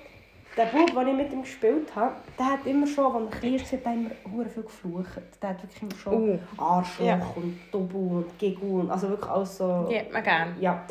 der 0.57 0.65
Bub, 0.65 0.93
den 0.93 1.07
ich 1.07 1.13
mit 1.13 1.31
ihm 1.31 1.41
gespielt 1.43 1.95
habe, 1.95 2.15
der 2.37 2.45
hat 2.53 2.65
immer 2.65 2.87
schon, 2.87 3.05
als 3.05 3.33
er 3.35 3.39
klein 3.39 3.53
war, 3.59 3.79
der 3.79 3.93
immer 3.93 4.09
verdammt 4.09 4.51
viel 4.51 4.63
geflucht. 4.63 5.21
Der 5.41 5.49
hat 5.49 5.63
wirklich 5.63 5.81
immer 5.83 5.95
schon 5.95 6.29
Uh. 6.29 6.39
Arschloch 6.57 7.05
Ja. 7.05 7.21
und 7.35 7.59
Dobu 7.71 8.17
und 8.17 8.39
Gegu 8.39 8.79
und 8.81 8.91
also 8.91 9.09
wirklich 9.09 9.29
alles 9.29 9.57
so... 9.57 9.87
Ja, 9.89 10.01
man 10.11 10.23
gerne. 10.23 10.55
Ja. 10.59 10.83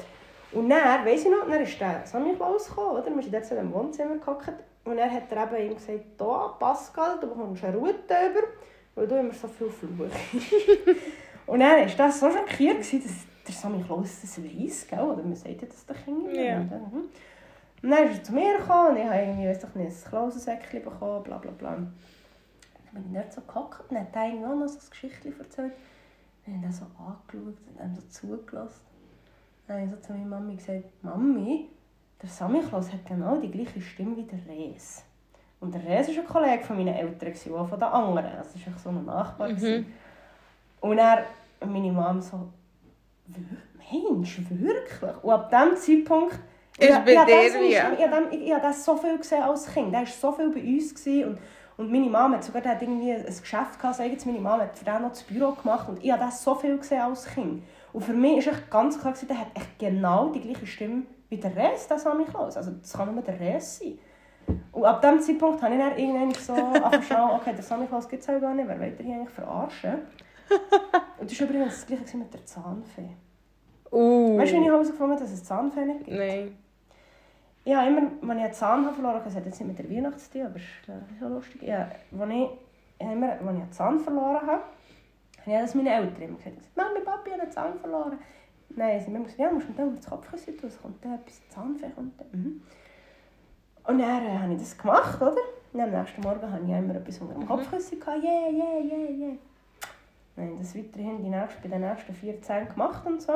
Und 0.53 0.71
dann, 0.71 1.05
weiss 1.05 1.25
ich 1.25 1.31
noch, 1.31 1.49
dann 1.49 1.61
ist 1.61 1.81
der 1.81 2.07
Sammy 2.07 2.35
Klaus 2.35 2.69
gekommen, 2.69 2.99
oder? 2.99 3.15
Wir 3.15 3.23
sind 3.23 3.35
dort 3.35 3.45
so 3.45 3.55
im 3.57 3.73
Wohnzimmer 3.73 4.17
gehockt. 4.17 4.53
Und 4.85 4.99
er 4.99 5.11
hat 5.11 5.25
er 5.31 5.61
eben 5.61 5.73
ihm 5.73 5.75
gesagt, 5.77 6.01
da, 6.17 6.55
Pascal, 6.61 7.19
du 7.21 7.27
bekommst 7.27 7.65
eine 7.65 7.77
Route 7.77 7.95
über, 7.95 8.47
weil 8.95 9.09
du 9.09 9.19
immer 9.19 9.35
so 9.35 9.49
viel 9.49 9.69
fluchst. 9.69 10.17
und 11.47 11.61
dann 11.61 11.81
war 11.81 11.87
das 11.87 12.21
so 12.21 12.31
schockiert, 12.31 12.79
dass 12.79 12.91
der 12.91 13.55
Sammy 13.55 13.83
Klaus 13.83 14.21
das 14.21 14.41
weiss, 14.43 14.87
gell? 14.87 15.01
Oder 15.01 15.23
man 15.23 15.35
sagt 15.35 15.61
ja 15.61 15.69
das 15.69 15.85
den 15.85 15.97
Kindern. 16.05 16.35
Ja. 16.35 16.59
Und. 16.93 17.11
Und 17.83 17.91
dann 17.91 18.09
ist 18.09 18.19
er 18.19 18.25
zu 18.25 18.33
mir 18.33 18.59
gekommen 18.59 18.91
und 18.91 18.97
ich 18.97 19.05
habe 19.05 19.21
irgendwie, 19.21 19.49
weiss 19.49 19.61
doch 19.61 19.75
nicht, 19.75 20.05
ein 20.05 20.11
Klausensäckchen 20.11 20.83
bekommen, 20.83 21.23
bla 21.23 21.39
bla 21.39 21.51
bla. 21.53 21.71
Dann 21.73 21.95
bin 22.93 23.05
ich 23.07 23.13
dort 23.13 23.33
so 23.33 23.41
gehockt 23.43 23.91
und 23.91 23.99
hat 23.99 24.15
er 24.15 24.27
irgendwie 24.27 24.47
auch 24.47 24.57
noch 24.57 24.69
so 24.69 24.79
ein 24.79 24.91
Geschichtchen 24.91 25.39
erzählt. 25.39 25.73
Dann 26.45 26.55
habe 26.55 26.67
ich 26.67 26.71
ihn 26.71 26.73
so 26.73 26.87
angeschaut 26.99 27.57
und 27.69 27.81
ihm 27.81 27.95
so 27.95 28.03
zugelassen. 28.09 28.81
Dann 29.67 29.77
habe 29.77 29.87
ich 29.87 29.95
so 29.95 30.01
zu 30.01 30.13
meiner 30.13 30.27
Mami 30.27 30.57
gesagt, 30.57 30.85
Mami, 31.03 31.69
der 32.23 32.29
Sammy 32.29 32.61
Klaus 32.61 32.93
hat 32.93 33.05
genau 33.05 33.37
die 33.37 33.51
gleiche 33.51 33.81
Stimme 33.81 34.17
wie 34.17 34.23
der 34.23 34.39
Rees. 34.49 35.05
Und 35.61 35.75
der 35.75 35.85
Rees 35.85 36.09
war 36.09 36.23
ein 36.23 36.27
Kollege 36.27 36.65
von 36.65 36.77
meinen 36.77 36.95
Eltern, 36.95 37.55
auch 37.55 37.69
von 37.69 37.79
den 37.79 37.89
anderen. 37.89 38.31
Das 38.37 38.55
war 38.67 38.79
so 38.79 38.89
ein 38.89 39.05
Nachbar. 39.05 39.49
gewesen. 39.49 39.93
Und 40.81 40.99
er, 40.99 41.25
meine 41.65 41.93
Mom 41.93 42.21
so, 42.21 42.49
Mensch, 43.79 44.41
wirklich? 44.51 45.23
Und 45.23 45.31
ab 45.31 45.51
diesem 45.51 45.77
Zeitpunkt... 45.77 46.39
Ist 46.79 46.89
Ja, 46.91 46.99
bei 47.01 47.13
ja, 47.13 47.25
das 47.25 47.31
wie? 47.55 47.69
ist- 47.69 47.83
Ich 47.99 48.07
habe 48.07 48.29
ich, 48.31 48.47
ich 48.47 48.53
hab 48.53 48.63
das 48.63 48.85
so 48.85 48.97
viel 48.97 49.17
gesehen 49.19 49.43
als 49.43 49.67
Kind. 49.73 49.93
Der 49.93 50.01
war 50.01 50.07
so 50.07 50.33
viel 50.33 50.51
bei 50.51 50.61
uns. 50.63 50.95
Gewesen. 50.95 51.25
Und, 51.31 51.39
und 51.79 51.93
meine 51.93 52.11
Mama 52.11 52.37
hat 52.37 52.45
sogar 52.45 52.63
der 52.63 52.73
hat 52.73 52.83
irgendwie 52.83 53.13
ein 53.13 53.25
Geschäft 53.25 53.79
gehabt. 53.81 54.01
Also 54.01 54.03
meine 54.27 54.41
Mama 54.41 54.63
hat 54.65 54.77
für 54.77 54.85
den 54.85 55.03
noch 55.03 55.11
das 55.11 55.23
Büro 55.23 55.53
gemacht. 55.53 55.89
Und 55.89 56.03
ich 56.05 56.11
habe 56.11 56.23
das 56.25 56.43
so 56.43 56.55
viel 56.55 56.77
gesehen 56.79 57.01
als 57.03 57.27
Kind. 57.27 57.63
Und 57.93 58.05
für 58.05 58.13
mich 58.13 58.39
ist 58.39 58.49
echt 58.49 58.71
ganz 58.71 58.99
klar, 59.01 59.13
gewesen, 59.15 59.29
der 59.29 59.41
hat 59.41 59.47
echt 59.55 59.79
genau 59.79 60.29
die 60.29 60.41
gleiche 60.41 60.67
Stimme 60.67 61.03
wie 61.31 61.39
der 61.39 61.55
Rest, 61.57 61.91
der 61.91 61.99
Sammy 61.99 62.25
Klaus. 62.25 62.57
Also 62.57 62.73
das 62.73 62.93
kann 62.93 63.13
nur 63.15 63.23
der 63.25 63.41
Rest 63.41 63.81
sein. 63.81 63.99
Und 64.73 64.85
ab 64.85 65.01
diesem 65.01 65.21
Zeitpunkt 65.21 65.63
habe 65.63 65.75
ich 65.75 65.81
dann 65.81 65.97
irgendwann 65.99 66.35
so 66.35 66.53
angefangen, 66.85 67.31
okay, 67.41 67.53
der 67.55 67.63
Sammy 67.65 67.87
Klaus 67.87 68.07
gibt 68.09 68.23
es 68.23 68.29
auch 68.29 68.41
gar 68.41 68.55
nicht, 68.55 68.69
wer 68.69 68.79
will 68.79 68.91
der 68.93 69.05
hier 69.07 69.15
eigentlich 69.17 69.31
verarschen? 69.31 69.95
Und 71.19 71.31
das 71.31 71.41
war 71.41 71.49
übrigens 71.49 71.75
das 71.75 71.87
gleiche 71.87 72.17
mit 72.19 72.33
der 72.33 72.45
Zahnfee. 72.45 73.09
Uh. 73.91 74.39
Weißt 74.39 74.53
du, 74.53 74.57
wie 74.57 74.61
ich 74.61 74.67
herausgefunden 74.67 75.17
habe, 75.17 75.25
dass 75.25 75.33
es 75.33 75.43
Zahnfee 75.45 75.85
nicht 75.85 76.05
gibt? 76.05 76.17
Nein. 76.19 76.57
Ja, 77.67 77.85
immer, 77.85 78.13
wenn 78.21 78.39
ich 78.39 78.45
einen 78.45 78.55
Zahn 78.55 78.85
habe 78.85 78.95
verloren 78.95 79.17
habe, 79.17 79.25
das 79.25 79.35
hat 79.35 79.45
jetzt 79.45 79.61
nicht 79.61 79.67
mit 79.67 79.79
der 79.79 79.91
Weihnacht 79.91 80.21
zu 80.21 80.31
tun, 80.31 80.43
aber 80.43 80.55
es 80.55 80.63
ist 80.63 81.13
ich, 81.13 81.19
so 81.19 81.27
lustig. 81.27 81.63
Ja, 81.63 81.91
wenn 82.13 82.31
ich, 82.31 82.49
immer, 83.01 83.37
wenn 83.41 83.57
ich 83.57 83.63
einen 83.63 83.73
Zahn 83.73 83.99
verloren 83.99 84.41
habe, 84.41 84.53
habe 84.53 84.63
ich 85.47 85.53
das 85.53 85.75
meinen 85.75 85.89
Eltern 85.89 86.23
immer 86.23 86.37
gesagt. 86.37 86.77
Mami, 86.77 87.01
Papi, 87.01 87.31
ich 87.31 87.33
habe 87.33 87.43
einen 87.43 87.51
Zahn 87.51 87.75
verloren. 87.81 88.19
Nein, 88.69 89.01
sie 89.01 89.07
haben 89.07 89.25
gesagt, 89.25 89.41
ja, 89.41 89.51
musst 89.51 89.67
du 89.67 89.71
mit 89.71 89.79
dem 89.81 89.97
das 89.97 90.07
Kopfkissen 90.07 90.57
tun, 90.57 90.69
es 90.69 90.81
kommt 90.81 91.05
dann 91.05 91.15
etwas, 91.15 91.49
Zahnfee 91.49 91.91
kommt 91.91 92.21
dann. 92.21 92.29
Mhm. 92.41 92.63
Und 93.83 93.99
dann 93.99 94.25
äh, 94.25 94.39
habe 94.39 94.53
ich 94.53 94.61
das 94.61 94.79
gemacht, 94.79 95.21
oder? 95.21 95.37
Und 95.73 95.81
am 95.81 95.91
nächsten 95.91 96.21
Morgen 96.21 96.53
hatte 96.53 96.65
ich 96.65 96.71
immer 96.71 96.95
etwas 96.95 97.19
unter 97.19 97.35
dem 97.35 97.49
Kopfkissen. 97.49 97.99
gehabt. 97.99 98.23
Yeah, 98.23 98.49
yeah, 98.49 98.79
yeah, 98.81 99.11
yeah. 99.11 99.37
Dann 100.37 100.45
habe 100.45 100.55
ich 100.55 100.61
das 100.61 100.77
weiterhin 100.77 101.21
die 101.21 101.31
nächsten, 101.31 101.63
bei 101.63 101.69
den 101.69 101.81
nächsten 101.81 102.15
14 102.15 102.69
gemacht 102.69 103.05
und 103.05 103.21
so. 103.21 103.33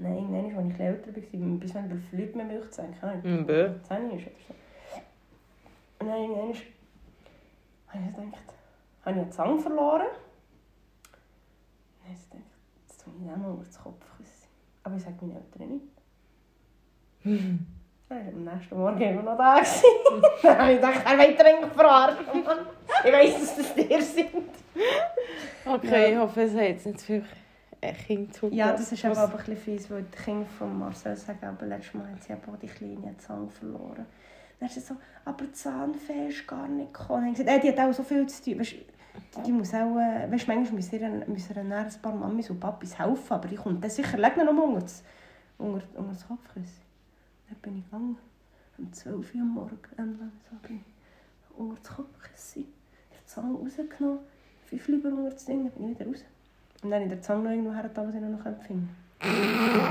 Nein, 0.00 0.32
irgendwann, 0.32 0.66
als 0.66 0.74
ich 0.74 0.80
älter 0.80 1.06
war, 1.08 1.12
bis 1.58 1.74
wenn 1.74 1.84
über 1.90 1.96
Leute 2.12 2.36
mehr 2.36 2.46
Milch 2.46 2.70
zu 2.70 2.82
denken. 2.82 3.20
Mhm, 3.40 3.46
bö. 3.46 3.70
10 3.82 4.10
ist 4.12 4.26
oder 4.26 4.36
so. 4.46 4.54
Und 6.00 6.06
dann 6.08 6.16
irgendwann 6.20 6.44
habe 6.44 6.54
ich 8.10 8.16
gedacht, 8.16 8.44
habe 9.04 9.16
ich 9.16 9.22
einen 9.22 9.32
Zahn 9.32 9.58
verloren. 9.58 10.06
Dann 12.00 12.10
habe 12.10 12.14
ich 12.14 12.30
gedacht, 12.30 12.44
jetzt 12.86 13.02
tue 13.02 13.12
ich 13.14 13.18
den 13.26 13.42
mal 13.42 13.50
unter 13.50 13.64
das 13.64 13.82
Kopfkissen. 13.82 14.48
Aber 14.84 14.96
ich 14.96 15.02
sage 15.02 15.16
meinen 15.20 15.36
Eltern 15.36 15.68
nicht. 15.68 15.84
Dann 18.08 18.26
war 18.26 18.32
am 18.32 18.44
nächsten 18.44 18.78
Morgen 18.78 19.00
immer 19.02 19.22
noch 19.22 19.36
da. 19.36 19.60
Dann 20.42 20.58
habe 20.58 20.72
ich 20.72 20.76
gedacht, 20.80 21.02
er 21.04 21.18
will 21.18 21.46
eigentlich 21.46 21.72
verarschen. 21.72 22.44
Mann. 22.44 22.58
Ich 23.04 23.12
weiss, 23.12 23.34
dass 23.34 23.56
das 23.56 23.74
dir 23.74 24.00
sind. 24.02 24.28
Okay, 25.66 26.02
Ja. 26.04 26.08
ich 26.12 26.16
hoffe, 26.16 26.42
es 26.42 26.54
hat 26.54 26.60
jetzt 26.62 26.86
nicht 26.86 27.00
viel 27.02 27.24
Kind 27.80 28.34
zugelassen. 28.34 28.56
Ja, 28.56 28.72
das 28.72 28.92
ist 28.92 29.04
aber, 29.04 29.18
aber 29.18 29.38
ein 29.38 29.44
bisschen 29.44 29.56
fies, 29.56 29.90
weil 29.90 30.02
die 30.02 30.16
Kinder 30.16 30.46
von 30.46 30.78
Marcel 30.78 31.16
sagen, 31.16 31.44
aber 31.44 31.66
letztes 31.66 31.94
Mal 31.94 32.08
haben 32.08 32.20
sie 32.20 32.32
auch 32.32 32.56
die 32.60 32.66
kleine 32.66 33.16
Zahn 33.18 33.48
verloren. 33.48 34.06
Dann 34.58 34.68
ist 34.68 34.74
sie 34.74 34.80
so, 34.80 34.96
aber 35.24 35.44
die 35.44 35.52
Zahnfee 35.52 36.28
ist 36.28 36.46
gar 36.46 36.66
nicht 36.66 36.92
gekommen. 36.92 37.32
Gesagt, 37.32 37.48
äh, 37.48 37.60
die 37.60 37.68
hat 37.68 37.78
auch 37.78 37.92
so 37.92 38.02
viel 38.02 38.26
zu 38.26 38.42
tun. 38.42 38.58
Weißt, 38.58 38.72
die, 38.72 39.42
die 39.42 39.52
muss 39.52 39.72
auch, 39.74 39.96
äh, 39.96 40.30
weißt, 40.30 40.48
manchmal 40.48 40.72
müssen 40.72 41.00
ihr, 41.00 41.26
müssen 41.26 41.56
ihr 41.56 41.76
ein 41.76 41.88
paar 42.02 42.14
Mamis 42.14 42.50
und 42.50 42.58
Papis 42.58 42.98
helfen, 42.98 43.32
aber 43.32 43.48
die 43.48 43.56
kommt 43.56 43.82
dann 43.82 43.90
sicher, 43.90 44.18
leg 44.18 44.36
noch 44.36 44.52
mal 44.52 44.62
unter 44.62 44.80
das, 44.80 45.02
unter, 45.58 45.86
unter 45.94 46.12
das 46.12 46.26
Kopfkissen. 46.26 46.82
Dann 47.48 47.58
bin 47.58 47.78
ich 47.78 47.84
gegangen, 47.84 48.16
um 48.76 48.92
12 48.92 49.34
Uhr 49.34 49.40
am 49.40 49.48
Morgen, 49.48 49.78
ähm, 49.98 50.32
so 50.50 50.56
bin 50.66 50.76
ich 50.76 51.56
unter 51.58 51.80
das 51.80 51.96
Kopfkissen, 51.96 52.64
den 52.64 53.26
Zahn 53.26 53.54
rausgenommen, 53.54 54.20
fünf 54.66 54.88
Lieber 54.88 55.08
unter 55.08 55.30
das 55.30 55.44
Ding, 55.44 55.64
dann 55.64 55.72
bin 55.72 55.92
ich 55.92 55.98
wieder 56.00 56.08
raus. 56.08 56.24
Und 56.82 56.90
dann 56.90 57.02
in 57.02 57.08
der 57.08 57.20
Zange 57.20 57.42
noch 57.44 57.50
irgendwo 57.50 57.72
her, 57.72 57.90
was 57.94 58.14
ich 58.14 58.20
noch 58.20 58.46
empfinde. 58.46 58.88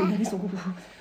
und 0.01 0.11
dann 0.11 0.23
so... 0.25 0.39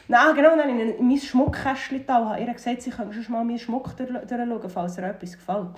Nein, 0.09 0.35
genau, 0.35 0.53
und 0.53 0.59
dann 0.59 0.71
habe 0.71 0.83
ich 0.83 0.99
in 0.99 1.07
mein 1.07 1.19
Schmuckkästchen 1.19 2.05
da 2.07 2.19
und 2.19 2.29
habe 2.31 2.41
ihr 2.41 2.53
gesagt, 2.53 2.83
sie 2.83 2.91
können 2.91 3.13
schon 3.13 3.33
mal 3.33 3.45
meinen 3.45 3.59
Schmuck 3.59 3.97
durch- 3.97 4.11
durchschauen, 4.11 4.71
falls 4.71 4.99
ihr 4.99 5.05
etwas 5.05 5.33
gefällt. 5.33 5.77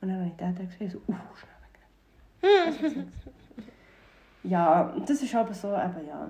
Und 0.00 0.08
dann 0.08 0.12
habe 0.12 0.26
ich 0.28 0.34
den 0.34 0.68
gesehen, 0.68 0.90
so, 0.90 0.98
uh, 1.12 1.16
schnell 2.42 2.96
weg. 2.96 3.06
ja, 4.44 4.94
das 5.06 5.22
ist 5.22 5.34
aber 5.34 5.52
so, 5.54 5.68
eben, 5.68 6.06
ja... 6.08 6.28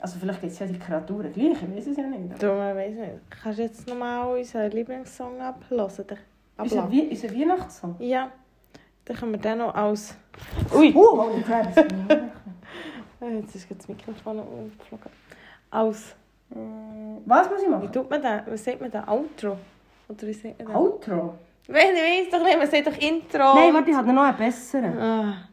Also 0.00 0.18
vielleicht 0.18 0.40
gibt 0.40 0.52
es 0.52 0.58
ja 0.58 0.66
die 0.66 0.78
Kreaturen 0.80 1.32
gleich, 1.32 1.62
ich 1.62 1.76
weiß 1.76 1.86
es 1.86 1.96
ja 1.96 2.02
nicht. 2.08 2.42
Du, 2.42 2.46
man 2.48 2.76
weiss 2.76 2.96
nicht. 2.96 3.12
Kannst 3.30 3.58
du 3.60 3.62
jetzt 3.62 3.86
nochmal 3.86 4.36
unseren 4.36 4.68
Lieblingssong 4.72 5.40
abhören? 5.40 6.18
Unser? 6.58 6.90
Wie 6.90 7.08
unser 7.08 7.30
Weihnachtssong. 7.30 7.94
Ja. 8.00 8.32
Dann 9.04 9.16
können 9.16 9.32
wir 9.32 9.38
den 9.38 9.58
noch 9.58 9.74
als... 9.74 10.16
Ui! 10.74 10.92
Uh, 10.94 11.22
holy 11.22 11.42
crap, 11.42 11.74
das 11.74 11.86
Jetzt 13.20 13.54
ist 13.54 13.70
das 13.70 13.88
Mikrofon 13.88 14.40
umgeflogen. 14.40 15.10
Äh, 15.70 15.76
Was 17.24 17.50
muss 17.50 17.60
ich 17.60 17.66
Wie 17.66 17.70
machen? 17.70 17.92
tut 17.92 18.10
man 18.10 18.20
den? 18.20 18.40
Was 18.46 18.64
sagt 18.64 18.80
man 18.80 18.90
den? 18.90 19.08
Outro? 19.08 19.58
Oder 20.08 20.26
wie 20.26 20.32
sagt 20.32 20.58
man 20.58 20.66
den? 20.68 20.76
Outro? 20.76 21.38
Ich 21.66 21.74
weiss 21.74 22.30
doch 22.30 22.42
nicht, 22.42 22.58
man 22.58 22.68
sagt 22.68 22.86
doch 22.86 22.98
Intro. 22.98 23.54
Nein, 23.54 23.72
warte, 23.72 23.90
ich 23.90 23.96
habe 23.96 24.12
noch 24.12 24.22
einen 24.22 24.36
besseren. 24.36 24.98
Ah. 24.98 25.48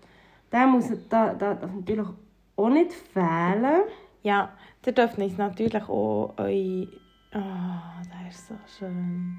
Der 0.52 0.66
muss 0.66 0.90
da, 1.08 1.34
da, 1.34 1.54
darf 1.54 1.72
natürlich 1.72 2.08
auch 2.56 2.70
nicht 2.70 2.92
fehlen. 2.92 3.84
Ja, 4.24 4.52
ihr 4.86 4.92
dürft 4.92 5.18
natürlich 5.18 5.84
auch 5.84 6.34
eure... 6.38 6.88
Ah, 7.32 8.02
der 8.12 8.30
ist 8.30 8.48
so 8.48 8.56
schön. 8.78 9.38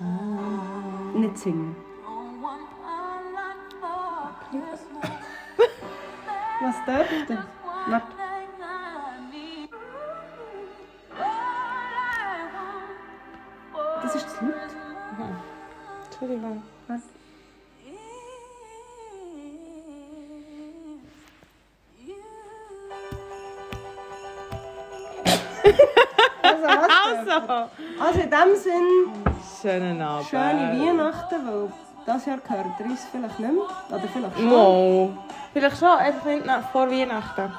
Nicht 0.00 1.38
singen. 1.38 1.76
Was 6.62 6.84
dürft 6.86 7.30
ihr? 7.30 7.46
Warte. 7.88 8.06
Das 14.02 14.14
ist 14.14 14.30
zu 14.30 14.44
laut. 14.44 14.52
Entschuldigung. 16.04 16.62
Warte. 16.88 17.19
Dürft 27.30 27.48
ihr? 27.48 27.68
Also, 28.04 28.20
in 28.20 28.30
dem 28.30 28.56
Sinn, 28.56 29.24
schönen 29.62 30.02
Abend. 30.02 30.28
schöne 30.28 30.80
Weihnachten, 30.80 31.34
weil 31.46 31.72
das 32.06 32.26
Jahr 32.26 32.38
gehört 32.38 32.66
ihr 32.80 32.86
uns 32.86 33.06
vielleicht 33.10 33.38
nicht 33.38 33.52
mehr. 33.52 33.62
Oder 33.88 34.08
vielleicht 34.12 34.36
schon. 34.36 34.46
Mo. 34.48 35.10
Vielleicht 35.52 35.78
schon, 35.78 35.88
einfach 35.88 36.24
nicht 36.26 36.46
nach 36.46 36.70
vor 36.70 36.90
Weihnachten. 36.90 37.52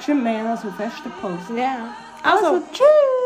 Stimmt, 0.00 0.24
wir 0.24 0.38
haben 0.38 0.50
noch 0.50 0.60
so 0.60 0.70
feste 0.70 1.08
Pause. 1.20 1.56
Ja. 1.56 1.76
Also, 2.22 2.46
Also, 2.46 2.62
tschüss! 2.72 3.19